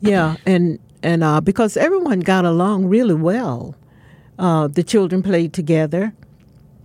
yeah, 0.00 0.36
and 0.46 0.78
and 1.02 1.22
uh, 1.24 1.40
because 1.40 1.76
everyone 1.76 2.20
got 2.20 2.44
along 2.44 2.86
really 2.86 3.14
well, 3.14 3.74
uh, 4.38 4.68
the 4.68 4.82
children 4.82 5.22
played 5.22 5.52
together. 5.52 6.14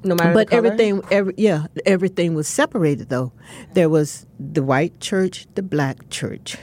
No 0.03 0.15
matter 0.15 0.33
but 0.33 0.47
the 0.49 0.55
color? 0.55 0.67
everything, 0.67 1.01
every, 1.11 1.33
yeah, 1.37 1.67
everything 1.85 2.33
was 2.33 2.47
separated 2.47 3.09
though. 3.09 3.31
There 3.73 3.89
was 3.89 4.25
the 4.39 4.63
white 4.63 4.99
church, 4.99 5.47
the 5.55 5.63
black 5.63 6.09
church, 6.09 6.57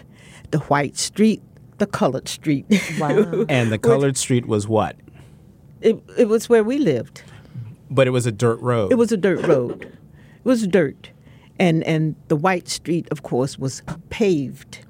the 0.50 0.58
white 0.60 0.96
street, 0.96 1.42
the 1.78 1.86
colored 1.86 2.28
street. 2.28 2.64
Wow. 2.98 3.44
And 3.48 3.72
the 3.72 3.78
colored 3.78 4.16
street 4.16 4.46
was 4.46 4.68
what? 4.68 4.96
It 5.84 6.02
it 6.16 6.28
was 6.28 6.48
where 6.48 6.64
we 6.64 6.78
lived. 6.78 7.22
But 7.90 8.06
it 8.06 8.10
was 8.10 8.26
a 8.26 8.32
dirt 8.32 8.60
road. 8.60 8.90
It 8.90 8.96
was 8.96 9.12
a 9.12 9.16
dirt 9.16 9.46
road. 9.46 9.82
It 9.82 10.44
was 10.44 10.66
dirt, 10.66 11.10
and 11.58 11.84
and 11.84 12.16
the 12.28 12.36
white 12.36 12.68
street, 12.68 13.06
of 13.10 13.22
course, 13.22 13.58
was 13.58 13.82
paved. 14.10 14.80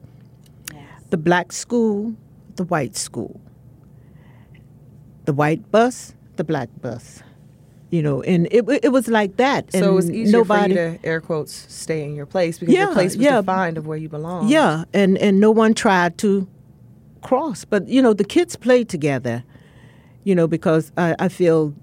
The 1.10 1.16
black 1.16 1.52
school, 1.52 2.14
the 2.56 2.64
white 2.64 2.96
school. 2.96 3.40
The 5.26 5.32
white 5.32 5.70
bus, 5.70 6.14
the 6.36 6.44
black 6.44 6.68
bus. 6.80 7.22
You 7.90 8.02
know, 8.02 8.22
and 8.22 8.48
it 8.50 8.64
it 8.82 8.90
was 8.90 9.08
like 9.08 9.36
that. 9.36 9.64
And 9.74 9.84
so 9.84 9.92
it 9.92 9.94
was 9.94 10.10
easier 10.10 10.38
nobody, 10.38 10.74
for 10.74 10.80
you 10.80 10.98
to 10.98 11.06
air 11.06 11.20
quotes 11.20 11.72
stay 11.72 12.02
in 12.04 12.14
your 12.14 12.26
place 12.26 12.58
because 12.58 12.74
your 12.74 12.92
place 12.92 13.16
was 13.16 13.24
yeah. 13.24 13.40
defined 13.40 13.78
of 13.78 13.86
where 13.86 13.98
you 13.98 14.08
belong. 14.08 14.48
Yeah, 14.48 14.84
and 14.92 15.18
and 15.18 15.38
no 15.38 15.50
one 15.50 15.74
tried 15.74 16.18
to 16.18 16.48
cross, 17.22 17.64
but 17.64 17.88
you 17.88 18.02
know 18.02 18.12
the 18.12 18.24
kids 18.24 18.56
played 18.56 18.88
together. 18.88 19.44
You 20.24 20.34
know 20.34 20.46
because 20.46 20.92
I, 20.96 21.14
I 21.18 21.28
feel 21.28 21.74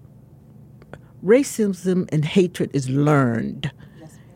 racism 1.24 2.10
and 2.12 2.26
hatred 2.26 2.72
is 2.74 2.90
learned. 2.90 3.72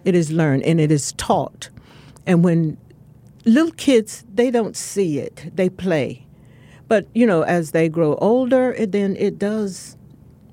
It 0.03 0.15
is 0.15 0.31
learned 0.31 0.63
and 0.63 0.79
it 0.79 0.91
is 0.91 1.13
taught, 1.13 1.69
and 2.27 2.43
when 2.43 2.77
little 3.45 3.71
kids 3.71 4.23
they 4.33 4.51
don't 4.51 4.75
see 4.75 5.19
it, 5.19 5.51
they 5.55 5.69
play, 5.69 6.25
but 6.87 7.07
you 7.13 7.25
know 7.25 7.41
as 7.41 7.71
they 7.71 7.89
grow 7.89 8.15
older, 8.15 8.73
it 8.73 8.91
then 8.91 9.15
it 9.17 9.39
does 9.39 9.97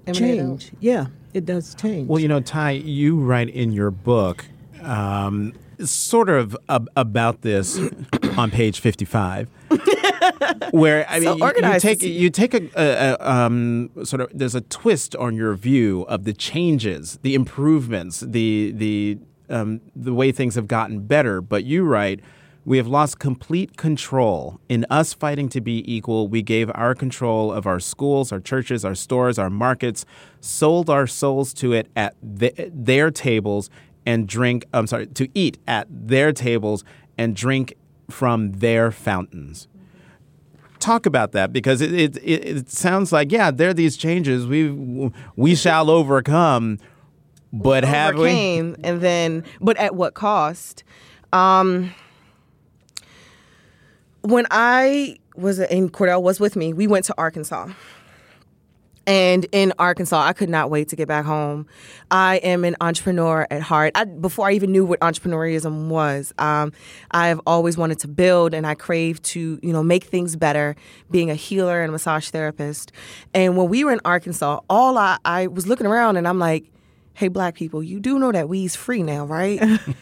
Emanate 0.07 0.39
change. 0.39 0.73
Yeah, 0.81 1.07
it 1.35 1.45
does 1.47 1.75
change. 1.75 2.09
Well, 2.09 2.19
you 2.19 2.29
know, 2.29 2.41
Ty, 2.41 2.71
you 2.73 3.19
write 3.21 3.51
in 3.51 3.73
your 3.73 3.91
book 3.91 4.47
um, 4.83 5.53
sort 5.85 6.29
of 6.29 6.57
ab- 6.69 6.89
about 6.97 7.43
this 7.43 7.79
on 8.37 8.51
page 8.51 8.81
55. 8.81 9.49
where 10.71 11.07
I 11.09 11.21
mean, 11.21 11.25
So 11.29 11.37
you- 11.37 11.45
you, 11.75 11.81
take 11.81 12.01
you 12.21 12.31
take 12.31 12.55
a, 12.55 12.71
a, 12.77 13.17
a 13.25 13.31
um, 13.31 13.91
sort 14.05 14.21
of 14.23 14.31
there's 14.33 14.55
a 14.55 14.61
twist 14.63 15.15
on 15.17 15.35
your 15.37 15.55
view 15.55 16.03
of 16.03 16.25
the 16.25 16.33
changes, 16.33 17.19
the 17.23 17.35
improvements, 17.35 18.21
the 18.21 18.73
the 18.77 19.19
um, 19.49 19.81
the 19.95 20.15
way 20.15 20.33
things 20.33 20.55
have 20.55 20.67
gotten 20.69 21.01
better. 21.07 21.41
But 21.41 21.65
you 21.65 21.85
write, 21.85 22.21
we 22.65 22.77
have 22.79 22.87
lost 22.87 23.19
complete 23.19 23.77
control. 23.77 24.61
In 24.69 24.87
us 24.89 25.13
fighting 25.13 25.49
to 25.51 25.61
be 25.61 25.83
equal, 25.93 26.29
we 26.29 26.43
gave 26.43 26.71
our 26.75 26.95
control 26.95 27.53
of 27.53 27.67
our 27.67 27.81
schools, 27.81 28.33
our 28.33 28.41
churches, 28.41 28.85
our 28.85 28.95
stores, 28.95 29.39
our 29.39 29.51
markets, 29.51 30.05
sold 30.41 30.89
our 30.89 31.07
souls 31.07 31.53
to 31.55 31.73
it 31.73 31.89
at 31.97 32.15
th- 32.39 32.71
their 32.73 33.11
tables 33.11 33.69
and 34.07 34.27
drink. 34.29 34.65
I'm 34.73 34.87
sorry, 34.87 35.07
to 35.09 35.29
eat 35.35 35.59
at 35.67 35.87
their 35.91 36.33
tables 36.33 36.85
and 37.19 37.37
drink 37.37 37.75
from 38.13 38.53
their 38.53 38.91
fountains 38.91 39.69
talk 40.79 41.07
about 41.07 41.31
that 41.31 41.53
because 41.53 41.81
it, 41.81 41.93
it, 41.93 42.17
it, 42.17 42.45
it 42.45 42.71
sounds 42.71 43.13
like 43.13 43.31
yeah 43.31 43.51
there 43.53 43.69
are 43.69 43.75
these 43.75 43.97
changes 43.97 44.47
we 44.47 45.11
we 45.37 45.55
shall 45.55 45.89
overcome 45.89 46.79
but 47.53 47.85
have 47.85 48.15
we 48.15 48.21
overcame, 48.21 48.77
and 48.83 49.01
then 49.01 49.45
but 49.61 49.77
at 49.77 49.95
what 49.95 50.15
cost? 50.15 50.85
Um, 51.33 51.95
when 54.23 54.47
I 54.51 55.19
was 55.37 55.59
in 55.59 55.91
Cordell 55.91 56.23
was 56.23 56.41
with 56.41 56.57
me, 56.57 56.73
we 56.73 56.87
went 56.87 57.05
to 57.07 57.15
Arkansas. 57.19 57.69
And 59.07 59.47
in 59.53 59.73
Arkansas, 59.79 60.21
I 60.21 60.33
could 60.33 60.49
not 60.49 60.71
wait 60.71 60.89
to 60.89 60.97
get 60.97 61.09
back 61.09 61.25
home. 61.25 61.67
I 62.11 62.37
am 62.37 62.65
an 62.65 62.77
entrepreneur 62.81 63.47
at 63.51 63.63
heart. 63.63 63.93
I, 63.95 64.05
before 64.05 64.49
I 64.49 64.53
even 64.53 64.71
knew 64.71 64.85
what 64.85 65.01
entrepreneurism 65.01 65.89
was, 65.89 66.33
um, 66.39 66.73
I've 67.11 67.41
always 67.47 67.77
wanted 67.77 67.99
to 68.01 68.09
build, 68.09 68.55
and 68.55 68.67
I 68.67 68.75
crave 68.75 69.21
to, 69.23 69.59
you 69.63 69.73
know, 69.73 69.83
make 69.83 70.05
things 70.05 70.37
better. 70.37 70.77
Being 71.11 71.31
a 71.31 71.35
healer 71.35 71.81
and 71.81 71.89
a 71.89 71.93
massage 71.93 72.29
therapist, 72.31 72.93
and 73.35 73.57
when 73.57 73.69
we 73.69 73.85
were 73.85 73.93
in 73.93 74.01
Arkansas, 74.05 74.61
all 74.71 74.99
I, 74.99 75.19
I 75.25 75.49
was 75.49 75.67
looking 75.67 75.87
around, 75.87 76.17
and 76.17 76.29
I'm 76.29 76.39
like, 76.39 76.71
"Hey, 77.15 77.29
black 77.29 77.55
people, 77.55 77.83
you 77.83 78.01
do 78.01 78.19
know 78.19 78.33
that 78.33 78.49
weed's 78.49 78.77
free 78.77 79.03
now, 79.03 79.25
right?" 79.25 79.61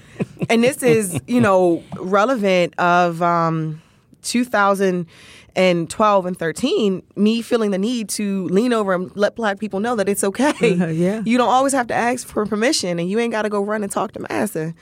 and 0.50 0.62
this 0.62 0.82
is, 0.82 1.20
you 1.26 1.40
know, 1.40 1.82
relevant 1.96 2.78
of 2.78 3.22
um, 3.22 3.80
2012 4.22 6.26
and 6.26 6.38
13, 6.38 7.02
me 7.16 7.42
feeling 7.42 7.70
the 7.70 7.78
need 7.78 8.08
to 8.10 8.46
lean 8.48 8.72
over 8.72 8.92
and 8.92 9.14
let 9.16 9.36
black 9.36 9.58
people 9.58 9.80
know 9.80 9.96
that 9.96 10.08
it's 10.08 10.24
okay. 10.24 10.52
Yeah. 10.90 11.22
You 11.24 11.38
don't 11.38 11.48
always 11.48 11.72
have 11.72 11.86
to 11.88 11.94
ask 11.94 12.26
for 12.26 12.44
permission 12.46 12.98
and 12.98 13.08
you 13.08 13.18
ain't 13.18 13.32
got 13.32 13.42
to 13.42 13.48
go 13.48 13.62
run 13.62 13.82
and 13.82 13.92
talk 13.92 14.12
to 14.12 14.20
Massa. 14.28 14.74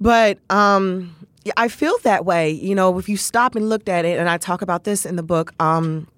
But 0.00 0.38
um, 0.50 1.14
I 1.56 1.68
feel 1.68 1.96
that 2.02 2.24
way. 2.24 2.50
You 2.50 2.74
know, 2.74 2.98
if 2.98 3.08
you 3.08 3.16
stop 3.16 3.54
and 3.54 3.68
looked 3.68 3.88
at 3.88 4.04
it, 4.04 4.18
and 4.18 4.28
I 4.28 4.38
talk 4.38 4.62
about 4.62 4.84
this 4.84 5.06
in 5.06 5.16
the 5.16 5.22
book, 5.22 5.52
um, 5.60 6.08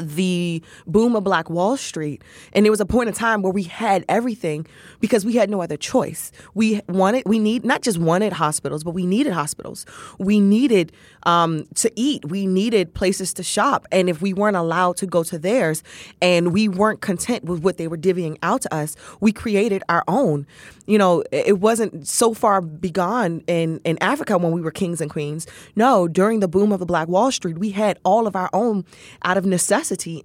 the 0.00 0.62
boom 0.86 1.16
of 1.16 1.24
Black 1.24 1.48
Wall 1.48 1.76
Street. 1.76 2.22
And 2.52 2.66
it 2.66 2.70
was 2.70 2.80
a 2.80 2.86
point 2.86 3.08
in 3.08 3.14
time 3.14 3.42
where 3.42 3.52
we 3.52 3.62
had 3.62 4.04
everything 4.08 4.66
because 5.00 5.24
we 5.24 5.34
had 5.34 5.50
no 5.50 5.62
other 5.62 5.76
choice. 5.76 6.32
We 6.54 6.80
wanted, 6.88 7.24
we 7.26 7.38
need, 7.38 7.64
not 7.64 7.82
just 7.82 7.98
wanted 7.98 8.32
hospitals, 8.32 8.84
but 8.84 8.92
we 8.92 9.06
needed 9.06 9.32
hospitals. 9.32 9.86
We 10.18 10.40
needed 10.40 10.92
um, 11.24 11.66
to 11.76 11.90
eat. 11.96 12.24
We 12.28 12.46
needed 12.46 12.94
places 12.94 13.32
to 13.34 13.42
shop. 13.42 13.86
And 13.90 14.08
if 14.08 14.20
we 14.20 14.32
weren't 14.32 14.56
allowed 14.56 14.96
to 14.98 15.06
go 15.06 15.22
to 15.24 15.38
theirs 15.38 15.82
and 16.20 16.52
we 16.52 16.68
weren't 16.68 17.00
content 17.00 17.44
with 17.44 17.62
what 17.62 17.78
they 17.78 17.88
were 17.88 17.98
divvying 17.98 18.38
out 18.42 18.62
to 18.62 18.74
us, 18.74 18.96
we 19.20 19.32
created 19.32 19.82
our 19.88 20.04
own. 20.08 20.46
You 20.86 20.98
know, 20.98 21.24
it 21.32 21.60
wasn't 21.60 22.06
so 22.06 22.34
far 22.34 22.60
begone 22.60 23.42
in, 23.46 23.80
in 23.84 23.98
Africa 24.00 24.38
when 24.38 24.52
we 24.52 24.60
were 24.60 24.70
kings 24.70 25.00
and 25.00 25.10
queens. 25.10 25.46
No, 25.74 26.06
during 26.06 26.40
the 26.40 26.48
boom 26.48 26.70
of 26.70 26.80
the 26.80 26.86
Black 26.86 27.08
Wall 27.08 27.32
Street, 27.32 27.58
we 27.58 27.70
had 27.70 27.98
all 28.04 28.26
of 28.26 28.36
our 28.36 28.50
own 28.52 28.84
out 29.22 29.36
of 29.36 29.44
necessity 29.44 29.75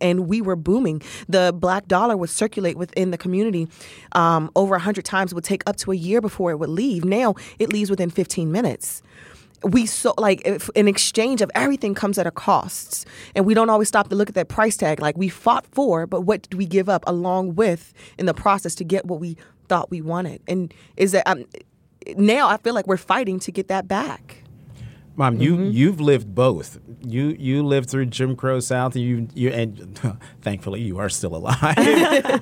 and 0.01 0.27
we 0.27 0.41
were 0.41 0.55
booming. 0.55 1.01
The 1.27 1.53
black 1.55 1.87
dollar 1.87 2.17
would 2.17 2.29
circulate 2.29 2.77
within 2.77 3.11
the 3.11 3.17
community 3.17 3.67
um, 4.13 4.49
over 4.55 4.71
100 4.71 5.05
times. 5.05 5.31
It 5.31 5.35
would 5.35 5.43
take 5.43 5.63
up 5.67 5.75
to 5.77 5.91
a 5.91 5.95
year 5.95 6.21
before 6.21 6.51
it 6.51 6.57
would 6.57 6.69
leave. 6.69 7.05
Now 7.05 7.35
it 7.59 7.71
leaves 7.71 7.89
within 7.89 8.09
15 8.09 8.51
minutes 8.51 9.01
we 9.63 9.85
so 9.85 10.13
like 10.17 10.41
in 10.75 10.87
exchange 10.87 11.41
of 11.41 11.51
everything 11.53 11.93
comes 11.93 12.17
at 12.17 12.25
a 12.25 12.31
cost 12.31 13.05
and 13.35 13.45
we 13.45 13.53
don't 13.53 13.69
always 13.69 13.87
stop 13.87 14.09
to 14.09 14.15
look 14.15 14.27
at 14.27 14.35
that 14.35 14.47
price 14.47 14.75
tag 14.75 14.99
like 14.99 15.15
we 15.17 15.29
fought 15.29 15.65
for 15.67 16.07
but 16.07 16.21
what 16.21 16.41
did 16.43 16.55
we 16.55 16.65
give 16.65 16.89
up 16.89 17.03
along 17.05 17.55
with 17.55 17.93
in 18.17 18.25
the 18.25 18.33
process 18.33 18.73
to 18.73 18.83
get 18.83 19.05
what 19.05 19.19
we 19.19 19.37
thought 19.67 19.89
we 19.91 20.01
wanted 20.01 20.41
and 20.47 20.73
is 20.97 21.11
that 21.11 21.27
um, 21.27 21.45
now 22.17 22.47
i 22.47 22.57
feel 22.57 22.73
like 22.73 22.87
we're 22.87 22.97
fighting 22.97 23.39
to 23.39 23.51
get 23.51 23.67
that 23.67 23.87
back 23.87 24.40
mom 25.21 25.39
you 25.39 25.53
Mm-hmm. 25.55 25.71
you've 25.71 25.99
lived 26.01 26.33
both. 26.35 26.79
You 27.15 27.35
you 27.47 27.63
lived 27.63 27.89
through 27.89 28.07
jim 28.07 28.35
crow 28.35 28.59
south 28.59 28.95
and 28.95 29.03
you 29.03 29.27
you 29.33 29.49
and 29.49 29.99
thankfully 30.41 30.81
you 30.81 30.97
are 30.99 31.09
still 31.09 31.35
alive. 31.35 31.77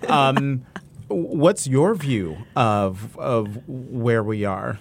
Um, 0.10 0.66
what's 1.08 1.68
your 1.68 1.96
view 1.96 2.38
of 2.56 3.18
of 3.18 3.44
where 3.68 4.24
we 4.24 4.46
are? 4.46 4.80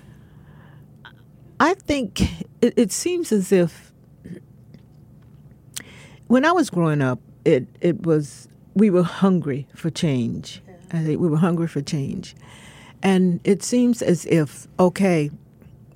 I 1.60 1.74
think 1.74 2.20
it, 2.62 2.72
it 2.76 2.92
seems 2.92 3.32
as 3.32 3.50
if 3.52 3.92
when 6.28 6.44
I 6.44 6.52
was 6.52 6.70
growing 6.70 7.02
up, 7.02 7.20
it, 7.44 7.66
it 7.80 8.02
was 8.06 8.48
we 8.74 8.90
were 8.90 9.02
hungry 9.02 9.66
for 9.74 9.90
change. 9.90 10.62
I 10.92 11.02
think 11.02 11.20
we 11.20 11.28
were 11.28 11.38
hungry 11.38 11.66
for 11.68 11.80
change, 11.82 12.34
and 13.02 13.40
it 13.44 13.62
seems 13.62 14.02
as 14.02 14.24
if 14.26 14.66
okay, 14.78 15.30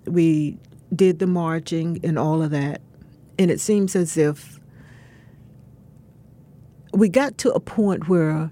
we 0.06 0.56
did 0.94 1.18
the 1.18 1.26
marching 1.26 2.00
and 2.02 2.18
all 2.18 2.42
of 2.42 2.50
that, 2.50 2.80
and 3.38 3.50
it 3.50 3.60
seems 3.60 3.96
as 3.96 4.16
if 4.16 4.60
we 6.92 7.08
got 7.08 7.38
to 7.38 7.52
a 7.52 7.60
point 7.60 8.08
where 8.08 8.50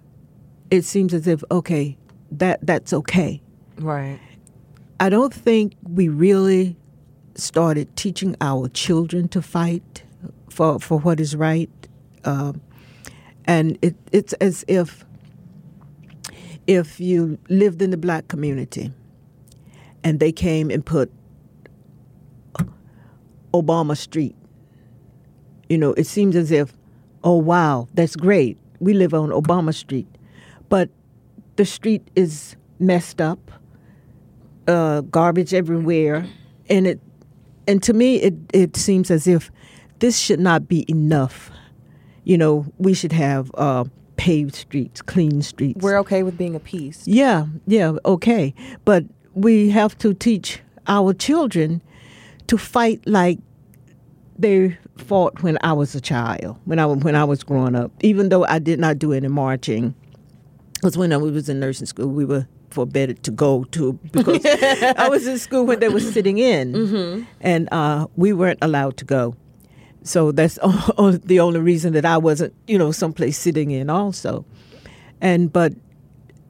it 0.70 0.82
seems 0.84 1.12
as 1.12 1.26
if 1.26 1.42
okay, 1.50 1.96
that 2.30 2.58
that's 2.62 2.92
okay. 2.92 3.42
right. 3.78 4.18
I 4.98 5.08
don't 5.08 5.32
think 5.32 5.74
we 5.82 6.08
really 6.08 6.76
started 7.34 7.94
teaching 7.96 8.36
our 8.40 8.68
children 8.68 9.28
to 9.28 9.42
fight 9.42 10.02
for 10.48 10.78
for 10.78 10.98
what 10.98 11.20
is 11.20 11.36
right, 11.36 11.70
um, 12.24 12.60
and 13.44 13.78
it, 13.82 13.96
it's 14.12 14.32
as 14.34 14.64
if 14.68 15.04
if 16.66 17.00
you 17.00 17.38
lived 17.48 17.82
in 17.82 17.90
the 17.90 17.96
black 17.96 18.28
community 18.28 18.92
and 20.04 20.20
they 20.20 20.32
came 20.32 20.70
and 20.70 20.84
put 20.84 21.10
Obama 23.52 23.96
Street, 23.96 24.36
you 25.68 25.78
know, 25.78 25.92
it 25.94 26.06
seems 26.06 26.36
as 26.36 26.50
if, 26.50 26.72
oh 27.24 27.36
wow, 27.36 27.88
that's 27.94 28.16
great. 28.16 28.58
We 28.80 28.94
live 28.94 29.14
on 29.14 29.30
Obama 29.30 29.74
Street, 29.74 30.08
but 30.68 30.88
the 31.56 31.64
street 31.64 32.08
is 32.16 32.56
messed 32.78 33.20
up 33.20 33.50
uh, 34.66 35.02
garbage 35.02 35.52
everywhere, 35.52 36.26
and 36.68 36.86
it 36.86 37.00
and 37.66 37.82
to 37.82 37.92
me 37.92 38.16
it 38.16 38.34
it 38.52 38.76
seems 38.76 39.10
as 39.10 39.26
if 39.26 39.50
this 39.98 40.18
should 40.18 40.40
not 40.40 40.68
be 40.68 40.84
enough. 40.88 41.50
You 42.24 42.38
know, 42.38 42.66
we 42.78 42.94
should 42.94 43.12
have 43.12 43.50
uh, 43.54 43.84
paved 44.16 44.54
streets, 44.54 45.02
clean 45.02 45.42
streets. 45.42 45.82
we're 45.82 45.98
okay 45.98 46.22
with 46.22 46.36
being 46.36 46.54
a 46.54 46.60
piece 46.60 47.08
yeah, 47.08 47.46
yeah, 47.66 47.94
okay, 48.04 48.54
but 48.84 49.04
we 49.34 49.70
have 49.70 49.96
to 49.98 50.12
teach 50.12 50.60
our 50.86 51.14
children 51.14 51.80
to 52.50 52.58
fight 52.58 53.00
like 53.06 53.38
they 54.36 54.76
fought 54.96 55.40
when 55.40 55.56
I 55.62 55.72
was 55.72 55.94
a 55.94 56.00
child, 56.00 56.58
when 56.64 56.80
I 56.80 56.86
when 56.86 57.14
I 57.14 57.22
was 57.22 57.44
growing 57.44 57.76
up. 57.76 57.92
Even 58.02 58.28
though 58.28 58.44
I 58.44 58.58
did 58.58 58.80
not 58.80 58.98
do 58.98 59.12
any 59.12 59.28
marching, 59.28 59.94
because 60.74 60.98
when 60.98 61.12
I 61.12 61.16
was 61.16 61.48
in 61.48 61.60
nursing 61.60 61.86
school, 61.86 62.08
we 62.08 62.24
were 62.24 62.48
forbidden 62.70 63.16
to 63.18 63.30
go 63.30 63.62
to 63.64 63.92
because 64.10 64.44
I 64.46 65.08
was 65.08 65.28
in 65.28 65.38
school 65.38 65.64
when 65.64 65.78
they 65.78 65.88
were 65.88 66.00
sitting 66.00 66.38
in, 66.38 66.74
and 67.40 67.68
uh, 67.70 68.08
we 68.16 68.32
weren't 68.32 68.58
allowed 68.62 68.96
to 68.96 69.04
go. 69.04 69.36
So 70.02 70.32
that's 70.32 70.54
the 71.24 71.38
only 71.40 71.60
reason 71.60 71.92
that 71.92 72.04
I 72.04 72.18
wasn't, 72.18 72.52
you 72.66 72.78
know, 72.78 72.90
someplace 72.90 73.38
sitting 73.38 73.70
in 73.70 73.88
also. 73.88 74.44
And 75.20 75.52
but 75.52 75.72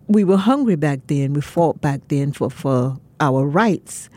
we 0.06 0.24
were 0.24 0.38
hungry 0.38 0.76
back 0.76 1.00
then. 1.08 1.34
We 1.34 1.42
fought 1.42 1.82
back 1.82 2.08
then 2.08 2.32
for 2.32 2.48
for 2.48 2.96
our 3.20 3.44
rights, 3.44 4.08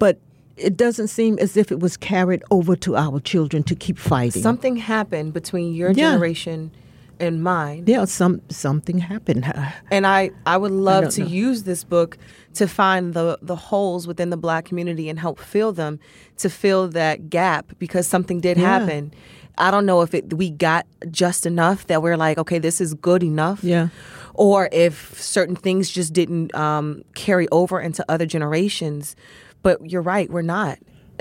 but 0.00 0.18
it 0.60 0.76
doesn't 0.76 1.08
seem 1.08 1.38
as 1.38 1.56
if 1.56 1.72
it 1.72 1.80
was 1.80 1.96
carried 1.96 2.42
over 2.50 2.76
to 2.76 2.96
our 2.96 3.20
children 3.20 3.62
to 3.64 3.74
keep 3.74 3.98
fighting. 3.98 4.42
something 4.42 4.76
happened 4.76 5.32
between 5.32 5.74
your 5.74 5.90
Yeah. 5.90 6.10
generation 6.12 6.70
and 7.18 7.42
mine 7.42 7.84
yeah, 7.86 8.06
some 8.06 8.40
something 8.48 8.98
happened. 8.98 9.44
and 9.90 10.06
I, 10.06 10.30
I 10.46 10.56
would 10.56 10.72
love 10.72 11.02
don't 11.04 11.12
to 11.12 11.20
know. 11.22 11.26
use 11.28 11.64
this 11.64 11.84
book 11.84 12.16
to 12.54 12.66
find 12.66 13.12
the, 13.14 13.38
the 13.42 13.56
holes 13.56 14.06
within 14.06 14.30
the 14.30 14.36
black 14.38 14.64
community 14.64 15.08
and 15.10 15.18
help 15.18 15.38
fill 15.38 15.72
them 15.72 15.98
to 16.38 16.48
fill 16.48 16.88
that 16.88 17.28
gap 17.28 17.72
because 17.78 18.06
something 18.06 18.40
did 18.40 18.56
Yeah. 18.56 18.78
happen 18.78 19.12
I 19.58 19.70
don't 19.70 19.84
know 19.84 20.00
if 20.00 20.14
it 20.14 20.32
we 20.32 20.48
got 20.48 20.86
just 21.10 21.44
enough 21.44 21.86
that 21.88 22.00
we're 22.02 22.16
like, 22.16 22.38
okay, 22.38 22.58
this 22.58 22.80
is 22.80 22.94
good 22.94 23.22
enough. 23.22 23.62
Yeah. 23.62 23.88
Or 24.32 24.70
if 24.72 25.20
certain 25.20 25.54
things 25.56 25.90
just 25.90 26.14
didn't 26.14 26.54
um, 26.54 27.02
carry 27.14 27.46
over 27.52 27.78
into 27.78 28.02
other 28.08 28.24
generations. 28.24 29.16
But 29.62 29.90
you're 29.90 30.02
right, 30.02 30.30
we're 30.30 30.42
not. 30.42 30.78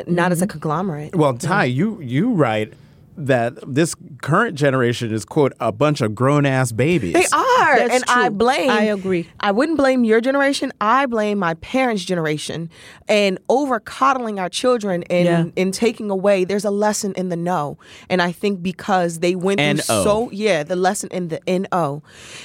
Not 0.08 0.32
as 0.32 0.42
a 0.42 0.48
conglomerate. 0.48 1.16
Well, 1.16 1.34
Ty, 1.38 1.66
you 1.66 2.00
you 2.00 2.32
write 2.34 2.74
that 3.18 3.56
this 3.68 3.96
current 4.22 4.56
generation 4.56 5.14
is 5.14 5.26
quote 5.26 5.52
a 5.60 5.74
bunch 5.74 6.00
of 6.00 6.16
grown 6.16 6.46
ass 6.46 6.72
babies. 6.72 7.12
They 7.14 7.26
are, 7.34 7.78
That's 7.78 7.96
and 7.96 8.04
I 8.08 8.30
blame. 8.30 8.70
I 8.70 8.84
agree. 8.84 9.28
I 9.42 9.52
wouldn't 9.52 9.78
blame 9.78 10.06
your 10.06 10.22
generation. 10.22 10.72
I 10.80 11.06
blame 11.06 11.38
my 11.38 11.56
parents' 11.56 12.06
generation 12.06 12.70
and 13.10 13.38
over 13.50 13.82
coddling 13.82 14.40
our 14.40 14.48
children 14.48 15.04
and 15.10 15.26
Yeah. 15.26 15.62
and 15.62 15.74
taking 15.74 16.10
away. 16.10 16.46
There's 16.46 16.64
a 16.64 16.72
lesson 16.72 17.12
in 17.18 17.28
the 17.28 17.36
no, 17.36 17.78
and 18.10 18.22
I 18.22 18.32
think 18.32 18.64
because 18.64 19.20
they 19.20 19.36
went 19.36 19.60
through 19.60 19.80
so 19.80 20.30
yeah, 20.32 20.64
the 20.64 20.78
lesson 20.78 21.10
in 21.12 21.28
the 21.28 21.42
no, 21.74 22.02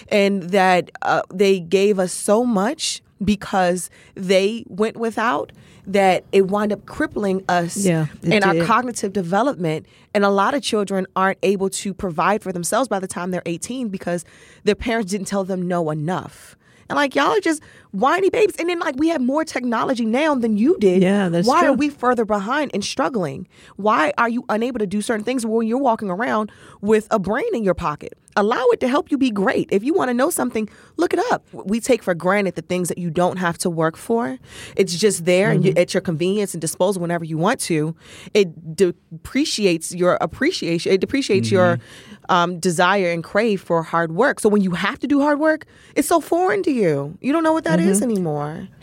and 0.09 0.43
that 0.51 0.91
uh, 1.03 1.23
they 1.33 1.61
gave 1.61 2.01
us 2.01 2.13
so 2.13 2.45
much 2.45 3.01
because 3.25 3.91
they 4.17 4.65
went 4.67 4.97
without 4.97 5.53
that 5.87 6.25
it 6.33 6.49
wound 6.49 6.73
up 6.73 6.87
crippling 6.87 7.45
us 7.49 7.77
Yeah, 7.77 8.07
in 8.23 8.43
our 8.43 8.65
cognitive 8.65 9.13
development. 9.13 9.87
And 10.15 10.25
a 10.25 10.31
lot 10.31 10.55
of 10.55 10.63
children 10.63 11.07
aren't 11.15 11.39
able 11.43 11.69
to 11.71 11.93
provide 11.93 12.43
for 12.43 12.53
themselves 12.53 12.89
by 12.89 12.99
the 12.99 13.07
time 13.07 13.31
they're 13.31 13.43
18 13.47 13.89
because 13.89 14.25
their 14.65 14.75
parents 14.75 15.11
didn't 15.11 15.27
tell 15.27 15.45
them 15.45 15.67
no 15.69 15.91
enough. 15.91 16.57
And 16.89 16.97
like 16.97 17.15
y'all 17.15 17.37
are 17.37 17.41
just 17.41 17.63
whiny 17.93 18.31
babies. 18.31 18.57
And 18.59 18.69
then 18.69 18.81
like 18.81 18.97
we 18.97 19.09
have 19.09 19.21
more 19.21 19.45
technology 19.45 20.05
now 20.05 20.35
than 20.35 20.57
you 20.57 20.77
did. 20.79 21.03
Yeah, 21.03 21.29
that's 21.29 21.47
Why 21.47 21.61
true. 21.61 21.71
are 21.71 21.73
we 21.73 21.89
further 21.89 22.25
behind 22.25 22.73
and 22.75 22.85
struggling? 22.85 23.47
Why 23.77 24.13
are 24.19 24.29
you 24.29 24.45
unable 24.49 24.81
to 24.81 24.87
do 24.87 25.01
certain 25.01 25.25
things 25.25 25.47
when 25.47 25.67
you're 25.67 25.79
walking 25.79 26.11
around 26.11 26.51
with 26.81 27.07
a 27.11 27.19
brain 27.19 27.47
in 27.53 27.65
your 27.65 27.75
pocket? 27.75 28.19
Allow 28.37 28.65
it 28.73 28.81
to 28.81 28.89
help 28.89 29.13
you 29.13 29.19
be 29.19 29.31
great. 29.31 29.69
If 29.71 29.85
you 29.85 29.95
want 29.95 30.09
to 30.09 30.15
know 30.15 30.29
something, 30.29 30.69
look 30.97 31.13
it 31.13 31.21
up. 31.31 31.47
We 31.53 31.79
take 31.79 32.03
for 32.03 32.15
granted 32.15 32.57
the 32.57 32.63
things 32.63 32.89
that 32.89 32.99
you 32.99 33.09
don't 33.09 33.37
have 33.37 33.59
to 33.59 33.71
work 33.71 33.97
for. 33.97 34.39
It's 34.75 34.97
just 34.97 35.25
there 35.25 35.51
and 35.51 35.65
you, 35.65 35.71
mm-hmm. 35.71 35.79
at 35.79 35.95
your 35.95 36.01
convenience 36.01 36.53
and 36.53 36.61
disposal 36.61 37.01
whenever 37.01 37.25
you 37.25 37.39
want 37.39 37.61
to. 37.61 37.95
It 38.33 38.75
depreciates 38.75 39.95
your 39.95 40.19
appreciation. 40.21 40.91
It 40.91 41.01
depreciates 41.01 41.53
your 41.53 41.77
mm-hmm. 41.77 42.14
Um, 42.29 42.59
desire 42.59 43.11
and 43.11 43.23
crave 43.23 43.61
for 43.63 43.83
hard 43.83 44.13
work. 44.13 44.41
So 44.41 44.49
when 44.49 44.63
you 44.63 44.73
have 44.73 44.99
to 45.01 45.07
do 45.07 45.21
hard 45.21 45.39
work, 45.39 45.67
it's 45.95 46.09
so 46.09 46.21
foreign 46.21 46.63
to 46.65 46.71
you. 46.71 47.17
You 47.21 47.33
don't 47.33 47.43
know 47.45 47.53
what 47.53 47.65
that 47.65 47.81
is 47.81 48.03
anymore. 48.03 48.69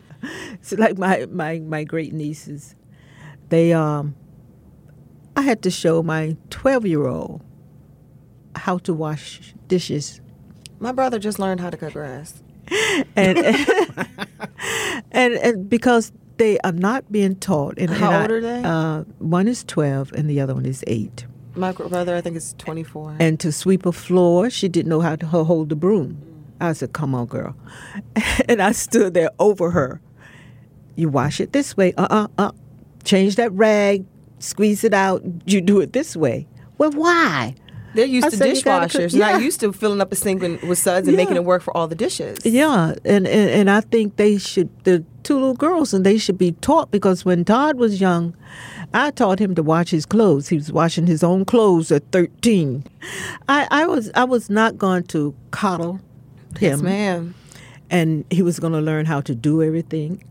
It's 0.53 0.71
like 0.73 0.99
my 0.99 1.25
my 1.31 1.57
my 1.59 1.83
great 1.83 2.13
nieces. 2.13 2.75
They 3.49 3.73
um 3.73 4.13
I 5.35 5.41
had 5.41 5.63
to 5.63 5.71
show 5.71 6.03
my 6.03 6.37
12-year-old 6.49 7.41
how 8.55 8.77
to 8.79 8.93
wash 8.93 9.55
dishes. 9.67 10.21
My 10.79 10.91
brother 10.91 11.17
just 11.17 11.39
learned 11.39 11.59
how 11.59 11.71
to 11.71 11.77
cut 11.77 11.93
grass. 11.93 12.43
And 13.15 13.37
and, 15.11 15.33
and 15.33 15.69
because 15.69 16.11
they 16.37 16.59
are 16.59 16.71
not 16.71 17.11
being 17.11 17.35
taught 17.35 17.77
and, 17.77 17.89
How 17.89 18.07
and 18.11 18.15
I- 18.15 18.21
old 18.21 18.31
are 18.31 18.41
they? 18.41 18.61
Uh, 18.63 19.03
one 19.19 19.47
is 19.47 19.63
12 19.63 20.11
and 20.13 20.29
the 20.29 20.39
other 20.39 20.53
one 20.53 20.65
is 20.65 20.83
8. 20.87 21.25
My 21.55 21.71
brother, 21.73 22.15
I 22.15 22.21
think, 22.21 22.37
is 22.37 22.55
24. 22.57 23.17
And 23.19 23.39
to 23.41 23.51
sweep 23.51 23.85
a 23.85 23.91
floor, 23.91 24.49
she 24.49 24.67
didn't 24.69 24.89
know 24.89 25.01
how 25.01 25.15
to 25.17 25.25
hold 25.25 25.69
the 25.69 25.75
broom. 25.75 26.17
I 26.61 26.73
said, 26.73 26.93
"Come 26.93 27.15
on, 27.15 27.25
girl," 27.25 27.55
and 28.47 28.61
I 28.61 28.71
stood 28.71 29.13
there 29.13 29.31
over 29.39 29.71
her. 29.71 29.99
You 30.95 31.09
wash 31.09 31.39
it 31.41 31.53
this 31.53 31.75
way. 31.75 31.93
Uh 31.97 32.07
uh 32.09 32.27
uh. 32.37 32.51
Change 33.03 33.35
that 33.37 33.51
rag. 33.53 34.05
Squeeze 34.39 34.83
it 34.83 34.93
out. 34.93 35.23
You 35.45 35.59
do 35.61 35.79
it 35.81 35.91
this 35.93 36.15
way. 36.15 36.47
Well, 36.77 36.91
why? 36.91 37.55
They're 37.93 38.05
used 38.05 38.27
I 38.27 38.29
to 38.29 38.37
said 38.37 38.55
you 38.57 38.61
gotta 38.63 38.87
cook- 38.87 39.01
dishwashers, 39.01 39.13
yeah. 39.17 39.31
not 39.33 39.41
used 39.41 39.59
to 39.59 39.73
filling 39.73 39.99
up 39.99 40.11
a 40.13 40.15
sink 40.15 40.41
with 40.41 40.77
suds 40.77 41.07
and 41.09 41.17
Yeah. 41.17 41.23
making 41.23 41.35
it 41.35 41.43
work 41.43 41.61
for 41.61 41.75
all 41.75 41.87
the 41.87 41.95
dishes. 41.95 42.37
Yeah, 42.45 42.93
and, 43.03 43.27
and 43.27 43.49
and 43.49 43.69
I 43.69 43.81
think 43.81 44.15
they 44.15 44.37
should. 44.37 44.69
The 44.85 45.03
two 45.23 45.33
little 45.35 45.55
girls, 45.55 45.93
and 45.93 46.05
they 46.05 46.17
should 46.17 46.37
be 46.37 46.53
taught 46.53 46.89
because 46.91 47.25
when 47.25 47.43
Todd 47.43 47.77
was 47.77 47.99
young, 47.99 48.33
I 48.93 49.11
taught 49.11 49.39
him 49.39 49.55
to 49.55 49.63
wash 49.63 49.89
his 49.91 50.05
clothes. 50.05 50.49
He 50.49 50.57
was 50.57 50.71
washing 50.71 51.07
his 51.07 51.23
own 51.23 51.45
clothes 51.45 51.91
at 51.91 52.03
thirteen. 52.11 52.83
I, 53.47 53.67
I 53.71 53.85
was 53.85 54.11
I 54.15 54.23
was 54.25 54.49
not 54.49 54.77
going 54.77 55.03
to 55.05 55.33
coddle 55.51 55.93
him. 56.57 56.71
Yes, 56.71 56.81
ma'am. 56.81 57.33
and 57.89 58.25
he 58.29 58.41
was 58.41 58.59
going 58.59 58.73
to 58.73 58.81
learn 58.81 59.05
how 59.05 59.21
to 59.21 59.33
do 59.35 59.63
everything. 59.63 60.23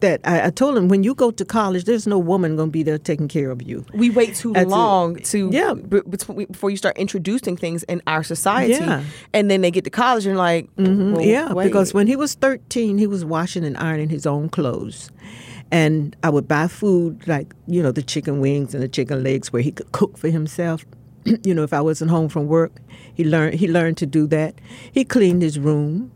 That 0.00 0.20
I, 0.24 0.46
I 0.46 0.50
told 0.50 0.76
him 0.76 0.88
when 0.88 1.04
you 1.04 1.14
go 1.14 1.30
to 1.30 1.44
college, 1.44 1.84
there's 1.84 2.08
no 2.08 2.18
woman 2.18 2.56
going 2.56 2.70
to 2.70 2.72
be 2.72 2.82
there 2.82 2.98
taking 2.98 3.28
care 3.28 3.52
of 3.52 3.62
you. 3.62 3.84
We 3.94 4.10
wait 4.10 4.34
too 4.34 4.52
That's 4.52 4.68
long 4.68 5.14
to 5.14 5.48
Yeah. 5.52 5.74
b- 5.74 6.00
before 6.10 6.70
you 6.70 6.76
start 6.76 6.98
introducing 6.98 7.56
things 7.56 7.84
in 7.84 8.02
our 8.08 8.24
society, 8.24 8.72
Yeah. 8.74 9.04
and 9.32 9.48
then 9.48 9.60
they 9.60 9.70
get 9.70 9.84
to 9.84 9.90
college 9.90 10.26
and 10.26 10.36
like, 10.36 10.74
mm-hmm. 10.74 11.12
well, 11.12 11.22
yeah, 11.24 11.52
wait. 11.52 11.66
because 11.66 11.94
when 11.94 12.08
he 12.08 12.16
was 12.16 12.34
13, 12.34 12.98
he 12.98 13.06
was 13.06 13.24
washing 13.24 13.64
and 13.64 13.76
ironing 13.76 14.08
his 14.08 14.26
own 14.26 14.48
clothes. 14.48 15.08
And 15.72 16.16
I 16.22 16.30
would 16.30 16.46
buy 16.46 16.68
food 16.68 17.26
like, 17.26 17.52
you 17.66 17.82
know, 17.82 17.90
the 17.92 18.02
chicken 18.02 18.40
wings 18.40 18.72
and 18.74 18.82
the 18.82 18.88
chicken 18.88 19.22
legs 19.22 19.52
where 19.52 19.62
he 19.62 19.72
could 19.72 19.90
cook 19.92 20.16
for 20.16 20.28
himself. 20.28 20.84
you 21.44 21.54
know, 21.54 21.64
if 21.64 21.72
I 21.72 21.80
wasn't 21.80 22.10
home 22.10 22.28
from 22.28 22.46
work, 22.46 22.72
he 23.14 23.24
learned 23.24 23.54
he 23.54 23.66
learned 23.68 23.96
to 23.98 24.06
do 24.06 24.26
that. 24.28 24.54
He 24.92 25.04
cleaned 25.04 25.42
his 25.42 25.58
room. 25.58 26.12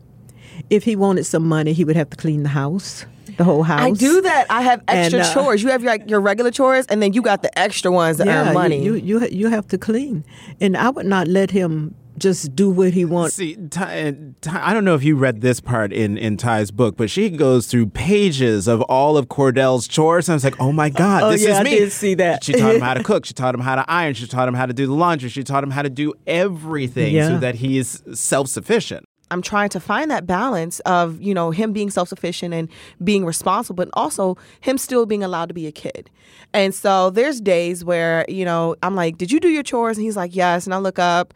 If 0.69 0.83
he 0.83 0.95
wanted 0.95 1.25
some 1.25 1.47
money, 1.47 1.73
he 1.73 1.83
would 1.83 1.95
have 1.95 2.09
to 2.11 2.17
clean 2.17 2.43
the 2.43 2.49
house, 2.49 3.05
the 3.37 3.43
whole 3.43 3.63
house. 3.63 3.81
I 3.81 3.91
do 3.91 4.21
that. 4.21 4.45
I 4.49 4.61
have 4.61 4.81
extra 4.87 5.19
And, 5.19 5.27
uh, 5.27 5.33
chores. 5.33 5.63
You 5.63 5.69
have 5.69 5.83
your, 5.83 5.95
your 6.05 6.21
regular 6.21 6.51
chores, 6.51 6.85
and 6.87 7.01
then 7.01 7.13
you 7.13 7.21
got 7.21 7.41
the 7.41 7.57
extra 7.59 7.91
ones 7.91 8.17
that 8.17 8.27
earn 8.27 8.47
you- 8.47 8.53
money. 8.53 8.83
You, 8.83 8.93
you 8.95 9.25
you 9.27 9.47
have 9.49 9.67
to 9.69 9.77
clean, 9.77 10.23
and 10.61 10.77
I 10.77 10.89
would 10.91 11.05
not 11.07 11.27
let 11.27 11.51
him 11.51 11.95
just 12.17 12.55
do 12.55 12.69
what 12.69 12.93
he 12.93 13.05
wants. 13.05 13.35
See, 13.35 13.55
Ty, 13.55 14.15
Ty, 14.41 14.67
I 14.69 14.73
don't 14.73 14.83
know 14.85 14.95
if 14.95 15.03
you 15.03 15.15
read 15.15 15.41
this 15.41 15.59
part 15.59 15.91
in, 15.93 16.17
in 16.17 16.37
Ty's 16.37 16.69
book, 16.71 16.97
but 16.97 17.09
she 17.09 17.29
goes 17.29 17.67
through 17.67 17.87
pages 17.87 18.67
of 18.67 18.81
all 18.83 19.17
of 19.17 19.27
Cordell's 19.27 19.87
chores. 19.87 20.27
And 20.29 20.33
I 20.33 20.35
was 20.35 20.43
like, 20.43 20.59
oh 20.59 20.71
my 20.71 20.87
oh, 20.87 20.91
God, 20.91 21.23
Oh, 21.23 21.31
this 21.31 21.43
yeah, 21.43 21.51
is 21.51 21.57
I 21.59 21.63
me. 21.63 21.71
did 21.71 21.91
see 21.91 22.13
that. 22.15 22.43
She 22.43 22.53
taught 22.53 22.75
him 22.75 22.81
how 22.81 22.93
to 22.93 23.03
cook. 23.11 23.25
She 23.25 23.33
taught 23.33 23.55
him 23.55 23.61
how 23.61 23.75
to 23.75 23.85
iron. 23.87 24.13
She 24.13 24.27
taught 24.27 24.47
him 24.47 24.53
how 24.53 24.65
to 24.65 24.73
do 24.73 24.85
the 24.87 24.93
laundry. 24.93 25.29
She 25.29 25.43
taught 25.43 25.63
him 25.63 25.71
how 25.71 25.81
to 25.81 25.89
do 25.89 26.13
everything 26.27 27.13
so 27.13 27.29
Yeah. 27.33 27.37
that 27.37 27.55
he's 27.55 28.03
self 28.13 28.47
sufficient. 28.47 29.05
I'm 29.29 29.41
trying 29.41 29.69
to 29.69 29.79
find 29.79 30.11
that 30.11 30.27
balance 30.27 30.81
of, 30.81 31.21
you 31.21 31.33
know, 31.33 31.51
him 31.51 31.71
being 31.71 31.89
self 31.89 32.09
sufficient 32.09 32.53
and 32.53 32.67
being 33.01 33.25
responsible, 33.25 33.75
but 33.77 33.89
also 33.93 34.37
him 34.59 34.77
still 34.77 35.05
being 35.05 35.23
allowed 35.23 35.47
to 35.47 35.53
be 35.53 35.67
a 35.67 35.71
kid. 35.71 36.09
And 36.53 36.75
so 36.75 37.09
there's 37.11 37.39
days 37.39 37.85
where, 37.85 38.25
you 38.27 38.43
know, 38.43 38.75
I'm 38.83 38.93
like, 38.95 39.17
Did 39.17 39.31
you 39.31 39.39
do 39.39 39.47
your 39.47 39.63
chores? 39.63 39.97
And 39.97 40.03
he's 40.05 40.17
like, 40.17 40.35
Yes. 40.35 40.65
And 40.65 40.73
I 40.73 40.79
look 40.79 40.99
up 40.99 41.33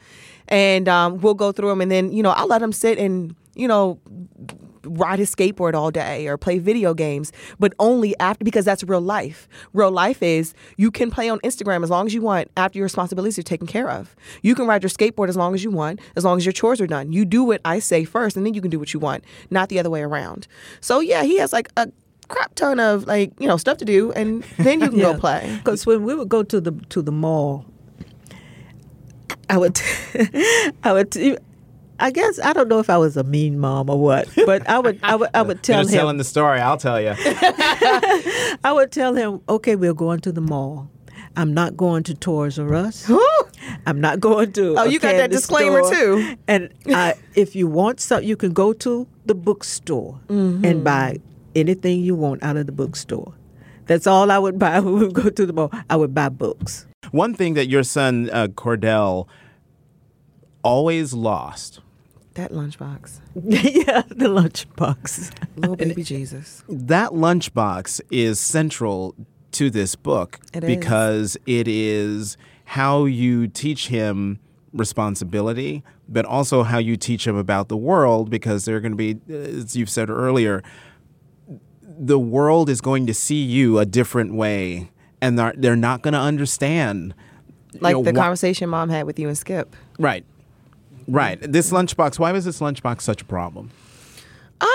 and 0.47 0.87
um, 0.87 1.19
we'll 1.19 1.33
go 1.33 1.51
through 1.51 1.69
them. 1.69 1.81
And 1.81 1.91
then, 1.91 2.11
you 2.11 2.23
know, 2.23 2.31
I'll 2.31 2.47
let 2.47 2.61
him 2.61 2.71
sit 2.71 2.97
and, 2.97 3.35
you 3.55 3.67
know, 3.67 3.99
ride 4.85 5.19
his 5.19 5.33
skateboard 5.33 5.73
all 5.73 5.91
day 5.91 6.27
or 6.27 6.37
play 6.37 6.59
video 6.59 6.93
games, 6.93 7.31
but 7.59 7.73
only 7.79 8.17
after 8.19 8.43
because 8.43 8.65
that's 8.65 8.83
real 8.83 9.01
life. 9.01 9.47
Real 9.73 9.91
life 9.91 10.21
is 10.21 10.53
you 10.77 10.91
can 10.91 11.11
play 11.11 11.29
on 11.29 11.39
Instagram 11.39 11.83
as 11.83 11.89
long 11.89 12.05
as 12.05 12.13
you 12.13 12.21
want 12.21 12.49
after 12.57 12.77
your 12.77 12.85
responsibilities 12.85 13.37
are 13.39 13.43
taken 13.43 13.67
care 13.67 13.89
of. 13.89 14.15
You 14.41 14.55
can 14.55 14.67
ride 14.67 14.83
your 14.83 14.89
skateboard 14.89 15.29
as 15.29 15.35
long 15.35 15.53
as 15.53 15.63
you 15.63 15.71
want, 15.71 15.99
as 16.15 16.23
long 16.23 16.37
as 16.37 16.45
your 16.45 16.53
chores 16.53 16.79
are 16.81 16.87
done. 16.87 17.11
You 17.11 17.25
do 17.25 17.43
what 17.43 17.61
I 17.65 17.79
say 17.79 18.05
first, 18.05 18.37
and 18.37 18.45
then 18.45 18.53
you 18.53 18.61
can 18.61 18.71
do 18.71 18.79
what 18.79 18.93
you 18.93 18.99
want, 18.99 19.23
not 19.49 19.69
the 19.69 19.79
other 19.79 19.89
way 19.89 20.01
around. 20.01 20.47
So 20.81 20.99
yeah, 20.99 21.23
he 21.23 21.37
has 21.39 21.53
like 21.53 21.69
a 21.77 21.91
crap 22.27 22.55
ton 22.55 22.79
of 22.79 23.05
like 23.05 23.33
you 23.39 23.47
know 23.47 23.57
stuff 23.57 23.77
to 23.77 23.85
do, 23.85 24.11
and 24.13 24.43
then 24.57 24.81
you 24.81 24.89
can 24.89 24.99
go 24.99 25.17
play. 25.19 25.53
Because 25.57 25.85
when 25.85 26.03
we 26.03 26.15
would 26.15 26.29
go 26.29 26.43
to 26.43 26.61
the 26.61 26.71
to 26.89 27.01
the 27.01 27.11
mall, 27.11 27.65
I 29.49 29.57
would, 29.57 29.79
I 30.83 30.93
would, 30.93 31.39
I 31.99 32.11
guess 32.11 32.39
I 32.39 32.53
don't 32.53 32.67
know 32.67 32.79
if 32.79 32.89
I 32.89 32.97
was 32.97 33.15
a 33.17 33.23
mean 33.23 33.59
mom 33.59 33.89
or 33.89 33.99
what, 33.99 34.27
but 34.45 34.67
I 34.69 34.79
would, 34.79 34.99
I 35.03 35.15
would, 35.15 35.29
I 35.33 35.41
would 35.41 35.63
tell 35.63 35.77
Finish 35.79 35.91
telling 35.91 35.93
him, 35.93 35.99
Telling 35.99 36.17
the 36.17 36.23
story, 36.23 36.59
I'll 36.59 36.77
tell 36.77 36.99
you. 37.01 37.13
I 37.17 38.71
would 38.73 38.91
tell 38.91 39.13
him, 39.15 39.41
okay, 39.49 39.75
we're 39.75 39.93
going 39.93 40.19
to 40.21 40.31
the 40.31 40.41
mall. 40.41 40.89
I'm 41.37 41.53
not 41.53 41.75
going 41.75 42.03
to 42.03 42.13
Toys 42.13 42.57
R 42.59 42.73
Us. 42.73 43.09
I'm 43.85 43.99
not 43.99 44.19
going 44.19 44.51
to. 44.53 44.75
Oh, 44.77 44.83
a 44.83 44.87
you 44.89 44.99
got 44.99 45.13
that 45.13 45.31
disclaimer, 45.31 45.83
store. 45.83 45.95
too. 45.95 46.37
And 46.47 46.69
I, 46.87 47.15
if 47.35 47.55
you 47.55 47.67
want 47.67 47.99
something, 47.99 48.27
you 48.27 48.37
can 48.37 48.53
go 48.53 48.73
to 48.73 49.07
the 49.25 49.35
bookstore 49.35 50.19
Mm-hmm. 50.27 50.63
and 50.65 50.83
buy 50.83 51.17
anything 51.55 51.99
you 52.01 52.15
want 52.15 52.41
out 52.43 52.57
of 52.57 52.65
the 52.67 52.71
bookstore. 52.71 53.33
That's 53.87 54.07
all 54.07 54.31
I 54.31 54.37
would 54.39 54.57
buy 54.57 54.79
when 54.81 54.93
we 54.93 54.99
would 55.07 55.13
go 55.13 55.29
to 55.29 55.45
the 55.45 55.53
mall. 55.53 55.71
I 55.89 55.95
would 55.95 56.13
buy 56.13 56.29
books. 56.29 56.85
One 57.11 57.33
thing 57.33 57.53
that 57.55 57.67
your 57.67 57.83
son, 57.83 58.29
uh, 58.31 58.47
Cordell, 58.47 59.27
always 60.63 61.13
lost 61.13 61.79
That 62.33 62.51
lunchbox, 62.51 63.19
yeah, 63.35 64.01
the 64.09 64.25
lunchbox. 64.27 65.31
little 65.55 65.75
baby 65.75 66.03
Jesus. 66.03 66.63
that 66.67 67.11
lunchbox 67.11 68.01
is 68.11 68.39
central 68.39 69.15
to 69.51 69.69
this 69.69 69.95
book 69.95 70.39
It 70.53 70.63
is. 70.63 70.67
because 70.75 71.37
it 71.45 71.67
is 71.67 72.35
how 72.65 73.05
you 73.05 73.47
teach 73.47 73.87
him 73.89 74.39
responsibility, 74.73 75.83
but 76.09 76.25
also 76.25 76.63
how 76.63 76.77
you 76.79 76.97
teach 76.97 77.25
him 77.27 77.35
about 77.37 77.69
the 77.69 77.77
world 77.77 78.29
because 78.29 78.65
they're 78.65 78.81
going 78.81 78.91
to 78.91 78.97
be, 78.97 79.17
as 79.33 79.75
you've 79.75 79.89
said 79.89 80.09
earlier, 80.09 80.61
the 81.81 82.19
world 82.19 82.69
is 82.69 82.81
going 82.81 83.05
to 83.07 83.13
see 83.13 83.41
you 83.41 83.79
a 83.79 83.85
different 83.85 84.33
way 84.33 84.89
and 85.25 85.39
they're, 85.39 85.53
they're 85.57 85.75
not 85.75 86.01
going 86.01 86.13
to 86.13 86.19
understand 86.19 87.13
like 87.79 87.95
know, 87.95 88.03
the 88.03 88.11
wha- 88.11 88.21
conversation 88.21 88.69
mom 88.69 88.89
had 88.89 89.05
with 89.05 89.19
you 89.19 89.27
and 89.27 89.37
Skip. 89.37 89.75
Right. 89.99 90.23
Right. 91.07 91.39
This 91.41 91.71
lunchbox, 91.71 92.19
why 92.19 92.31
was 92.31 92.45
this 92.45 92.59
lunchbox 92.59 93.01
such 93.01 93.21
a 93.21 93.25
problem? 93.25 93.71
Um, 94.61 94.69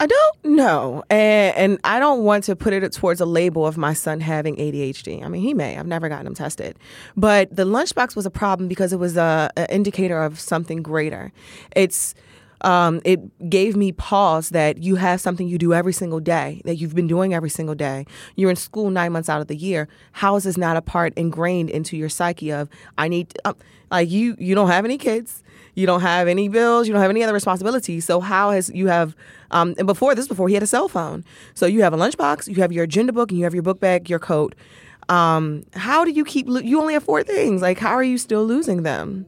I 0.00 0.06
don't 0.08 0.44
know, 0.56 1.04
and 1.08 1.56
and 1.56 1.78
I 1.84 2.00
don't 2.00 2.24
want 2.24 2.42
to 2.44 2.56
put 2.56 2.72
it 2.72 2.92
towards 2.92 3.20
a 3.20 3.24
label 3.24 3.64
of 3.64 3.78
my 3.78 3.94
son 3.94 4.18
having 4.18 4.56
ADHD. 4.56 5.24
I 5.24 5.28
mean, 5.28 5.42
he 5.42 5.54
may. 5.54 5.78
I've 5.78 5.86
never 5.86 6.08
gotten 6.08 6.26
him 6.26 6.34
tested, 6.34 6.76
but 7.16 7.54
the 7.54 7.64
lunchbox 7.64 8.16
was 8.16 8.26
a 8.26 8.30
problem 8.30 8.68
because 8.68 8.92
it 8.92 8.98
was 8.98 9.16
a, 9.16 9.48
a 9.56 9.72
indicator 9.72 10.20
of 10.20 10.40
something 10.40 10.82
greater. 10.82 11.32
It's 11.76 12.16
um, 12.62 13.00
it 13.04 13.50
gave 13.50 13.76
me 13.76 13.92
pause 13.92 14.50
that 14.50 14.82
you 14.82 14.96
have 14.96 15.20
something 15.20 15.48
you 15.48 15.58
do 15.58 15.74
every 15.74 15.92
single 15.92 16.20
day 16.20 16.62
that 16.64 16.76
you've 16.76 16.94
been 16.94 17.08
doing 17.08 17.34
every 17.34 17.50
single 17.50 17.74
day. 17.74 18.06
You're 18.36 18.50
in 18.50 18.56
school 18.56 18.90
nine 18.90 19.12
months 19.12 19.28
out 19.28 19.40
of 19.40 19.48
the 19.48 19.56
year. 19.56 19.88
How 20.12 20.36
is 20.36 20.44
this 20.44 20.56
not 20.56 20.76
a 20.76 20.82
part 20.82 21.12
ingrained 21.16 21.70
into 21.70 21.96
your 21.96 22.08
psyche 22.08 22.52
of 22.52 22.68
I 22.96 23.08
need 23.08 23.34
um, 23.44 23.56
like 23.90 24.10
you 24.10 24.36
you 24.38 24.54
don't 24.54 24.68
have 24.68 24.84
any 24.84 24.96
kids, 24.96 25.42
you 25.74 25.86
don't 25.86 26.00
have 26.00 26.28
any 26.28 26.48
bills, 26.48 26.86
you 26.86 26.92
don't 26.92 27.02
have 27.02 27.10
any 27.10 27.22
other 27.22 27.32
responsibilities. 27.34 28.04
So 28.04 28.20
how 28.20 28.50
has 28.50 28.70
you 28.70 28.86
have 28.86 29.16
um, 29.50 29.74
and 29.76 29.86
before 29.86 30.14
this 30.14 30.28
before 30.28 30.48
he 30.48 30.54
had 30.54 30.62
a 30.62 30.68
cell 30.68 30.88
phone. 30.88 31.24
So 31.54 31.66
you 31.66 31.82
have 31.82 31.92
a 31.92 31.96
lunchbox, 31.96 32.48
you 32.48 32.56
have 32.62 32.72
your 32.72 32.84
agenda 32.84 33.12
book, 33.12 33.30
and 33.30 33.38
you 33.38 33.44
have 33.44 33.54
your 33.54 33.62
book 33.62 33.80
bag, 33.80 34.08
your 34.08 34.18
coat. 34.18 34.54
Um, 35.08 35.64
how 35.74 36.04
do 36.04 36.12
you 36.12 36.24
keep? 36.24 36.48
Lo- 36.48 36.60
you 36.60 36.80
only 36.80 36.94
have 36.94 37.02
four 37.02 37.24
things. 37.24 37.60
Like 37.60 37.78
how 37.78 37.92
are 37.92 38.04
you 38.04 38.18
still 38.18 38.44
losing 38.46 38.84
them? 38.84 39.26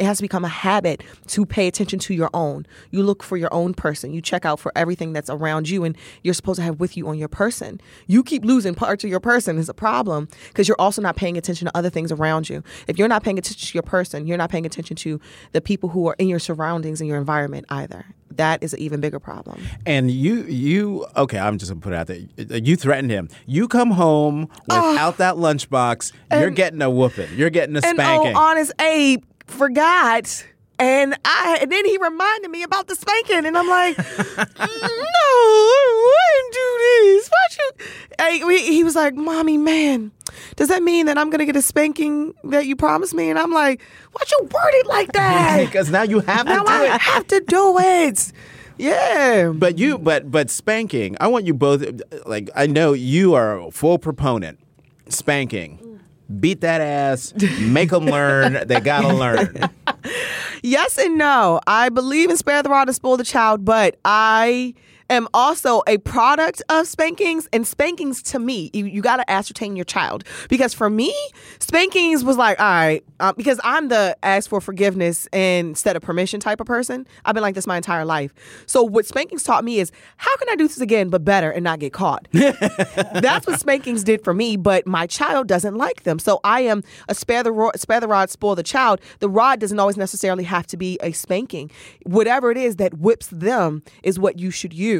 It 0.00 0.06
has 0.06 0.16
to 0.16 0.22
become 0.22 0.46
a 0.46 0.48
habit 0.48 1.02
to 1.28 1.44
pay 1.44 1.68
attention 1.68 1.98
to 2.00 2.14
your 2.14 2.30
own. 2.32 2.66
You 2.90 3.02
look 3.02 3.22
for 3.22 3.36
your 3.36 3.52
own 3.52 3.74
person. 3.74 4.14
You 4.14 4.22
check 4.22 4.46
out 4.46 4.58
for 4.58 4.72
everything 4.74 5.12
that's 5.12 5.28
around 5.28 5.68
you 5.68 5.84
and 5.84 5.94
you're 6.22 6.32
supposed 6.32 6.56
to 6.56 6.62
have 6.62 6.80
with 6.80 6.96
you 6.96 7.06
on 7.08 7.18
your 7.18 7.28
person. 7.28 7.82
You 8.06 8.22
keep 8.22 8.42
losing 8.42 8.74
parts 8.74 9.04
of 9.04 9.10
your 9.10 9.20
person 9.20 9.58
is 9.58 9.68
a 9.68 9.74
problem 9.74 10.28
because 10.48 10.66
you're 10.68 10.80
also 10.80 11.02
not 11.02 11.16
paying 11.16 11.36
attention 11.36 11.66
to 11.66 11.76
other 11.76 11.90
things 11.90 12.10
around 12.10 12.48
you. 12.48 12.64
If 12.86 12.98
you're 12.98 13.08
not 13.08 13.22
paying 13.22 13.38
attention 13.38 13.68
to 13.68 13.74
your 13.74 13.82
person, 13.82 14.26
you're 14.26 14.38
not 14.38 14.50
paying 14.50 14.64
attention 14.64 14.96
to 14.96 15.20
the 15.52 15.60
people 15.60 15.90
who 15.90 16.08
are 16.08 16.16
in 16.18 16.28
your 16.28 16.38
surroundings 16.38 17.02
and 17.02 17.08
your 17.08 17.18
environment 17.18 17.66
either. 17.68 18.06
That 18.30 18.62
is 18.62 18.72
an 18.72 18.80
even 18.80 19.00
bigger 19.00 19.18
problem. 19.18 19.60
And 19.84 20.10
you, 20.10 20.44
you, 20.44 21.04
okay, 21.14 21.38
I'm 21.38 21.58
just 21.58 21.70
gonna 21.70 21.82
put 21.82 21.92
it 21.92 21.96
out 21.96 22.06
there. 22.06 22.20
Uh, 22.38 22.60
you 22.62 22.76
threatened 22.76 23.10
him. 23.10 23.28
You 23.44 23.68
come 23.68 23.90
home 23.90 24.48
ah. 24.70 24.92
without 24.92 25.18
that 25.18 25.34
lunchbox, 25.34 26.12
you're 26.30 26.50
getting 26.50 26.80
a 26.80 26.88
whooping. 26.88 27.28
You're 27.34 27.50
getting 27.50 27.76
a 27.76 27.80
And 27.84 27.98
oh, 27.98 28.02
spanking. 28.02 28.36
oh, 28.36 28.40
honest 28.40 28.72
Abe 28.80 29.24
forgot. 29.50 30.46
And 30.78 31.14
I 31.26 31.58
and 31.60 31.70
then 31.70 31.84
he 31.84 31.98
reminded 31.98 32.50
me 32.50 32.62
about 32.62 32.86
the 32.86 32.94
spanking, 32.94 33.44
and 33.44 33.56
I'm 33.58 33.68
like, 33.68 33.98
no, 33.98 34.04
I 34.58 36.12
wouldn't 36.32 36.54
do 36.54 36.78
this. 37.18 37.28
Why 37.28 38.38
you? 38.40 38.46
We, 38.46 38.62
he 38.62 38.82
was 38.82 38.94
like, 38.96 39.14
mommy, 39.14 39.58
man, 39.58 40.10
does 40.56 40.68
that 40.68 40.82
mean 40.82 41.04
that 41.06 41.18
I'm 41.18 41.28
gonna 41.28 41.44
get 41.44 41.56
a 41.56 41.60
spanking 41.62 42.32
that 42.44 42.64
you 42.66 42.76
promised 42.76 43.12
me? 43.12 43.28
And 43.28 43.38
I'm 43.38 43.52
like, 43.52 43.82
why'd 44.12 44.30
you 44.30 44.38
word 44.44 44.70
it 44.72 44.86
like 44.86 45.12
that? 45.12 45.60
because 45.66 45.90
now 45.90 46.02
you 46.02 46.20
have 46.20 46.46
to 46.46 46.52
now 46.54 46.64
do 46.64 46.70
I 46.70 46.94
it. 46.94 47.00
have 47.02 47.26
to 47.26 47.40
do 47.40 47.76
it. 47.78 48.32
Yeah. 48.78 49.52
But 49.54 49.76
you, 49.78 49.98
but 49.98 50.30
but 50.30 50.48
spanking. 50.48 51.14
I 51.20 51.26
want 51.26 51.44
you 51.44 51.52
both. 51.52 51.84
Like 52.24 52.48
I 52.54 52.66
know 52.66 52.94
you 52.94 53.34
are 53.34 53.60
a 53.60 53.70
full 53.70 53.98
proponent. 53.98 54.58
Spanking. 55.10 55.89
Beat 56.38 56.60
that 56.60 56.80
ass. 56.80 57.34
Make 57.60 57.90
them 57.90 58.04
learn. 58.06 58.66
They 58.66 58.80
gotta 58.80 59.08
learn. 59.14 59.70
Yes 60.62 60.98
and 60.98 61.16
no. 61.16 61.58
I 61.66 61.88
believe 61.88 62.28
in 62.28 62.36
spare 62.36 62.62
the 62.62 62.68
rod 62.68 62.86
and 62.88 62.94
spoil 62.94 63.16
the 63.16 63.24
child, 63.24 63.64
but 63.64 63.96
I 64.04 64.74
am 65.10 65.28
also 65.34 65.82
a 65.86 65.98
product 65.98 66.62
of 66.68 66.86
spankings. 66.86 67.48
And 67.52 67.66
spankings 67.66 68.22
to 68.24 68.38
me, 68.38 68.70
you, 68.72 68.86
you 68.86 69.02
got 69.02 69.16
to 69.16 69.30
ascertain 69.30 69.76
your 69.76 69.84
child. 69.84 70.24
Because 70.48 70.72
for 70.72 70.88
me, 70.88 71.14
spankings 71.58 72.24
was 72.24 72.36
like, 72.36 72.58
all 72.60 72.66
right, 72.66 73.04
uh, 73.18 73.32
because 73.32 73.60
I'm 73.64 73.88
the 73.88 74.16
ask 74.22 74.48
for 74.48 74.60
forgiveness 74.60 75.26
instead 75.32 75.96
of 75.96 76.02
permission 76.02 76.40
type 76.40 76.60
of 76.60 76.66
person. 76.66 77.06
I've 77.24 77.34
been 77.34 77.42
like 77.42 77.54
this 77.54 77.66
my 77.66 77.76
entire 77.76 78.04
life. 78.04 78.32
So 78.66 78.82
what 78.82 79.06
spankings 79.06 79.42
taught 79.42 79.64
me 79.64 79.80
is 79.80 79.92
how 80.16 80.34
can 80.36 80.48
I 80.50 80.56
do 80.56 80.66
this 80.66 80.80
again, 80.80 81.10
but 81.10 81.24
better 81.24 81.50
and 81.50 81.64
not 81.64 81.80
get 81.80 81.92
caught? 81.92 82.28
That's 82.32 83.46
what 83.46 83.60
spankings 83.60 84.04
did 84.04 84.24
for 84.24 84.32
me, 84.32 84.56
but 84.56 84.86
my 84.86 85.06
child 85.06 85.48
doesn't 85.48 85.76
like 85.76 86.04
them. 86.04 86.18
So 86.18 86.40
I 86.44 86.62
am 86.62 86.82
a 87.08 87.14
spare 87.14 87.42
the 87.42 87.52
ro- 87.52 87.72
spare 87.76 88.00
the 88.00 88.08
rod, 88.08 88.30
spoil 88.30 88.54
the 88.54 88.62
child. 88.62 89.00
The 89.18 89.28
rod 89.28 89.60
doesn't 89.60 89.78
always 89.78 89.96
necessarily 89.96 90.44
have 90.44 90.66
to 90.68 90.76
be 90.76 90.98
a 91.02 91.12
spanking. 91.12 91.70
Whatever 92.04 92.50
it 92.50 92.56
is 92.56 92.76
that 92.76 92.94
whips 92.94 93.28
them 93.28 93.82
is 94.02 94.18
what 94.18 94.38
you 94.38 94.50
should 94.50 94.72
use. 94.72 94.99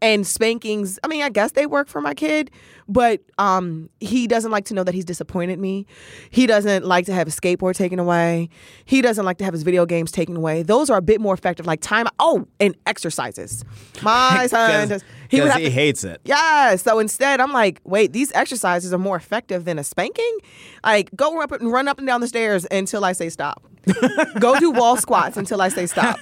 And 0.00 0.26
spankings, 0.26 0.98
I 1.02 1.08
mean, 1.08 1.22
I 1.22 1.28
guess 1.28 1.52
they 1.52 1.66
work 1.66 1.88
for 1.88 2.00
my 2.00 2.14
kid, 2.14 2.50
but 2.88 3.20
um, 3.38 3.88
he 4.00 4.26
doesn't 4.26 4.50
like 4.50 4.64
to 4.66 4.74
know 4.74 4.84
that 4.84 4.94
he's 4.94 5.04
disappointed 5.04 5.58
me. 5.58 5.86
He 6.30 6.46
doesn't 6.46 6.84
like 6.84 7.06
to 7.06 7.12
have 7.12 7.26
his 7.26 7.38
skateboard 7.38 7.74
taken 7.74 7.98
away. 7.98 8.48
He 8.84 9.02
doesn't 9.02 9.24
like 9.24 9.38
to 9.38 9.44
have 9.44 9.54
his 9.54 9.62
video 9.62 9.86
games 9.86 10.10
taken 10.10 10.36
away. 10.36 10.62
Those 10.62 10.90
are 10.90 10.98
a 10.98 11.02
bit 11.02 11.20
more 11.20 11.34
effective, 11.34 11.66
like 11.66 11.80
time. 11.80 12.06
Oh, 12.18 12.46
and 12.58 12.76
exercises. 12.86 13.64
My 14.02 14.46
son, 14.50 14.88
does, 14.88 15.04
he 15.30 15.40
would 15.40 15.44
Because 15.44 15.52
have 15.52 15.60
he 15.62 15.68
to 15.68 15.70
hates 15.70 16.04
it. 16.04 16.20
yeah. 16.24 16.76
So 16.76 16.98
instead, 16.98 17.40
I'm 17.40 17.52
like, 17.52 17.80
wait, 17.84 18.12
these 18.12 18.32
exercises 18.32 18.92
are 18.92 18.98
more 18.98 19.16
effective 19.16 19.64
than 19.64 19.78
a 19.78 19.84
spanking. 19.84 20.38
Like, 20.84 21.10
go 21.14 21.40
up 21.40 21.52
and 21.52 21.70
run 21.72 21.88
up 21.88 21.98
and 21.98 22.06
down 22.06 22.20
the 22.20 22.28
stairs 22.28 22.66
until 22.70 23.04
I 23.04 23.12
say 23.12 23.28
stop. 23.30 23.62
go 24.40 24.58
do 24.58 24.70
wall 24.70 24.96
squats 24.96 25.36
until 25.36 25.62
I 25.62 25.68
say 25.68 25.86
stop. 25.86 26.18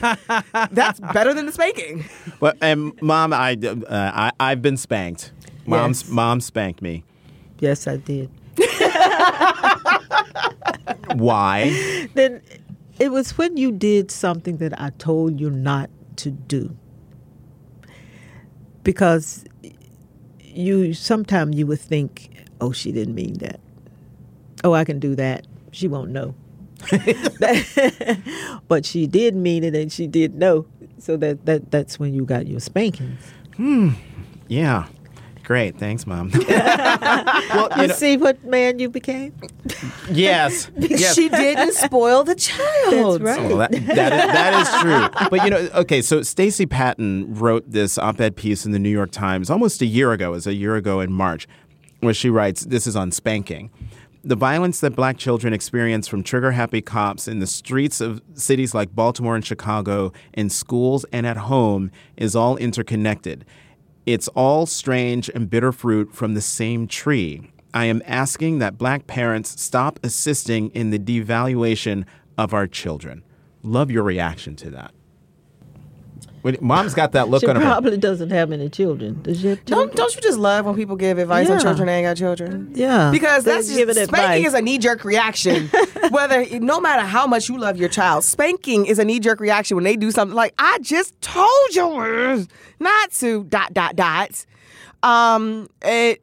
That's 0.71 1.01
better 1.01 1.35
than 1.35 1.47
the 1.47 1.53
spanking. 1.53 2.05
But 2.39 2.57
and 2.61 2.93
mom, 3.03 3.33
I, 3.33 3.57
uh, 3.65 3.75
I 3.89 4.31
I've 4.39 4.63
been 4.63 4.77
spanked. 4.77 5.33
Mom's 5.67 6.03
Yes. 6.03 6.11
mom 6.11 6.41
spanked 6.41 6.83
me. 6.83 7.05
Yes, 7.61 7.89
I 7.89 7.97
did. 7.97 8.31
Why? 11.15 12.09
Then 12.15 12.43
it 12.99 13.11
was 13.11 13.37
when 13.39 13.57
you 13.57 13.73
did 13.73 14.11
something 14.11 14.59
that 14.59 14.79
I 14.81 14.91
told 14.99 15.41
you 15.41 15.51
not 15.51 15.91
to 16.17 16.31
do. 16.31 16.77
Because 18.89 19.45
you 20.41 20.95
sometimes 20.95 21.55
you 21.59 21.67
would 21.67 21.79
think, 21.79 22.47
oh, 22.59 22.73
she 22.73 22.91
didn't 22.91 23.15
mean 23.15 23.35
that. 23.35 23.61
Oh, 24.65 24.73
I 24.73 24.85
can 24.85 24.99
do 24.99 25.15
that. 25.15 25.47
She 25.73 25.89
won't 25.89 26.11
know. 26.11 26.35
but 28.67 28.87
she 28.87 29.07
did 29.07 29.37
mean 29.37 29.63
it 29.63 29.75
and 29.75 29.93
she 29.93 30.07
did 30.07 30.37
know. 30.37 30.65
So 30.97 31.19
that, 31.19 31.45
that 31.45 31.71
that's 31.71 31.99
when 31.99 32.15
you 32.15 32.25
got 32.25 32.47
your 32.47 32.61
spankings. 32.61 33.21
Hmm. 33.57 33.91
Yeah. 34.47 34.87
Great. 35.49 35.79
Thanks, 35.79 36.07
mom. 36.07 36.31
well, 36.49 37.69
you 37.75 37.83
You 37.83 37.89
know, 37.89 37.95
see 37.95 38.19
what 38.19 38.45
man 38.45 38.79
you 38.79 38.91
became? 38.91 39.33
yes. 40.11 40.71
yes. 40.77 41.15
She 41.15 41.31
didn't 41.31 41.73
spoil 41.73 42.23
the 42.23 42.35
child. 42.49 43.23
That's 43.23 43.39
right. 43.39 43.49
Well, 43.49 43.57
that, 43.57 43.71
that, 43.71 43.81
is, 43.81 43.87
that 43.89 44.61
is 44.61 44.83
true. 44.83 45.29
But 45.31 45.45
you 45.45 45.51
know, 45.51 45.71
okay, 45.81 46.03
so 46.03 46.21
Stacey 46.21 46.67
Patton 46.67 47.35
wrote 47.35 47.65
this 47.67 47.97
op-ed 47.97 48.37
piece 48.37 48.67
in 48.67 48.73
the 48.73 48.79
New 48.79 48.91
York 48.91 49.11
Times 49.11 49.49
almost 49.49 49.81
a 49.81 49.87
year 49.87 50.13
ago, 50.13 50.29
it 50.29 50.33
was 50.33 50.47
a 50.47 50.53
year 50.53 50.77
ago 50.77 51.01
in 51.01 51.11
March, 51.11 51.49
where 52.01 52.13
she 52.13 52.29
writes, 52.29 52.67
this 52.67 52.87
is 52.87 52.95
on 52.95 53.11
spanking. 53.11 53.71
The 54.23 54.37
violence 54.37 54.81
that 54.81 54.95
black 54.95 55.17
children 55.17 55.55
experience 55.55 56.07
from 56.09 56.23
trigger-happy 56.23 56.83
cops 56.83 57.27
in 57.27 57.39
the 57.39 57.47
streets 57.47 58.03
of 58.03 58.21
cities 58.35 58.75
like 58.75 58.95
Baltimore 58.95 59.35
and 59.35 59.47
Chicago, 59.47 60.13
in 60.35 60.51
schools 60.51 61.07
and 61.11 61.27
at 61.27 61.39
home, 61.39 61.91
is 62.19 62.37
all 62.37 62.59
interconnected. 62.59 63.47
It's 64.09 64.29
all 64.29 64.65
strange 64.65 65.29
and 65.29 65.51
bitter 65.51 65.71
fruit 65.71 66.15
from 66.15 66.33
the 66.33 66.41
same 66.41 66.87
tree. 66.89 67.51
I 67.75 67.85
am 67.85 68.01
asking 68.07 68.59
that 68.59 68.79
black 68.79 69.07
parents 69.07 69.61
stop 69.61 70.01
assisting 70.03 70.71
in 70.71 70.89
the 70.89 70.99
devaluation 70.99 72.07
of 72.39 72.55
our 72.55 72.67
children. 72.67 73.23
Love 73.63 73.91
your 73.91 74.03
reaction 74.03 74.57
to 74.57 74.71
that. 74.71 74.93
When- 76.43 76.57
Mom's 76.61 76.95
got 76.95 77.13
that 77.13 77.29
look 77.29 77.41
She 77.43 77.47
on 77.49 77.57
her. 77.57 77.63
probably 77.63 77.97
doesn't 77.97 78.31
have 78.31 78.53
any 78.53 78.69
children. 78.69 79.21
Does 79.23 79.41
she 79.41 79.49
have 79.49 79.65
children? 79.65 79.89
Don't 79.89 79.97
don't 79.97 80.15
you 80.15 80.21
just 80.23 80.39
love 80.39 80.67
when 80.67 80.75
people 80.77 80.97
give 80.97 81.19
advice 81.19 81.49
on 81.51 81.57
Yeah. 81.59 81.63
children 81.63 81.87
that 81.87 81.93
ain't 81.93 82.07
got 82.07 82.17
children? 82.17 82.71
Yeah. 82.75 83.11
Because 83.11 83.45
They're 83.45 83.55
that's 83.57 83.67
just 83.67 83.79
giving 83.79 83.95
spanking 83.95 84.15
advice. 84.15 84.47
is 84.47 84.55
a 84.55 84.63
knee 84.63 84.79
jerk 84.79 85.05
reaction. 85.05 85.69
Whether 86.11 86.59
no 86.61 86.81
matter 86.81 87.03
how 87.03 87.27
much 87.27 87.49
you 87.49 87.59
love 87.59 87.77
your 87.77 87.89
child, 87.89 88.25
spanking 88.25 88.87
is 88.87 88.99
a 88.99 89.05
knee 89.05 89.21
jerk 89.21 89.41
reaction 89.41 89.77
when 89.77 89.85
they 89.85 89.97
do 89.97 90.11
something 90.11 90.35
like 90.37 90.55
I 90.59 90.79
just 90.81 91.21
told 91.21 91.75
you 91.75 92.47
not 92.81 93.11
to 93.13 93.45
dot 93.45 93.75
dot 93.75 93.97
dot. 93.97 94.45
Um, 95.03 95.69
it. 95.83 96.23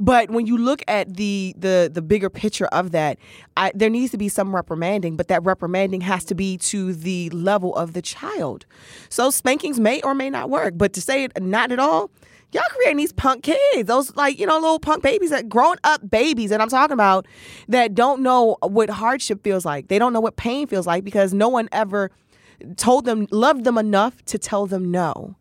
But 0.00 0.30
when 0.30 0.46
you 0.46 0.58
look 0.58 0.82
at 0.88 1.16
the 1.16 1.54
the 1.56 1.90
the 1.92 2.02
bigger 2.02 2.28
picture 2.28 2.66
of 2.66 2.90
that, 2.90 3.18
I, 3.56 3.70
there 3.74 3.90
needs 3.90 4.10
to 4.12 4.18
be 4.18 4.28
some 4.28 4.54
reprimanding, 4.54 5.16
but 5.16 5.28
that 5.28 5.44
reprimanding 5.44 6.00
has 6.02 6.24
to 6.26 6.34
be 6.34 6.58
to 6.58 6.92
the 6.92 7.30
level 7.30 7.74
of 7.76 7.92
the 7.92 8.02
child. 8.02 8.66
So 9.08 9.30
spankings 9.30 9.78
may 9.78 10.02
or 10.02 10.14
may 10.14 10.30
not 10.30 10.50
work, 10.50 10.74
but 10.76 10.92
to 10.94 11.00
say 11.00 11.24
it 11.24 11.40
not 11.40 11.70
at 11.70 11.78
all, 11.78 12.10
y'all 12.52 12.64
creating 12.70 12.96
these 12.96 13.12
punk 13.12 13.44
kids, 13.44 13.86
those 13.86 14.14
like 14.16 14.38
you 14.38 14.46
know 14.46 14.58
little 14.58 14.80
punk 14.80 15.02
babies 15.02 15.30
that 15.30 15.48
grown 15.48 15.76
up 15.84 16.08
babies 16.10 16.50
that 16.50 16.60
I'm 16.60 16.68
talking 16.68 16.94
about 16.94 17.26
that 17.68 17.94
don't 17.94 18.20
know 18.22 18.56
what 18.62 18.90
hardship 18.90 19.44
feels 19.44 19.64
like. 19.64 19.88
They 19.88 20.00
don't 20.00 20.12
know 20.12 20.20
what 20.20 20.36
pain 20.36 20.66
feels 20.66 20.88
like 20.88 21.04
because 21.04 21.32
no 21.32 21.48
one 21.48 21.68
ever 21.70 22.10
told 22.76 23.04
them 23.04 23.28
loved 23.30 23.64
them 23.64 23.78
enough 23.78 24.24
to 24.26 24.38
tell 24.38 24.66
them 24.66 24.90
no. 24.90 25.36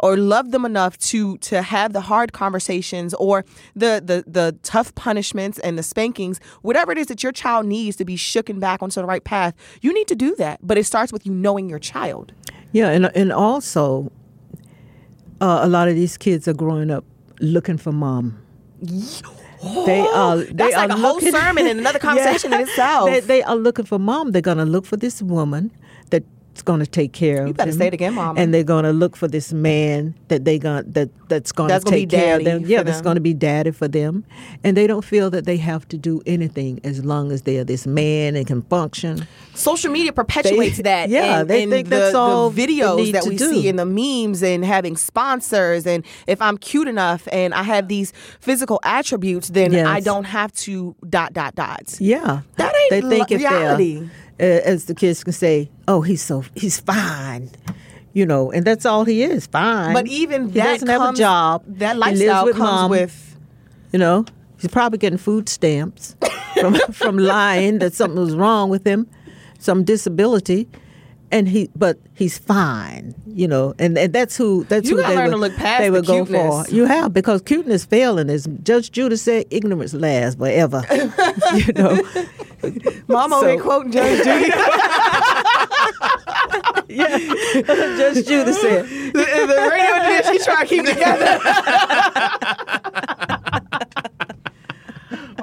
Or 0.00 0.16
love 0.16 0.50
them 0.50 0.64
enough 0.64 0.98
to 0.98 1.38
to 1.38 1.62
have 1.62 1.92
the 1.92 2.02
hard 2.02 2.32
conversations 2.32 3.14
or 3.14 3.44
the 3.74 4.02
the 4.04 4.24
the 4.26 4.56
tough 4.62 4.94
punishments 4.94 5.58
and 5.60 5.78
the 5.78 5.82
spankings, 5.82 6.40
whatever 6.62 6.92
it 6.92 6.98
is 6.98 7.06
that 7.06 7.22
your 7.22 7.32
child 7.32 7.66
needs 7.66 7.96
to 7.96 8.04
be 8.04 8.16
shooken 8.16 8.60
back 8.60 8.82
onto 8.82 9.00
the 9.00 9.06
right 9.06 9.24
path, 9.24 9.54
you 9.80 9.92
need 9.92 10.08
to 10.08 10.14
do 10.14 10.34
that. 10.36 10.58
But 10.62 10.78
it 10.78 10.84
starts 10.84 11.12
with 11.12 11.26
you 11.26 11.32
knowing 11.32 11.68
your 11.68 11.78
child. 11.78 12.32
Yeah, 12.72 12.88
and 12.88 13.06
and 13.14 13.32
also, 13.32 14.10
uh, 15.40 15.60
a 15.62 15.68
lot 15.68 15.88
of 15.88 15.94
these 15.94 16.16
kids 16.16 16.48
are 16.48 16.54
growing 16.54 16.90
up 16.90 17.04
looking 17.40 17.78
for 17.78 17.92
mom. 17.92 18.38
They 18.80 20.00
are. 20.00 20.38
They 20.38 20.52
That's 20.52 20.74
are 20.74 20.88
like 20.88 20.90
a 20.90 21.00
whole 21.00 21.20
sermon 21.20 21.66
and 21.66 21.78
another 21.78 21.98
conversation 22.08 22.52
in 22.52 22.62
itself. 22.62 23.08
They, 23.08 23.20
they 23.20 23.42
are 23.42 23.54
looking 23.54 23.84
for 23.84 23.98
mom. 23.98 24.32
They're 24.32 24.42
gonna 24.42 24.64
look 24.64 24.86
for 24.86 24.96
this 24.96 25.22
woman 25.22 25.70
that's 26.52 26.62
gonna 26.62 26.84
take 26.84 27.12
care 27.12 27.42
of. 27.42 27.48
You 27.48 27.54
better 27.54 27.70
them. 27.70 27.78
say 27.78 27.86
it 27.86 27.94
again, 27.94 28.12
Mama. 28.14 28.38
And 28.38 28.52
they're 28.52 28.62
gonna 28.62 28.92
look 28.92 29.16
for 29.16 29.26
this 29.26 29.52
man 29.54 30.14
that 30.28 30.44
they 30.44 30.58
gonna 30.58 30.82
that 30.88 31.08
that's 31.28 31.50
gonna 31.50 31.68
That's 31.70 31.84
be 31.84 31.90
take 31.90 32.10
care 32.10 32.36
of 32.36 32.44
them. 32.44 32.64
Yeah, 32.66 32.82
that's 32.82 32.98
them. 32.98 33.04
gonna 33.04 33.20
be 33.20 33.32
daddy 33.32 33.70
for 33.70 33.88
them, 33.88 34.24
and 34.62 34.76
they 34.76 34.86
don't 34.86 35.04
feel 35.04 35.30
that 35.30 35.46
they 35.46 35.56
have 35.56 35.88
to 35.88 35.96
do 35.96 36.20
anything 36.26 36.78
as 36.84 37.04
long 37.06 37.32
as 37.32 37.42
they're 37.42 37.64
this 37.64 37.86
man 37.86 38.36
and 38.36 38.46
can 38.46 38.60
function. 38.62 39.26
social 39.54 39.90
media 39.90 40.12
perpetuates 40.12 40.76
They- 40.76 40.82
that. 40.82 41.08
yeah, 41.08 41.40
and, 41.40 41.48
they 41.50 41.62
and 41.62 41.72
think 41.72 41.88
the, 41.88 41.96
that's 41.96 42.12
the 42.12 42.18
all 42.18 42.50
they 42.50 42.66
videos 42.66 43.12
that 43.12 43.22
to 43.22 43.28
we 43.30 43.36
do. 43.36 43.50
see 43.50 43.68
and 43.68 43.78
the 43.78 43.86
memes 43.86 44.42
and 44.42 44.62
having 44.64 44.96
sponsors. 44.96 45.86
And 45.86 46.04
if 46.26 46.40
I'm 46.42 46.58
cute 46.58 46.86
enough 46.88 47.26
and 47.32 47.54
I 47.54 47.62
have 47.62 47.88
these 47.88 48.12
physical 48.40 48.78
attributes, 48.84 49.48
then 49.48 49.72
Yes. 49.72 49.86
I 49.86 50.00
don't 50.00 50.24
have 50.24 50.52
to 50.52 50.94
dot 51.08 51.32
dot 51.32 51.54
dots. 51.54 51.98
Yeah, 52.00 52.40
That 52.56 52.74
ain't 52.74 52.90
they 52.90 53.00
think 53.16 53.30
if 53.32 53.38
reality. 53.40 53.98
uh, 53.98 54.04
as 54.38 54.86
the 54.86 54.94
kids 54.94 55.22
can 55.24 55.32
say, 55.32 55.70
"Oh, 55.88 56.00
he's 56.02 56.22
so 56.22 56.44
he's 56.54 56.80
fine," 56.80 57.50
you 58.12 58.26
know, 58.26 58.50
and 58.52 58.64
that's 58.64 58.84
all 58.86 59.04
he 59.04 59.22
is, 59.22 59.46
fine. 59.46 59.92
But 59.94 60.06
even 60.06 60.46
he 60.48 60.54
that 60.60 60.72
doesn't 60.74 60.88
have 60.88 61.00
a 61.00 61.04
comes- 61.06 61.18
job. 61.18 61.62
That 61.66 61.96
lifestyle 61.98 62.44
with 62.44 62.56
comes 62.56 62.70
mom, 62.70 62.90
with. 62.90 63.36
you 63.92 63.98
know, 63.98 64.24
he's 64.60 64.70
probably 64.70 64.98
getting 64.98 65.18
food 65.18 65.48
stamps 65.48 66.16
from 66.60 66.74
from 66.92 67.18
lying 67.18 67.78
that 67.80 67.94
something 67.94 68.18
was 68.20 68.34
wrong 68.34 68.68
with 68.70 68.86
him, 68.86 69.06
some 69.58 69.84
disability. 69.84 70.68
And 71.34 71.48
he, 71.48 71.70
but 71.74 71.96
he's 72.12 72.36
fine, 72.36 73.14
you 73.26 73.48
know, 73.48 73.72
and, 73.78 73.96
and 73.96 74.12
that's 74.12 74.36
who 74.36 74.64
that's 74.64 74.86
You 74.86 74.98
who 74.98 75.02
they 75.02 75.16
would, 75.16 75.30
to 75.30 75.36
look 75.38 75.56
past 75.56 75.80
they 75.80 75.86
the 75.88 75.92
would 75.92 76.04
go 76.04 76.26
for. 76.26 76.66
You 76.70 76.84
have 76.84 77.14
because 77.14 77.40
cuteness 77.40 77.86
failing, 77.86 78.28
is 78.28 78.46
Judge 78.62 78.92
Judy 78.92 79.16
said, 79.16 79.46
ignorance 79.50 79.94
lasts 79.94 80.38
forever. 80.38 80.84
you 81.54 81.72
know, 81.72 81.98
Mom 83.08 83.32
over 83.32 83.56
So- 83.58 83.62
quoting 83.62 83.92
Judge 83.92 84.24
Judy. 84.24 84.52
Yeah, 86.88 87.16
Judge 87.16 88.26
Judy 88.26 88.52
said, 88.52 88.84
the, 88.86 89.12
the 89.12 89.68
radio 89.70 89.94
engineer, 89.94 90.22
she 90.24 90.38
trying 90.44 90.66
to 90.66 90.74
keep 90.74 90.84
it 90.84 90.92
together. 90.92 91.38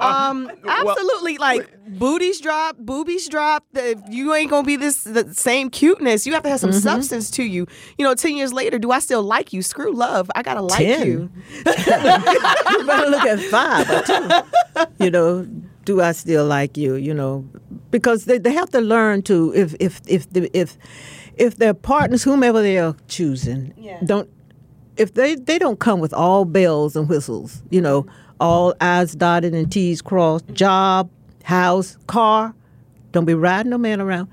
um, 0.00 0.50
absolutely. 0.66 1.38
Like 1.38 1.68
booties 1.98 2.40
drop, 2.40 2.76
boobies 2.78 3.28
drop. 3.28 3.64
The, 3.72 4.00
you 4.10 4.32
ain't 4.34 4.50
gonna 4.50 4.66
be 4.66 4.76
this 4.76 5.02
the 5.04 5.34
same 5.34 5.70
cuteness. 5.70 6.26
You 6.26 6.34
have 6.34 6.42
to 6.44 6.48
have 6.48 6.60
some 6.60 6.72
substance 6.72 7.30
to 7.32 7.42
you. 7.42 7.66
You 7.98 8.04
know, 8.04 8.14
ten 8.14 8.36
years 8.36 8.52
later, 8.52 8.78
do 8.78 8.90
I 8.92 9.00
still 9.00 9.22
like 9.22 9.52
you? 9.52 9.62
Screw 9.62 9.92
love. 9.92 10.30
I 10.34 10.42
gotta 10.42 10.62
like 10.62 10.78
10. 10.78 11.06
you. 11.06 11.30
you 11.56 11.64
better 11.64 13.10
look 13.10 13.24
at 13.24 13.40
five 13.40 13.90
or 13.90 14.02
two. 14.02 15.04
You 15.04 15.10
know, 15.10 15.46
do 15.84 16.00
I 16.00 16.12
still 16.12 16.46
like 16.46 16.76
you? 16.76 16.94
You 16.94 17.14
know, 17.14 17.48
because 17.90 18.24
they, 18.24 18.38
they 18.38 18.52
have 18.52 18.70
to 18.70 18.80
learn 18.80 19.22
to 19.22 19.52
if 19.54 19.74
if 19.80 20.00
if 20.06 20.30
the, 20.32 20.50
if 20.56 20.76
if 21.36 21.56
their 21.56 21.74
partners, 21.74 22.22
whomever 22.22 22.62
they 22.62 22.78
are 22.78 22.96
choosing, 23.08 23.72
Yeah. 23.76 24.00
don't 24.04 24.28
if 24.96 25.14
they 25.14 25.34
they 25.34 25.58
don't 25.58 25.78
come 25.78 26.00
with 26.00 26.12
all 26.12 26.44
bells 26.44 26.96
and 26.96 27.08
whistles, 27.08 27.62
you 27.70 27.80
know, 27.80 28.02
mm-hmm. 28.02 28.12
all 28.40 28.74
I's 28.80 29.14
dotted 29.14 29.54
and 29.54 29.70
T's 29.70 30.02
crossed, 30.02 30.46
mm-hmm. 30.46 30.54
job, 30.54 31.10
house, 31.44 31.96
car, 32.06 32.54
don't 33.12 33.24
be 33.24 33.34
riding 33.34 33.70
no 33.70 33.78
man 33.78 34.00
around. 34.00 34.28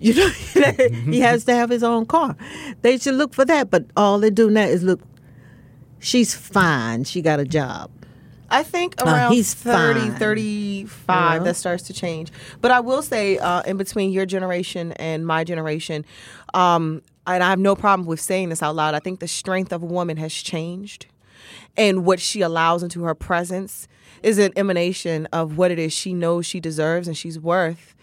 You 0.00 0.14
know, 0.14 0.28
he 1.10 1.20
has 1.20 1.44
to 1.44 1.54
have 1.54 1.70
his 1.70 1.82
own 1.82 2.04
car. 2.06 2.36
They 2.82 2.98
should 2.98 3.14
look 3.14 3.32
for 3.32 3.44
that, 3.44 3.70
but 3.70 3.86
all 3.96 4.18
they 4.18 4.30
do 4.30 4.50
now 4.50 4.64
is 4.64 4.82
look 4.82 5.00
she's 6.04 6.34
fine. 6.34 7.04
She 7.04 7.22
got 7.22 7.40
a 7.40 7.44
job. 7.44 7.90
I 8.54 8.62
think 8.62 8.94
Uh, 9.02 9.06
around 9.06 9.32
he's 9.32 9.52
30, 9.52 10.00
fine. 10.00 10.14
35, 10.16 11.40
Yeah. 11.40 11.44
that 11.44 11.56
starts 11.56 11.82
to 11.84 11.92
change. 11.92 12.30
But 12.60 12.70
I 12.70 12.80
will 12.80 13.02
say, 13.02 13.38
uh, 13.38 13.62
in 13.62 13.76
between 13.76 14.10
your 14.12 14.26
generation 14.26 14.92
and 14.92 15.26
my 15.26 15.44
generation, 15.44 16.04
um, 16.54 17.02
and 17.26 17.42
I 17.42 17.50
have 17.50 17.58
no 17.58 17.74
problem 17.74 18.06
with 18.06 18.20
saying 18.20 18.50
this 18.50 18.62
out 18.62 18.76
loud, 18.76 18.94
I 18.94 19.00
think 19.00 19.20
the 19.20 19.28
strength 19.28 19.72
of 19.72 19.82
a 19.82 19.86
woman 19.86 20.16
has 20.18 20.32
changed. 20.32 21.06
And 21.76 22.04
what 22.04 22.20
she 22.20 22.40
allows 22.42 22.82
into 22.82 23.02
her 23.04 23.14
presence 23.14 23.88
is 24.22 24.38
an 24.38 24.52
emanation 24.56 25.26
of 25.32 25.58
what 25.58 25.70
it 25.70 25.78
is 25.78 25.92
she 25.92 26.14
knows 26.14 26.46
she 26.46 26.60
deserves 26.60 27.08
and 27.08 27.16
she's 27.16 27.38
worth. 27.38 27.93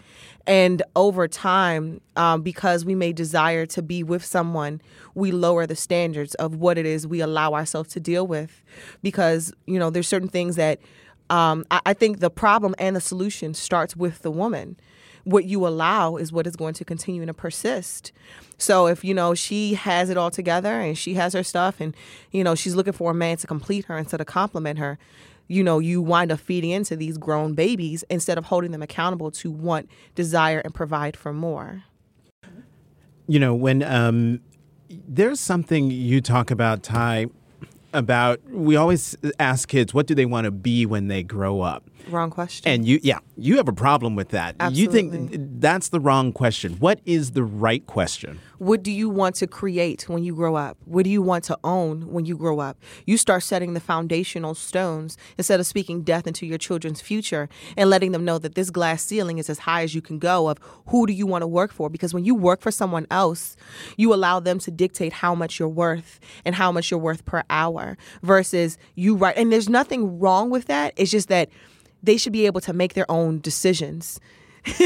And 0.46 0.82
over 0.96 1.28
time, 1.28 2.00
um, 2.16 2.42
because 2.42 2.84
we 2.84 2.94
may 2.94 3.12
desire 3.12 3.64
to 3.66 3.82
be 3.82 4.02
with 4.02 4.24
someone, 4.24 4.80
we 5.14 5.30
lower 5.30 5.66
the 5.66 5.76
standards 5.76 6.34
of 6.36 6.56
what 6.56 6.78
it 6.78 6.86
is 6.86 7.06
we 7.06 7.20
allow 7.20 7.54
ourselves 7.54 7.90
to 7.90 8.00
deal 8.00 8.26
with. 8.26 8.62
Because, 9.02 9.52
you 9.66 9.78
know, 9.78 9.90
there's 9.90 10.08
certain 10.08 10.28
things 10.28 10.56
that 10.56 10.80
um, 11.30 11.64
I, 11.70 11.80
I 11.86 11.94
think 11.94 12.18
the 12.18 12.30
problem 12.30 12.74
and 12.78 12.96
the 12.96 13.00
solution 13.00 13.54
starts 13.54 13.96
with 13.96 14.22
the 14.22 14.30
woman. 14.30 14.76
What 15.24 15.44
you 15.44 15.64
allow 15.66 16.16
is 16.16 16.32
what 16.32 16.48
is 16.48 16.56
going 16.56 16.74
to 16.74 16.84
continue 16.84 17.24
to 17.24 17.34
persist. 17.34 18.10
So 18.58 18.88
if, 18.88 19.04
you 19.04 19.14
know, 19.14 19.34
she 19.34 19.74
has 19.74 20.10
it 20.10 20.16
all 20.16 20.32
together 20.32 20.80
and 20.80 20.98
she 20.98 21.14
has 21.14 21.32
her 21.32 21.44
stuff 21.44 21.80
and, 21.80 21.96
you 22.32 22.42
know, 22.42 22.56
she's 22.56 22.74
looking 22.74 22.92
for 22.92 23.12
a 23.12 23.14
man 23.14 23.36
to 23.36 23.46
complete 23.46 23.84
her 23.84 23.96
instead 23.96 24.20
of 24.20 24.26
compliment 24.26 24.80
her, 24.80 24.98
you 25.48 25.62
know, 25.62 25.78
you 25.78 26.00
wind 26.00 26.32
up 26.32 26.40
feeding 26.40 26.70
into 26.70 26.96
these 26.96 27.18
grown 27.18 27.54
babies 27.54 28.04
instead 28.08 28.38
of 28.38 28.46
holding 28.46 28.72
them 28.72 28.82
accountable 28.82 29.30
to 29.32 29.50
want, 29.50 29.88
desire, 30.14 30.60
and 30.60 30.74
provide 30.74 31.16
for 31.16 31.32
more. 31.32 31.84
You 33.26 33.38
know, 33.38 33.54
when 33.54 33.82
um, 33.82 34.40
there's 35.08 35.40
something 35.40 35.90
you 35.90 36.20
talk 36.20 36.50
about, 36.50 36.82
Ty, 36.82 37.26
about 37.92 38.40
we 38.48 38.76
always 38.76 39.16
ask 39.38 39.68
kids, 39.68 39.92
what 39.92 40.06
do 40.06 40.14
they 40.14 40.26
want 40.26 40.44
to 40.46 40.50
be 40.50 40.86
when 40.86 41.08
they 41.08 41.22
grow 41.22 41.60
up? 41.60 41.84
Wrong 42.08 42.30
question. 42.30 42.70
And 42.70 42.86
you, 42.86 43.00
yeah, 43.02 43.18
you 43.36 43.56
have 43.56 43.68
a 43.68 43.72
problem 43.72 44.16
with 44.16 44.30
that. 44.30 44.56
You 44.72 44.90
think 44.90 45.30
that's 45.60 45.90
the 45.90 46.00
wrong 46.00 46.32
question. 46.32 46.74
What 46.74 47.00
is 47.04 47.32
the 47.32 47.44
right 47.44 47.86
question? 47.86 48.40
what 48.62 48.84
do 48.84 48.92
you 48.92 49.10
want 49.10 49.34
to 49.34 49.46
create 49.48 50.08
when 50.08 50.22
you 50.22 50.36
grow 50.36 50.54
up? 50.54 50.78
What 50.84 51.02
do 51.02 51.10
you 51.10 51.20
want 51.20 51.42
to 51.44 51.58
own 51.64 52.12
when 52.12 52.26
you 52.26 52.36
grow 52.36 52.60
up? 52.60 52.78
You 53.06 53.16
start 53.16 53.42
setting 53.42 53.74
the 53.74 53.80
foundational 53.80 54.54
stones 54.54 55.18
instead 55.36 55.58
of 55.58 55.66
speaking 55.66 56.02
death 56.02 56.28
into 56.28 56.46
your 56.46 56.58
children's 56.58 57.00
future 57.00 57.48
and 57.76 57.90
letting 57.90 58.12
them 58.12 58.24
know 58.24 58.38
that 58.38 58.54
this 58.54 58.70
glass 58.70 59.02
ceiling 59.02 59.38
is 59.38 59.50
as 59.50 59.58
high 59.58 59.82
as 59.82 59.96
you 59.96 60.00
can 60.00 60.20
go 60.20 60.48
of 60.48 60.58
who 60.86 61.08
do 61.08 61.12
you 61.12 61.26
want 61.26 61.42
to 61.42 61.48
work 61.48 61.72
for? 61.72 61.90
Because 61.90 62.14
when 62.14 62.24
you 62.24 62.36
work 62.36 62.60
for 62.60 62.70
someone 62.70 63.04
else, 63.10 63.56
you 63.96 64.14
allow 64.14 64.38
them 64.38 64.60
to 64.60 64.70
dictate 64.70 65.12
how 65.12 65.34
much 65.34 65.58
you're 65.58 65.68
worth 65.68 66.20
and 66.44 66.54
how 66.54 66.70
much 66.70 66.88
you're 66.88 67.00
worth 67.00 67.24
per 67.24 67.42
hour 67.50 67.98
versus 68.22 68.78
you 68.94 69.16
right 69.16 69.36
and 69.36 69.50
there's 69.50 69.68
nothing 69.68 70.20
wrong 70.20 70.50
with 70.50 70.66
that. 70.66 70.92
It's 70.96 71.10
just 71.10 71.28
that 71.30 71.48
they 72.02 72.16
should 72.16 72.32
be 72.32 72.46
able 72.46 72.60
to 72.60 72.72
make 72.72 72.94
their 72.94 73.10
own 73.10 73.40
decisions 73.40 74.20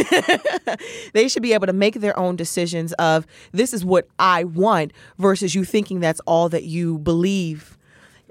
they 1.13 1.29
should 1.29 1.43
be 1.43 1.53
able 1.53 1.67
to 1.67 1.73
make 1.73 1.97
their 1.97 2.19
own 2.19 2.35
decisions 2.35 2.93
of 2.95 3.27
this 3.53 3.75
is 3.75 3.85
what 3.85 4.09
I 4.19 4.45
want 4.45 4.93
versus 5.19 5.55
you 5.55 5.65
thinking 5.65 6.01
that's 6.01 6.21
all 6.21 6.49
that 6.49 6.65
you 6.65 6.99
believe 6.99 7.77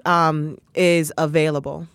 um, 0.04 0.58
is 0.74 1.12
available. 1.18 1.86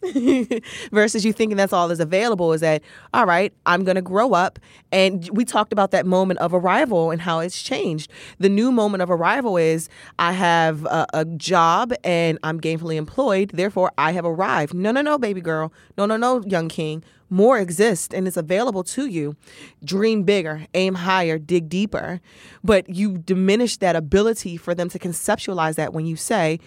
versus 0.92 1.24
you 1.24 1.32
thinking 1.32 1.56
that's 1.56 1.72
all 1.72 1.90
is 1.90 1.98
available 1.98 2.52
is 2.52 2.60
that 2.60 2.82
all 3.12 3.26
right 3.26 3.52
i'm 3.66 3.82
going 3.82 3.96
to 3.96 4.02
grow 4.02 4.32
up. 4.32 4.58
And 4.92 5.28
we 5.32 5.44
talked 5.44 5.72
about 5.72 5.90
that 5.90 6.06
moment 6.06 6.38
of 6.38 6.54
arrival 6.54 7.10
and 7.10 7.20
how 7.20 7.40
it's 7.40 7.60
changed. 7.60 8.10
The 8.38 8.48
new 8.48 8.70
moment 8.70 9.02
of 9.02 9.10
arrival 9.10 9.56
is 9.56 9.88
i 10.18 10.32
have 10.32 10.84
a, 10.84 11.06
a 11.12 11.24
job 11.24 11.92
and 12.04 12.38
i'm 12.44 12.60
gainfully 12.60 12.96
employed 12.96 13.50
therefore 13.50 13.90
i 13.98 14.12
have 14.12 14.24
arrived. 14.24 14.72
No 14.72 14.92
no 14.92 15.02
no 15.02 15.18
baby 15.18 15.40
girl. 15.40 15.72
No 15.96 16.06
no 16.06 16.16
no 16.16 16.42
young 16.42 16.68
king. 16.68 17.02
More 17.28 17.58
exists 17.58 18.14
and 18.14 18.28
it's 18.28 18.36
available 18.36 18.84
to 18.84 19.06
you. 19.06 19.36
Dream 19.84 20.22
bigger 20.22 20.66
aim 20.74 20.94
higher 20.94 21.38
dig 21.38 21.68
deeper. 21.68 22.20
But 22.62 22.88
you 22.88 23.18
diminish 23.18 23.78
that 23.78 23.96
ability 23.96 24.56
for 24.56 24.76
them 24.76 24.88
to 24.90 24.98
conceptualize 24.98 25.74
that 25.74 25.92
when 25.92 26.06
you 26.06 26.14
say 26.14 26.60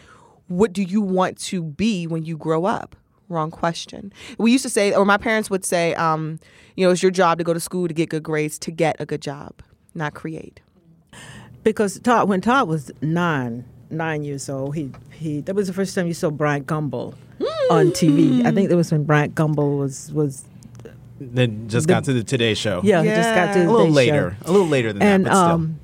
what 0.48 0.74
do 0.74 0.84
you 0.84 1.00
want 1.00 1.38
to 1.38 1.64
be 1.64 2.06
when 2.06 2.26
you 2.26 2.36
grow 2.36 2.66
up 2.66 2.98
wrong 3.32 3.50
question 3.52 4.12
we 4.38 4.52
used 4.52 4.64
to 4.64 4.70
say 4.70 4.94
or 4.94 5.06
my 5.06 5.18
parents 5.18 5.50
would 5.50 5.66
say 5.66 5.94
um, 5.96 6.40
you 6.76 6.86
know 6.86 6.92
it's 6.92 7.02
your 7.02 7.12
job 7.12 7.38
to 7.38 7.44
go 7.44 7.54
to 7.54 7.60
school 7.60 7.88
to 7.88 7.94
get 7.94 8.10
good 8.10 8.24
grades 8.24 8.60
to 8.60 8.72
get 8.72 8.96
a 9.00 9.06
good 9.06 9.22
job 9.22 9.62
not 9.96 10.14
create 10.14 10.62
because 11.64 12.00
Todd, 12.00 12.28
when 12.28 12.42
Todd 12.42 12.68
was 12.68 12.92
nine, 13.02 13.66
nine 13.92 14.24
years 14.24 14.50
old, 14.50 14.76
he 14.76 14.92
he 15.12 15.42
that 15.42 15.54
was 15.56 15.68
the 15.68 15.74
first 15.74 15.94
time 15.94 16.08
you 16.08 16.14
saw 16.14 16.32
Bryant 16.32 16.66
Gumbel 16.66 17.14
on 17.70 17.88
TV. 17.92 18.44
I 18.46 18.52
think 18.52 18.70
that 18.70 18.76
was 18.76 18.92
when 18.92 19.04
Bryant 19.04 19.36
Gumbel 19.36 19.78
was 19.78 20.12
was 20.12 20.46
Then 21.20 21.68
just 21.70 21.86
The- 21.88 21.94
got 21.94 22.04
to 22.06 22.14
the 22.14 22.24
Today 22.24 22.56
Show. 22.56 22.82
yeah, 22.84 23.04
he 23.04 23.10
just 23.10 23.36
got 23.36 23.54
to 23.54 23.60
the 23.60 23.68
a 23.68 23.72
little 23.72 23.86
Today 23.88 23.94
later, 24.12 24.38
Show. 24.44 24.50
a 24.50 24.52
little 24.52 24.68
later 24.68 24.92
than 24.94 25.02
and 25.04 25.26
that, 25.26 25.30
but 25.30 25.36
still. 25.36 25.56
um, 25.56 25.80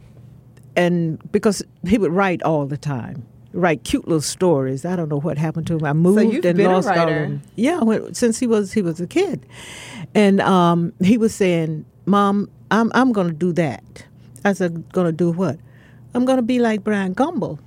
and 0.75 1.31
because 1.31 1.61
he 1.85 1.97
would 1.99 2.11
write 2.11 2.41
all 2.41 2.65
the 2.65 2.77
time, 2.77 3.23
write 3.53 3.83
cute 3.83 4.07
little 4.07 4.21
stories. 4.21 4.85
I 4.85 4.95
don't 4.95 5.09
know 5.09 5.19
what 5.19 5.37
happened 5.37 5.67
to 5.67 5.77
him. 5.77 5.85
I 5.85 5.93
moved 5.93 6.33
you've 6.33 6.45
and 6.45 6.57
been 6.57 6.67
a 6.67 6.73
lost 6.75 6.87
all 6.89 6.97
of 6.99 7.07
them. 7.09 7.41
Yeah, 7.55 7.81
when, 7.81 8.13
since 8.13 8.39
he 8.39 8.47
was 8.47 8.73
he 8.73 8.81
was 8.81 8.99
a 9.01 9.07
kid, 9.07 9.45
and 10.13 10.41
um, 10.41 10.93
he 11.01 11.17
was 11.17 11.33
saying, 11.33 11.85
"Mom, 12.05 12.49
I'm 12.71 12.91
I'm 12.93 13.11
going 13.13 13.27
to 13.27 13.33
do 13.33 13.51
that." 13.53 14.05
I 14.45 14.53
said, 14.53 14.91
"Going 14.93 15.07
to 15.07 15.11
do 15.11 15.31
what?" 15.31 15.57
I'm 16.13 16.25
going 16.25 16.37
to 16.37 16.43
be 16.43 16.59
like 16.59 16.83
Brian 16.83 17.13
Gumbel. 17.15 17.59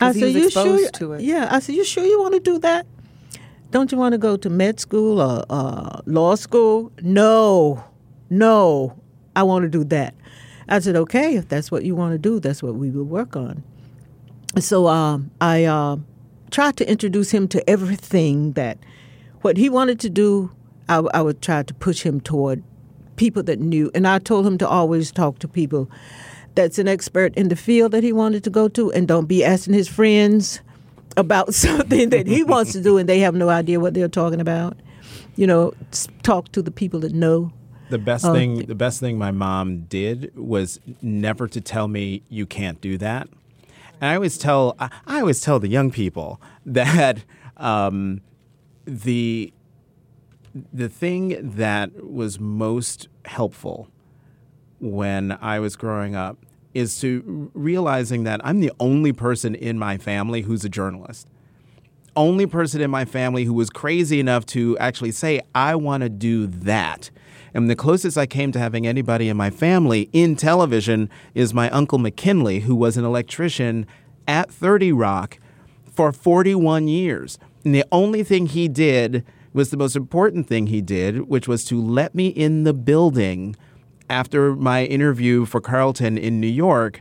I 0.00 0.06
'Cause 0.06 0.14
he 0.16 0.20
said, 0.20 0.34
was 0.34 0.42
"You 0.44 0.50
sure?" 0.50 0.90
to 0.90 1.12
it. 1.14 1.20
Yeah, 1.22 1.48
I 1.50 1.58
said, 1.60 1.74
"You 1.74 1.84
sure 1.84 2.04
you 2.04 2.20
want 2.20 2.34
to 2.34 2.40
do 2.40 2.58
that? 2.58 2.86
Don't 3.70 3.90
you 3.92 3.98
want 3.98 4.12
to 4.12 4.18
go 4.18 4.36
to 4.36 4.50
med 4.50 4.80
school 4.80 5.20
or 5.20 5.44
uh, 5.50 6.00
law 6.06 6.34
school?" 6.34 6.90
No, 7.02 7.82
no, 8.30 8.96
I 9.36 9.42
want 9.44 9.62
to 9.64 9.68
do 9.68 9.84
that. 9.84 10.14
I 10.68 10.78
said, 10.80 10.96
"Okay, 10.96 11.36
if 11.36 11.48
that's 11.48 11.70
what 11.70 11.84
you 11.84 11.94
want 11.94 12.12
to 12.12 12.18
do, 12.18 12.40
that's 12.40 12.62
what 12.62 12.74
we 12.76 12.90
will 12.90 13.04
work 13.04 13.36
on." 13.36 13.62
So 14.58 14.86
um, 14.86 15.30
I 15.40 15.64
uh, 15.64 15.96
tried 16.50 16.76
to 16.76 16.90
introduce 16.90 17.30
him 17.30 17.48
to 17.48 17.68
everything 17.70 18.52
that 18.52 18.78
what 19.40 19.56
he 19.56 19.68
wanted 19.68 19.98
to 20.00 20.10
do. 20.10 20.50
I, 20.88 20.96
I 20.96 21.22
would 21.22 21.40
try 21.40 21.62
to 21.62 21.74
push 21.74 22.02
him 22.02 22.20
toward 22.20 22.62
people 23.16 23.42
that 23.44 23.60
knew, 23.60 23.90
and 23.94 24.06
I 24.06 24.18
told 24.18 24.46
him 24.46 24.58
to 24.58 24.68
always 24.68 25.10
talk 25.12 25.38
to 25.40 25.48
people 25.48 25.88
that's 26.54 26.78
an 26.78 26.86
expert 26.86 27.34
in 27.34 27.48
the 27.48 27.56
field 27.56 27.92
that 27.92 28.02
he 28.04 28.12
wanted 28.12 28.44
to 28.44 28.50
go 28.50 28.68
to, 28.68 28.92
and 28.92 29.08
don't 29.08 29.26
be 29.26 29.42
asking 29.44 29.74
his 29.74 29.88
friends 29.88 30.60
about 31.16 31.54
something 31.54 32.10
that 32.10 32.26
he 32.26 32.42
wants 32.42 32.72
to 32.72 32.82
do 32.82 32.98
and 32.98 33.08
they 33.08 33.20
have 33.20 33.34
no 33.34 33.48
idea 33.48 33.80
what 33.80 33.94
they're 33.94 34.08
talking 34.08 34.40
about. 34.40 34.76
You 35.36 35.46
know, 35.46 35.72
talk 36.22 36.52
to 36.52 36.60
the 36.62 36.70
people 36.70 37.00
that 37.00 37.14
know. 37.14 37.52
The 37.88 37.98
best 37.98 38.24
Oh, 38.24 38.32
thing 38.32 38.66
the 38.66 38.74
best 38.74 39.00
thing 39.00 39.18
my 39.18 39.30
mom 39.30 39.82
did 39.82 40.32
was 40.36 40.80
never 41.02 41.46
to 41.48 41.60
tell 41.60 41.88
me 41.88 42.22
you 42.28 42.46
can't 42.46 42.80
do 42.80 42.96
that. 42.98 43.28
And 44.02 44.10
I 44.10 44.16
always 44.16 44.36
tell 44.36 44.74
I, 44.80 44.90
I 45.06 45.20
always 45.20 45.40
tell 45.40 45.60
the 45.60 45.68
young 45.68 45.92
people 45.92 46.40
that 46.66 47.24
um, 47.56 48.20
the 48.84 49.54
the 50.72 50.88
thing 50.88 51.52
that 51.56 52.04
was 52.04 52.38
most 52.38 53.08
helpful 53.24 53.88
when 54.80 55.38
I 55.40 55.60
was 55.60 55.76
growing 55.76 56.16
up 56.16 56.36
is 56.74 56.98
to 57.00 57.50
realizing 57.54 58.24
that 58.24 58.40
I'm 58.44 58.60
the 58.60 58.72
only 58.80 59.12
person 59.12 59.54
in 59.54 59.78
my 59.78 59.96
family 59.96 60.42
who's 60.42 60.64
a 60.64 60.68
journalist 60.68 61.28
only 62.16 62.46
person 62.46 62.80
in 62.80 62.90
my 62.90 63.04
family 63.04 63.44
who 63.44 63.54
was 63.54 63.70
crazy 63.70 64.20
enough 64.20 64.44
to 64.44 64.76
actually 64.78 65.12
say, 65.12 65.40
I 65.54 65.74
want 65.76 66.02
to 66.02 66.08
do 66.08 66.46
that. 66.46 67.10
And 67.54 67.68
the 67.68 67.76
closest 67.76 68.16
I 68.16 68.26
came 68.26 68.52
to 68.52 68.58
having 68.58 68.86
anybody 68.86 69.28
in 69.28 69.36
my 69.36 69.50
family 69.50 70.08
in 70.12 70.36
television 70.36 71.10
is 71.34 71.52
my 71.52 71.68
uncle 71.70 71.98
McKinley, 71.98 72.60
who 72.60 72.74
was 72.74 72.96
an 72.96 73.04
electrician 73.04 73.86
at 74.26 74.50
30 74.50 74.92
Rock 74.92 75.38
for 75.84 76.12
41 76.12 76.88
years. 76.88 77.38
And 77.64 77.74
the 77.74 77.84
only 77.92 78.24
thing 78.24 78.46
he 78.46 78.68
did 78.68 79.24
was 79.52 79.70
the 79.70 79.76
most 79.76 79.96
important 79.96 80.46
thing 80.46 80.68
he 80.68 80.80
did, 80.80 81.28
which 81.28 81.46
was 81.46 81.64
to 81.66 81.80
let 81.80 82.14
me 82.14 82.28
in 82.28 82.64
the 82.64 82.72
building 82.72 83.54
after 84.08 84.54
my 84.56 84.84
interview 84.84 85.44
for 85.44 85.60
Carleton 85.60 86.16
in 86.16 86.40
New 86.40 86.46
York 86.46 87.00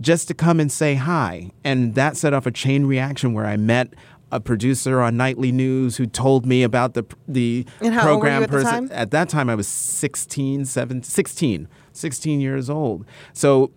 just 0.00 0.28
to 0.28 0.34
come 0.34 0.60
and 0.60 0.72
say 0.72 0.94
hi. 0.94 1.50
And 1.62 1.94
that 1.94 2.16
set 2.16 2.32
off 2.32 2.46
a 2.46 2.50
chain 2.50 2.86
reaction 2.86 3.34
where 3.34 3.46
I 3.46 3.56
met 3.56 3.92
a 4.32 4.40
producer 4.40 5.00
on 5.00 5.16
nightly 5.16 5.52
news 5.52 5.96
who 5.96 6.06
told 6.06 6.46
me 6.46 6.62
about 6.62 6.94
the 6.94 7.04
the 7.26 7.66
And 7.80 7.94
how 7.94 8.00
old 8.00 8.22
were 8.22 8.28
program 8.28 8.42
at 8.44 8.50
person. 8.50 8.88
time? 8.88 8.88
At 8.92 9.10
that 9.10 9.28
time 9.28 9.50
I 9.50 9.54
was 9.54 9.66
16, 9.66 10.64
17, 10.64 11.02
16, 11.02 11.68
16 11.92 12.40
years 12.40 12.70
old. 12.70 13.04
So 13.32 13.72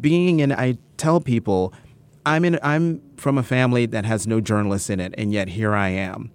being 0.00 0.40
in 0.40 0.52
I 0.52 0.78
tell 0.96 1.20
people 1.20 1.72
I'm 2.26 2.44
in 2.44 2.58
I'm 2.62 3.00
from 3.16 3.38
a 3.38 3.42
family 3.42 3.86
that 3.86 4.04
has 4.04 4.26
no 4.26 4.40
journalists 4.40 4.90
in 4.90 5.00
it 5.00 5.14
and 5.16 5.32
yet 5.32 5.48
here 5.48 5.74
I 5.74 5.88
am. 5.88 6.30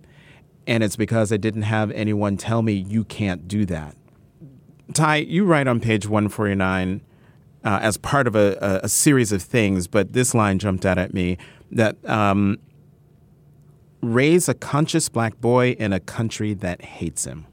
And 0.68 0.84
it's 0.84 0.96
because 0.96 1.32
I 1.32 1.38
didn't 1.38 1.64
have 1.64 1.92
anyone 1.92 2.38
tell 2.38 2.64
me 2.64 2.74
you 2.74 3.04
can't 3.04 3.48
do 3.48 3.66
that. 3.68 3.96
Ty, 4.94 5.18
you 5.18 5.46
write 5.46 5.68
on 5.68 5.80
page 5.80 6.08
149 6.08 7.02
uh, 7.64 7.80
as 7.82 7.98
part 7.98 8.28
of 8.28 8.36
a, 8.36 8.58
a, 8.62 8.86
a 8.86 8.90
series 8.90 9.32
of 9.32 9.42
things, 9.42 9.88
but 9.88 10.14
this 10.14 10.34
line 10.34 10.60
jumped 10.60 10.86
out 10.86 10.98
at 10.98 11.14
me 11.14 11.38
that 11.72 12.04
um, 12.08 12.58
raise 14.14 14.50
a 14.50 14.54
conscious 14.54 15.10
black 15.10 15.40
boy 15.42 15.72
in 15.72 15.94
a 15.94 16.00
country 16.00 16.54
that 16.54 16.82
hates 16.82 17.26
him. 17.26 17.46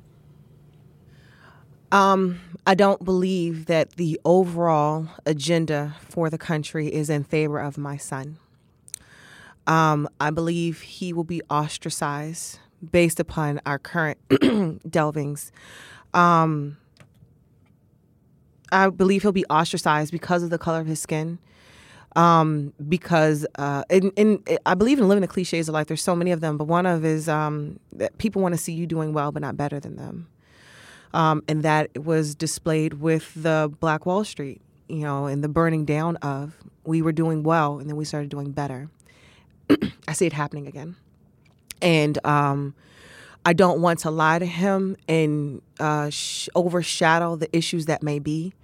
Um, 1.91 2.41
I 2.67 2.75
don't 2.75 3.05
believe 3.05 3.67
that 3.67 3.97
the 3.97 4.19
overall 4.25 5.09
agenda 5.27 5.95
for 6.09 6.31
the 6.31 6.39
country 6.39 6.93
is 6.93 7.11
in 7.11 7.25
favor 7.25 7.59
of 7.59 7.77
my 7.77 7.97
son. 7.97 8.39
Um, 9.67 10.09
I 10.21 10.31
believe 10.31 10.81
he 10.81 11.13
will 11.13 11.25
be 11.25 11.43
ostracized 11.51 12.59
based 12.91 13.21
upon 13.21 13.61
our 13.67 13.79
current 13.79 14.19
delvings. 14.31 15.51
Um, 16.15 16.79
I 18.73 18.89
believe 18.89 19.23
he'll 19.23 19.33
be 19.33 19.47
ostracized 19.47 20.13
because 20.13 20.43
of 20.43 20.51
the 20.51 20.59
color 20.59 20.81
of 20.81 20.87
his 20.87 20.99
skin. 20.99 21.39
Um, 22.15 22.75
because 22.89 23.47
uh, 23.57 23.85
and 23.89 24.47
I 24.67 24.75
believe 24.75 24.99
in 24.99 25.09
living 25.09 25.23
the 25.23 25.29
cliches 25.29 25.69
of 25.69 25.73
life. 25.73 25.87
There's 25.87 26.03
so 26.03 26.15
many 26.15 26.31
of 26.31 26.41
them, 26.41 26.59
but 26.59 26.65
one 26.65 26.85
of 26.85 27.07
is 27.07 27.27
um, 27.27 27.81
that 27.95 28.19
people 28.19 28.43
want 28.43 28.55
to 28.55 28.61
see 28.61 28.73
you 28.75 28.87
doing 28.87 29.15
well, 29.15 29.33
but 29.33 29.41
not 29.41 29.57
better 29.57 29.81
than 29.81 29.97
them 29.97 30.27
um, 31.15 31.43
and 31.49 31.63
that 31.63 31.97
was 32.05 32.35
displayed 32.35 32.95
with 32.95 33.33
the 33.35 33.73
Black 33.81 34.07
Wall 34.07 34.25
Street, 34.25 34.61
you 34.89 35.01
know, 35.01 35.27
and 35.27 35.45
the 35.45 35.49
burning 35.49 35.85
down 35.85 36.17
of 36.17 36.55
we 36.85 37.03
were 37.03 37.13
doing 37.13 37.43
well 37.43 37.79
and 37.79 37.89
then 37.89 37.97
we 37.97 38.05
started 38.05 38.31
doing 38.31 38.51
better. 38.51 38.89
I 40.09 40.13
see 40.13 40.27
it 40.27 40.33
happening 40.33 40.67
again, 40.67 40.97
and 41.81 42.25
um, 42.27 42.75
I 43.45 43.53
don't 43.53 43.81
want 43.81 44.01
to 44.01 44.11
lie 44.11 44.39
to 44.39 44.47
him 44.47 44.97
and 45.09 45.63
uh, 45.79 46.11
sh- 46.11 46.49
overshadow 46.55 47.37
the 47.37 47.55
issues 47.57 47.87
that 47.87 48.03
may 48.03 48.19
be. 48.19 48.55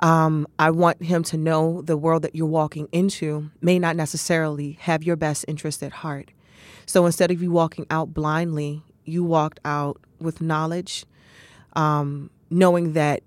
Um, 0.00 0.46
I 0.58 0.70
want 0.70 1.02
him 1.02 1.22
to 1.24 1.36
know 1.36 1.82
the 1.82 1.96
world 1.96 2.22
that 2.22 2.34
you're 2.34 2.46
walking 2.46 2.88
into 2.92 3.50
may 3.60 3.78
not 3.78 3.96
necessarily 3.96 4.72
have 4.80 5.04
your 5.04 5.16
best 5.16 5.44
interest 5.48 5.82
at 5.82 5.92
heart. 5.92 6.30
So 6.86 7.06
instead 7.06 7.30
of 7.30 7.42
you 7.42 7.50
walking 7.50 7.86
out 7.90 8.12
blindly, 8.12 8.82
you 9.04 9.24
walked 9.24 9.60
out 9.64 10.00
with 10.18 10.40
knowledge, 10.40 11.04
um, 11.74 12.30
knowing 12.50 12.92
that 12.94 13.22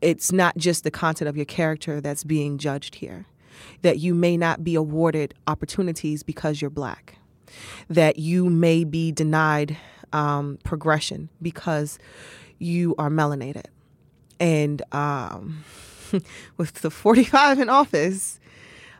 it's 0.00 0.32
not 0.32 0.56
just 0.56 0.84
the 0.84 0.90
content 0.90 1.28
of 1.28 1.36
your 1.36 1.46
character 1.46 2.00
that's 2.00 2.24
being 2.24 2.58
judged 2.58 2.96
here, 2.96 3.26
that 3.82 3.98
you 3.98 4.14
may 4.14 4.36
not 4.36 4.62
be 4.62 4.74
awarded 4.74 5.34
opportunities 5.46 6.22
because 6.22 6.60
you're 6.60 6.70
black, 6.70 7.18
that 7.88 8.18
you 8.18 8.48
may 8.48 8.84
be 8.84 9.10
denied 9.12 9.76
um, 10.12 10.58
progression 10.64 11.28
because 11.42 11.98
you 12.58 12.94
are 12.98 13.10
melanated. 13.10 13.66
And 14.40 14.82
um, 14.92 15.64
with 16.56 16.74
the 16.74 16.90
45 16.90 17.60
in 17.60 17.68
office, 17.68 18.40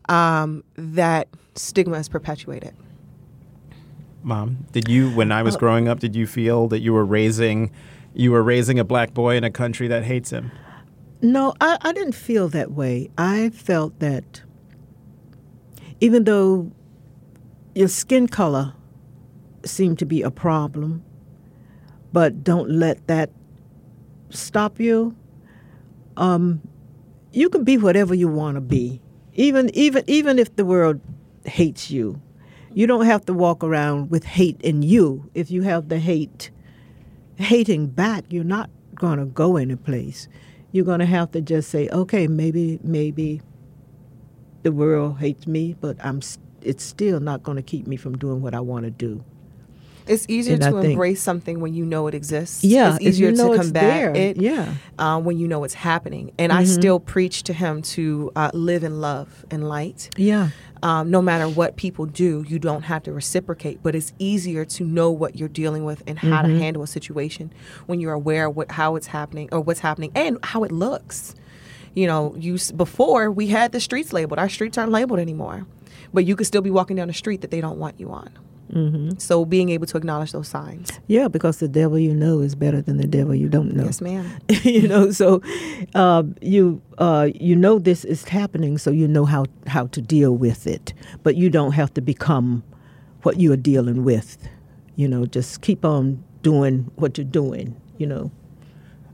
um, 0.09 0.65
that 0.77 1.29
stigma 1.55 1.99
is 1.99 2.09
perpetuated. 2.09 2.75
Mom, 4.23 4.67
did 4.73 4.89
you 4.89 5.11
when 5.11 5.31
I 5.31 5.43
was 5.43 5.57
growing 5.57 5.89
up 5.89 6.01
did 6.01 6.17
you 6.17 6.27
feel 6.27 6.69
that 6.69 6.81
you 6.81 6.93
were 6.93 7.05
raising 7.05 7.71
you 8.15 8.33
were 8.33 8.43
raising 8.43 8.79
a 8.79 8.85
black 8.85 9.15
boy 9.15 9.37
in 9.37 9.45
a 9.45 9.51
country 9.51 9.87
that 9.89 10.05
hates 10.05 10.31
him? 10.31 10.51
No, 11.23 11.55
I, 11.61 11.79
I 11.83 11.93
didn't 11.93 12.15
feel 12.15 12.49
that 12.49 12.73
way. 12.73 13.11
I 13.17 13.51
felt 13.51 13.99
that 14.01 14.43
even 16.01 16.25
though 16.25 16.71
your 17.75 17.89
skin 17.89 18.27
color 18.27 18.75
seemed 19.65 19.99
to 20.01 20.05
be 20.05 20.23
a 20.23 20.31
problem, 20.31 21.05
but 22.13 22.43
don't 22.43 22.71
let 22.71 23.07
that 23.07 23.31
stop 24.31 24.81
you. 24.81 25.15
Um, 26.17 26.61
you 27.33 27.49
can 27.49 27.65
be 27.65 27.77
whatever 27.77 28.15
you 28.15 28.29
want 28.29 28.57
to 28.57 28.61
be, 28.61 29.01
even 29.35 29.71
even 29.75 30.05
even 30.07 30.39
if 30.39 30.55
the 30.57 30.65
world 30.65 31.01
hates 31.45 31.91
you. 31.91 32.21
You 32.75 32.87
don't 32.87 33.07
have 33.07 33.25
to 33.27 33.33
walk 33.33 33.65
around 33.65 34.11
with 34.11 34.25
hate 34.25 34.61
in 34.61 34.83
you. 34.83 35.31
If 35.35 35.51
you 35.51 35.63
have 35.63 35.89
the 35.89 35.99
hate 35.99 36.51
hating 37.37 37.89
back, 37.89 38.25
you're 38.29 38.45
not 38.45 38.71
going 38.95 39.19
to 39.19 39.25
go 39.25 39.57
any 39.57 39.77
place. 39.77 40.29
You're 40.73 40.85
going 40.85 41.01
to 41.01 41.07
have 41.07 41.31
to 41.33 41.41
just 41.41 41.71
say, 41.71 41.89
okay, 41.89 42.27
maybe 42.27 42.79
maybe 42.83 43.41
the 44.63 44.73
world 44.73 45.19
hates 45.19 45.47
me, 45.47 45.75
but 45.81 45.97
I'm 46.05 46.21
it's 46.61 46.85
still 46.85 47.21
not 47.21 47.43
going 47.43 47.57
to 47.57 47.63
keep 47.63 47.87
me 47.87 47.97
from 47.97 48.19
doing 48.19 48.43
what 48.43 48.55
I 48.55 48.61
want 48.61 48.85
to 48.85 48.91
do. 48.91 49.25
It's 50.09 50.25
easier 50.29 50.55
And 50.55 50.65
I 50.65 50.71
to 50.71 50.81
think- 50.81 50.93
embrace 50.93 51.23
something 51.23 51.61
when 51.61 51.75
you 51.75 51.85
know 51.85 52.07
it 52.07 52.15
exists. 52.15 52.65
Yeah, 52.65 52.95
it's 52.97 53.05
easier 53.05 53.31
you 53.31 53.37
know 53.37 53.53
to 53.53 53.59
combat 53.63 54.17
it. 54.17 54.37
yeah. 54.37 54.75
um, 54.99 55.25
when 55.25 55.39
you 55.39 55.47
know 55.49 55.65
it's 55.65 55.75
happening. 55.75 56.33
And 56.39 56.53
I 56.53 56.65
still 56.65 56.99
preach 57.01 57.43
to 57.45 57.53
him 57.53 57.83
to 57.83 58.33
uh, 58.37 58.51
live 58.55 58.85
in 58.85 59.01
love 59.01 59.45
and 59.51 59.69
light. 59.69 60.11
Yeah. 60.17 60.51
Um, 60.83 61.11
no 61.11 61.21
matter 61.21 61.49
what 61.49 61.75
people 61.77 62.07
do, 62.07 62.45
you 62.47 62.61
don't 62.61 62.83
have 62.83 63.03
to 63.03 63.13
reciprocate, 63.13 63.83
but 63.83 63.97
it's 63.97 64.13
easier 64.21 64.65
to 64.67 64.85
know 64.85 65.11
what 65.11 65.35
you're 65.37 65.49
dealing 65.49 65.85
with 65.85 66.05
and 66.07 66.19
how 66.19 66.43
to 66.43 66.57
handle 66.57 66.83
a 66.85 66.87
situation 66.87 67.53
when 67.87 67.99
you're 67.99 68.13
aware 68.13 68.47
of 68.47 68.55
what, 68.57 68.71
how 68.71 68.95
it's 68.95 69.09
happening 69.09 69.49
or 69.51 69.61
what's 69.61 69.81
happening 69.81 70.13
and 70.15 70.39
how 70.45 70.63
it 70.63 70.71
looks. 70.71 71.35
You 71.95 72.07
know, 72.07 72.33
you 72.39 72.59
before 72.77 73.29
we 73.33 73.49
had 73.49 73.73
the 73.73 73.81
streets 73.81 74.13
labeled. 74.13 74.39
Our 74.39 74.49
streets 74.49 74.79
aren't 74.79 74.93
labeled 74.93 75.19
anymore, 75.19 75.67
but 76.15 76.25
you 76.25 76.37
could 76.37 76.47
still 76.47 76.63
be 76.63 76.71
walking 76.71 76.95
down 76.95 77.11
a 77.11 77.15
street 77.15 77.41
that 77.41 77.51
they 77.51 77.61
don't 77.61 77.79
want 77.79 77.99
you 77.99 78.13
on. 78.13 78.31
Mm-hmm. 78.73 79.19
So 79.19 79.45
being 79.45 79.71
able 79.71 79.87
to 79.87 79.97
acknowledge 79.97 80.33
those 80.33 80.49
signs. 80.49 80.91
Yeah, 81.07 81.29
because 81.29 81.59
the 81.59 81.69
devil 81.69 81.99
you 81.99 82.15
know 82.15 82.41
is 82.41 82.55
better 82.55 82.83
than 82.83 82.99
the 82.99 83.07
devil 83.07 83.35
you 83.35 83.49
don't 83.49 83.75
know. 83.75 83.85
Yes, 83.85 84.01
ma'am. 84.01 84.31
you 84.63 84.87
know, 84.87 85.11
so 85.11 85.43
uh, 85.95 86.23
you 86.41 86.83
uh, 86.99 87.29
you 87.35 87.57
know 87.57 87.79
this 87.79 88.05
is 88.05 88.25
happening, 88.25 88.79
so 88.79 88.91
you 88.91 89.09
know 89.09 89.25
how 89.25 89.47
how 89.67 89.87
to 89.89 90.01
deal 90.01 90.37
with 90.37 90.67
it. 90.67 90.93
But 91.23 91.37
you 91.37 91.51
don't 91.51 91.73
have 91.73 91.93
to 91.95 92.01
become 92.01 92.63
what 93.23 93.39
you 93.39 93.53
are 93.53 93.57
dealing 93.57 94.05
with. 94.05 94.37
You 94.97 95.09
know, 95.09 95.27
just 95.27 95.61
keep 95.63 95.85
on 95.85 96.23
doing 96.43 96.91
what 96.97 97.19
you're 97.19 97.25
doing. 97.25 97.81
You 97.99 98.07
know. 98.07 98.31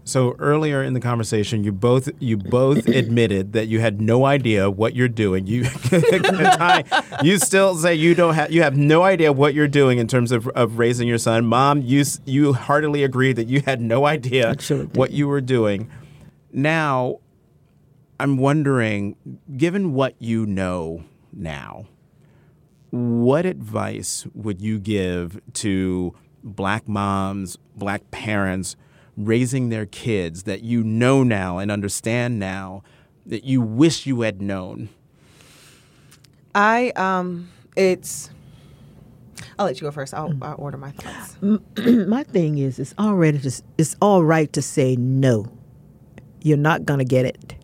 So 0.04 0.36
earlier 0.38 0.82
in 0.82 0.92
the 0.92 1.00
conversation, 1.00 1.64
you 1.64 1.72
both 1.72 2.10
you 2.20 2.36
both 2.36 2.86
admitted 2.88 3.54
that 3.54 3.68
you 3.68 3.80
had 3.80 4.00
no 4.00 4.26
idea 4.26 4.70
what 4.70 4.94
you're 4.94 5.08
doing. 5.08 5.46
You 5.46 5.64
Ty, 5.90 6.84
you 7.22 7.38
still 7.38 7.74
say 7.74 7.94
you 7.94 8.14
don't 8.14 8.34
have 8.34 8.52
you 8.52 8.62
have 8.62 8.76
no 8.76 9.02
idea 9.02 9.32
what 9.32 9.54
you're 9.54 9.66
doing 9.66 9.98
in 9.98 10.06
terms 10.06 10.30
of, 10.30 10.46
of 10.48 10.78
raising 10.78 11.08
your 11.08 11.18
son. 11.18 11.46
Mom, 11.46 11.80
you 11.80 12.04
you 12.26 12.52
heartily 12.52 13.02
agreed 13.02 13.36
that 13.36 13.48
you 13.48 13.62
had 13.62 13.80
no 13.80 14.04
idea 14.04 14.50
Absolutely. 14.50 14.98
what 14.98 15.10
you 15.10 15.26
were 15.26 15.40
doing. 15.40 15.90
Now, 16.52 17.20
I'm 18.20 18.36
wondering, 18.36 19.16
given 19.56 19.94
what 19.94 20.14
you 20.18 20.46
know 20.46 21.02
now, 21.32 21.86
what 22.90 23.46
advice 23.46 24.26
would 24.34 24.60
you 24.60 24.78
give 24.78 25.40
to 25.54 26.14
black 26.44 26.86
moms, 26.86 27.56
black 27.74 28.08
parents 28.10 28.76
raising 29.16 29.68
their 29.68 29.86
kids 29.86 30.44
that 30.44 30.62
you 30.62 30.82
know 30.82 31.22
now 31.22 31.58
and 31.58 31.70
understand 31.70 32.38
now 32.38 32.82
that 33.26 33.44
you 33.44 33.60
wish 33.60 34.06
you 34.06 34.22
had 34.22 34.40
known? 34.42 34.88
I 36.54 36.90
um, 36.90 37.50
it's. 37.76 38.30
I'll 39.58 39.66
let 39.66 39.80
you 39.80 39.86
go 39.86 39.90
first. 39.90 40.14
I'll, 40.14 40.32
I'll 40.42 40.56
order 40.58 40.76
my 40.76 40.90
thoughts. 40.92 41.36
My 42.06 42.24
thing 42.24 42.58
is, 42.58 42.78
it's 42.78 42.94
already 42.98 43.38
to, 43.40 43.62
it's 43.78 43.96
all 44.00 44.24
right 44.24 44.52
to 44.52 44.62
say 44.62 44.96
no. 44.96 45.46
You're 46.42 46.56
not 46.56 46.84
gonna 46.84 47.04
get 47.04 47.24
it. 47.24 47.54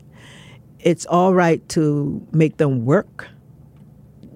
It's 0.79 1.05
all 1.07 1.35
right 1.35 1.67
to 1.71 2.27
make 2.33 2.57
them 2.57 2.85
work. 2.85 3.29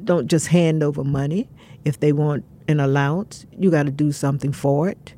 Don't 0.05 0.27
just 0.29 0.49
hand 0.49 0.83
over 0.83 1.03
money. 1.03 1.49
If 1.85 2.01
they 2.01 2.13
want 2.13 2.45
an 2.69 2.81
allowance, 2.81 3.47
you 3.59 3.71
got 3.71 3.85
to 3.87 3.93
do 3.93 4.13
something 4.13 4.53
for 4.53 4.89
it, 4.89 5.15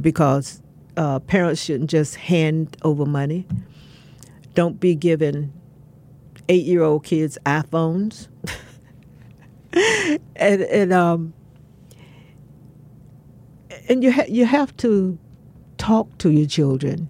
because 0.00 0.62
uh, 0.96 1.20
parents 1.20 1.62
shouldn't 1.62 1.90
just 1.90 2.16
hand 2.16 2.76
over 2.82 3.04
money. 3.06 3.46
Don't 4.54 4.78
be 4.78 4.94
giving 4.94 5.52
eight-year-old 6.48 7.04
kids 7.04 7.38
iPhones. 7.46 8.28
and 10.36 10.62
and 10.62 10.92
um 10.92 11.32
and 13.88 14.02
you 14.02 14.12
ha- 14.12 14.26
you 14.28 14.46
have 14.46 14.76
to 14.78 15.18
talk 15.78 16.16
to 16.18 16.30
your 16.30 16.46
children. 16.46 17.08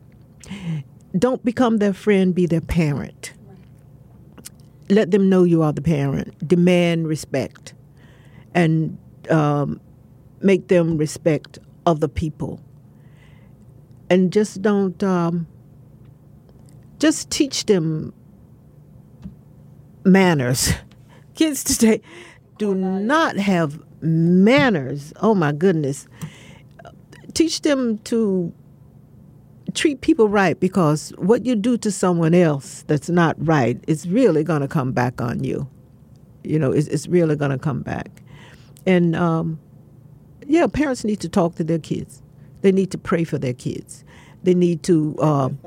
Don't 1.17 1.45
become 1.45 1.79
their 1.79 1.93
friend, 1.93 2.35
be 2.35 2.47
their 2.47 2.61
parent. 2.61 3.33
Let 4.91 5.11
them 5.11 5.29
know 5.29 5.45
you 5.45 5.63
are 5.63 5.73
the 5.73 5.83
parent. 5.83 6.47
Demand 6.47 7.07
respect, 7.07 7.75
and 8.55 8.99
um, 9.31 9.81
make 10.41 10.69
them 10.69 10.97
respect 10.97 11.59
other 11.87 12.09
people. 12.09 12.61
And 14.11 14.33
just 14.33 14.63
don't. 14.63 15.03
Um, 15.03 15.47
just 16.99 17.31
teach 17.31 17.67
them 17.67 18.13
manners. 20.05 20.73
Kids 21.35 21.65
today 21.65 22.01
do 22.59 22.75
not 22.75 23.37
have 23.37 23.83
manners. 24.01 25.13
Oh 25.21 25.35
my 25.35 25.53
goodness. 25.53 26.07
Teach 27.33 27.63
them 27.63 27.99
to 27.99 28.53
treat 29.75 30.01
people 30.03 30.29
right 30.29 30.59
because 30.61 31.11
what 31.19 31.45
you 31.45 31.57
do 31.57 31.77
to 31.79 31.91
someone 31.91 32.33
else 32.33 32.85
that's 32.87 33.09
not 33.09 33.35
right 33.45 33.83
is 33.89 34.09
really 34.09 34.45
going 34.45 34.61
to 34.61 34.69
come 34.69 34.93
back 34.93 35.21
on 35.21 35.43
you. 35.43 35.69
You 36.45 36.59
know, 36.59 36.71
it's, 36.71 36.87
it's 36.89 37.09
really 37.09 37.35
going 37.35 37.51
to 37.51 37.59
come 37.59 37.83
back. 37.83 38.23
And 38.87 39.17
um, 39.17 39.59
yeah, 40.47 40.67
parents 40.69 41.05
need 41.05 41.21
to 41.21 41.29
talk 41.29 41.57
to 41.57 41.65
their 41.65 41.79
kids. 41.79 42.23
They 42.65 42.73
need 42.73 42.91
to 42.93 42.99
pray 42.99 43.25
for 43.25 43.37
their 43.37 43.53
kids. 43.53 44.05
They 44.43 44.55
need 44.55 44.83
to, 44.85 45.21
um, 45.21 45.59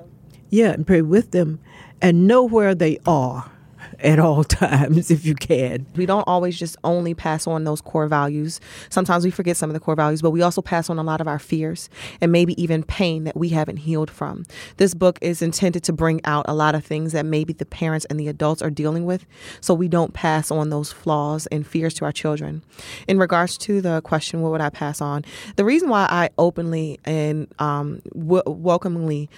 yeah, 0.50 0.72
and 0.72 0.86
pray 0.86 1.04
with 1.04 1.30
them 1.30 1.60
and 2.02 2.26
know 2.26 2.44
where 2.44 2.74
they 2.74 2.98
are 3.06 3.52
at 4.00 4.20
all 4.20 4.44
times 4.44 5.12
if 5.12 5.26
you 5.26 5.36
can. 5.36 5.86
We 5.96 6.06
don't 6.06 6.28
always 6.28 6.58
just 6.58 6.78
only 6.84 7.14
pass 7.14 7.48
on 7.48 7.64
those 7.64 7.82
core 7.82 8.08
values. 8.08 8.60
Sometimes 8.90 9.26
we 9.26 9.32
forget 9.32 9.58
some 9.58 9.70
of 9.70 9.74
the 9.74 9.80
core 9.80 9.96
values, 9.96 10.22
but 10.22 10.32
we 10.32 10.42
also 10.42 10.62
pass 10.62 10.90
on 10.90 10.98
a 11.00 11.04
lot 11.04 11.22
of 11.22 11.28
our 11.28 11.40
fears 11.40 11.90
and 12.22 12.32
maybe 12.32 12.62
even 12.62 12.84
pain 12.84 13.24
that 13.26 13.36
we 13.36 13.50
haven't 13.50 13.78
healed 13.78 14.10
from. 14.10 14.46
This 14.78 14.94
book 14.94 15.18
is 15.22 15.42
intended 15.42 15.84
to 15.84 15.94
bring 15.94 16.22
out 16.26 16.46
a 16.48 16.54
lot 16.54 16.76
of 16.76 16.86
things 16.86 17.12
that 17.14 17.26
maybe 17.26 17.54
the 17.54 17.66
parents 17.66 18.06
and 18.06 18.20
the 18.20 18.28
adults 18.28 18.62
are 18.62 18.70
dealing 18.70 19.06
with 19.06 19.26
so 19.62 19.74
we 19.74 19.88
don't 19.88 20.14
pass 20.14 20.52
on 20.52 20.70
those 20.70 20.92
flaws 20.92 21.48
and 21.48 21.66
fears 21.66 21.94
to 21.96 22.06
our 22.06 22.12
children. 22.12 22.64
In 23.08 23.18
regards 23.18 23.58
to 23.60 23.82
the 23.82 24.02
question, 24.02 24.42
what 24.42 24.52
would 24.52 24.62
I 24.62 24.70
pass 24.70 25.02
on? 25.02 25.24
The 25.56 25.66
reason 25.66 25.90
why 25.90 26.08
I 26.10 26.30
openly 26.38 27.00
and 27.06 27.48
um, 27.60 28.02
w- 28.14 28.44
welcomingly 28.46 29.30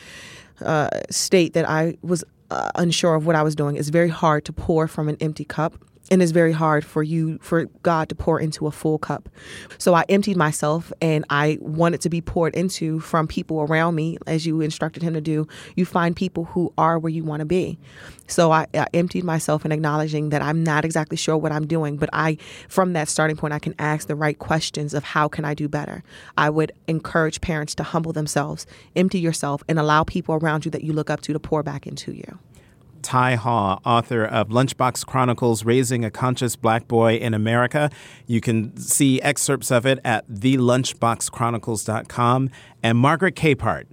uh, 0.61 0.89
state 1.09 1.53
that 1.53 1.67
I 1.67 1.97
was 2.01 2.23
uh, 2.51 2.71
unsure 2.75 3.15
of 3.15 3.25
what 3.25 3.35
I 3.35 3.43
was 3.43 3.55
doing. 3.55 3.75
It's 3.75 3.89
very 3.89 4.09
hard 4.09 4.45
to 4.45 4.53
pour 4.53 4.87
from 4.87 5.09
an 5.09 5.17
empty 5.19 5.45
cup. 5.45 5.73
And 6.11 6.21
it's 6.21 6.31
very 6.31 6.51
hard 6.51 6.83
for 6.83 7.03
you, 7.03 7.37
for 7.41 7.65
God 7.83 8.09
to 8.09 8.15
pour 8.15 8.39
into 8.39 8.67
a 8.67 8.71
full 8.71 8.97
cup. 8.97 9.29
So 9.77 9.93
I 9.93 10.05
emptied 10.09 10.37
myself 10.37 10.91
and 11.01 11.23
I 11.29 11.57
wanted 11.61 12.01
to 12.01 12.09
be 12.09 12.21
poured 12.21 12.55
into 12.55 12.99
from 12.99 13.27
people 13.27 13.61
around 13.61 13.95
me, 13.95 14.17
as 14.25 14.45
you 14.45 14.61
instructed 14.61 15.03
him 15.03 15.13
to 15.13 15.21
do. 15.21 15.47
You 15.75 15.85
find 15.85 16.15
people 16.15 16.45
who 16.45 16.73
are 16.77 16.97
where 16.97 17.11
you 17.11 17.23
want 17.23 17.41
to 17.41 17.45
be. 17.45 17.77
So 18.27 18.51
I, 18.51 18.67
I 18.73 18.87
emptied 18.93 19.23
myself 19.23 19.63
and 19.63 19.73
acknowledging 19.73 20.29
that 20.29 20.41
I'm 20.41 20.63
not 20.63 20.85
exactly 20.85 21.17
sure 21.17 21.37
what 21.37 21.51
I'm 21.51 21.65
doing, 21.67 21.97
but 21.97 22.09
I, 22.13 22.37
from 22.67 22.93
that 22.93 23.09
starting 23.09 23.35
point, 23.35 23.53
I 23.53 23.59
can 23.59 23.75
ask 23.79 24.07
the 24.07 24.15
right 24.15 24.37
questions 24.37 24.93
of 24.93 25.03
how 25.03 25.27
can 25.27 25.45
I 25.45 25.53
do 25.53 25.67
better. 25.67 26.03
I 26.37 26.49
would 26.49 26.71
encourage 26.87 27.41
parents 27.41 27.73
to 27.75 27.83
humble 27.83 28.13
themselves, 28.13 28.65
empty 28.95 29.19
yourself, 29.19 29.63
and 29.67 29.79
allow 29.79 30.03
people 30.03 30.35
around 30.35 30.65
you 30.65 30.71
that 30.71 30.83
you 30.83 30.93
look 30.93 31.09
up 31.09 31.21
to 31.21 31.33
to 31.33 31.39
pour 31.39 31.63
back 31.63 31.87
into 31.87 32.13
you. 32.13 32.39
Ty 33.01 33.35
Haw, 33.35 33.79
author 33.85 34.25
of 34.25 34.49
Lunchbox 34.49 35.05
Chronicles 35.05 35.63
Raising 35.65 36.03
a 36.05 36.11
Conscious 36.11 36.55
Black 36.55 36.87
Boy 36.87 37.15
in 37.15 37.33
America. 37.33 37.89
You 38.27 38.39
can 38.41 38.75
see 38.77 39.21
excerpts 39.21 39.71
of 39.71 39.85
it 39.85 39.99
at 40.03 40.27
thelunchboxchronicles.com. 40.29 42.49
And 42.83 42.97
Margaret 42.97 43.35
Capehart, 43.35 43.85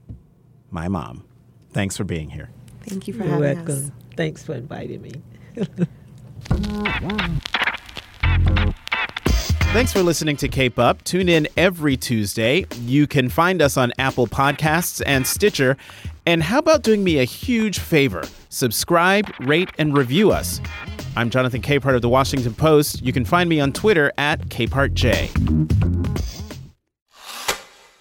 my 0.71 0.89
mom. 0.89 1.25
Thanks 1.73 1.97
for 1.97 2.05
being 2.05 2.31
here. 2.31 2.51
Thank 2.83 3.09
you 3.09 3.15
for 3.15 3.25
You're 3.25 3.33
having 3.45 3.57
welcome. 3.57 3.85
us. 3.87 3.91
Thanks 4.17 4.45
for 4.45 4.55
inviting 4.55 5.03
me. 5.03 5.13
Thanks 9.73 9.93
for 9.93 10.03
listening 10.03 10.37
to 10.39 10.49
Cape 10.49 10.79
Up. 10.79 11.05
Tune 11.05 11.29
in 11.29 11.47
every 11.57 11.97
Tuesday. 11.99 12.65
You 12.81 13.07
can 13.07 13.29
find 13.29 13.61
us 13.61 13.77
on 13.77 13.93
Apple 13.99 14.27
Podcasts 14.27 15.03
and 15.05 15.27
Stitcher. 15.27 15.77
And 16.25 16.43
how 16.43 16.61
about 16.61 16.83
doing 16.83 17.05
me 17.05 17.19
a 17.19 17.25
huge 17.25 17.79
favor? 17.79 18.25
Subscribe, 18.57 19.31
rate, 19.41 19.69
and 19.77 19.95
review 19.95 20.33
us. 20.33 20.63
I'm 21.15 21.29
Jonathan 21.29 21.61
Capehart 21.61 21.95
of 21.95 22.01
the 22.01 22.09
Washington 22.09 22.55
Post. 22.55 23.03
You 23.03 23.13
can 23.13 23.23
find 23.23 23.51
me 23.51 23.61
on 23.61 23.71
Twitter 23.71 24.15
at 24.17 24.49
CapehartJ. 24.49 25.29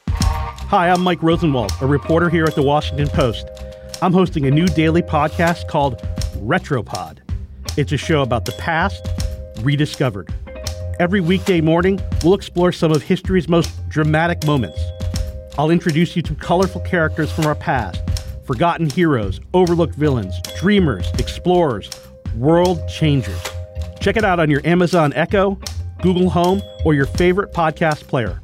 Hi, 0.07 0.89
I'm 0.89 1.01
Mike 1.01 1.21
Rosenwald, 1.21 1.73
a 1.81 1.85
reporter 1.85 2.29
here 2.29 2.45
at 2.45 2.55
the 2.55 2.63
Washington 2.63 3.09
Post. 3.09 3.49
I'm 4.01 4.13
hosting 4.13 4.45
a 4.45 4.49
new 4.49 4.65
daily 4.65 5.01
podcast 5.01 5.67
called 5.67 5.97
Retropod. 6.37 7.19
It's 7.77 7.91
a 7.91 7.97
show 7.97 8.21
about 8.21 8.45
the 8.45 8.53
past 8.53 9.05
rediscovered. 9.59 10.33
Every 11.01 11.19
weekday 11.19 11.59
morning, 11.59 11.99
we'll 12.23 12.33
explore 12.33 12.71
some 12.71 12.93
of 12.93 13.01
history's 13.01 13.49
most 13.49 13.89
dramatic 13.89 14.45
moments. 14.45 14.79
I'll 15.57 15.69
introduce 15.69 16.15
you 16.15 16.21
to 16.21 16.35
colorful 16.35 16.79
characters 16.79 17.29
from 17.29 17.45
our 17.45 17.55
past, 17.55 18.01
forgotten 18.45 18.89
heroes, 18.89 19.39
overlooked 19.53 19.95
villains, 19.95 20.39
dreamers, 20.59 21.09
explorers, 21.19 21.89
world 22.35 22.79
changers. 22.87 23.41
Check 23.99 24.17
it 24.17 24.23
out 24.25 24.39
on 24.39 24.49
your 24.49 24.61
Amazon 24.65 25.13
Echo, 25.13 25.59
Google 26.01 26.29
Home, 26.29 26.61
or 26.83 26.93
your 26.93 27.05
favorite 27.05 27.51
podcast 27.53 28.07
player. 28.07 28.39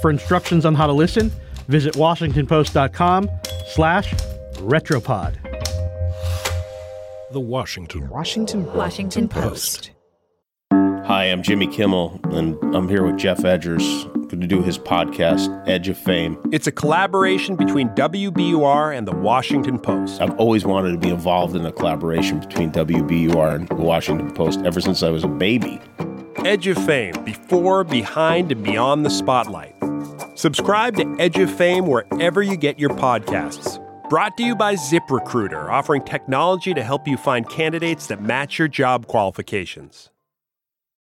For 0.00 0.10
instructions 0.10 0.64
on 0.64 0.74
how 0.74 0.86
to 0.86 0.92
listen, 0.92 1.30
visit 1.68 1.94
washingtonpost.com 1.94 3.30
slash 3.66 4.12
retropod. 4.54 5.36
The 7.32 7.40
Washington 7.40 8.08
Washington 8.08 8.72
Washington 8.72 9.28
Post. 9.28 9.90
Hi, 11.06 11.26
I'm 11.26 11.40
Jimmy 11.40 11.68
Kimmel, 11.68 12.18
and 12.32 12.58
I'm 12.74 12.88
here 12.88 13.06
with 13.06 13.16
Geoff 13.16 13.38
Edgers, 13.38 14.12
going 14.28 14.40
to 14.40 14.46
do 14.48 14.60
his 14.60 14.76
podcast, 14.76 15.46
Edge 15.68 15.88
of 15.88 15.96
Fame. 15.96 16.36
It's 16.50 16.66
a 16.66 16.72
collaboration 16.72 17.54
between 17.54 17.90
WBUR 17.90 18.92
and 18.92 19.06
the 19.06 19.14
Washington 19.14 19.78
Post. 19.78 20.20
I've 20.20 20.36
always 20.36 20.66
wanted 20.66 20.90
to 20.90 20.98
be 20.98 21.10
involved 21.10 21.54
in 21.54 21.64
a 21.64 21.70
collaboration 21.70 22.40
between 22.40 22.72
WBUR 22.72 23.54
and 23.54 23.68
the 23.68 23.76
Washington 23.76 24.32
Post 24.32 24.62
ever 24.64 24.80
since 24.80 25.04
I 25.04 25.10
was 25.10 25.22
a 25.22 25.28
baby. 25.28 25.80
Edge 26.38 26.66
of 26.66 26.76
Fame, 26.84 27.14
before, 27.24 27.84
behind, 27.84 28.50
and 28.50 28.64
beyond 28.64 29.06
the 29.06 29.10
spotlight. 29.10 29.76
Subscribe 30.34 30.96
to 30.96 31.16
Edge 31.20 31.38
of 31.38 31.52
Fame 31.52 31.86
wherever 31.86 32.42
you 32.42 32.56
get 32.56 32.80
your 32.80 32.90
podcasts. 32.90 33.80
Brought 34.10 34.36
to 34.38 34.42
you 34.42 34.56
by 34.56 34.74
ZipRecruiter, 34.74 35.70
offering 35.70 36.02
technology 36.02 36.74
to 36.74 36.82
help 36.82 37.06
you 37.06 37.16
find 37.16 37.48
candidates 37.48 38.08
that 38.08 38.20
match 38.20 38.58
your 38.58 38.66
job 38.66 39.06
qualifications. 39.06 40.10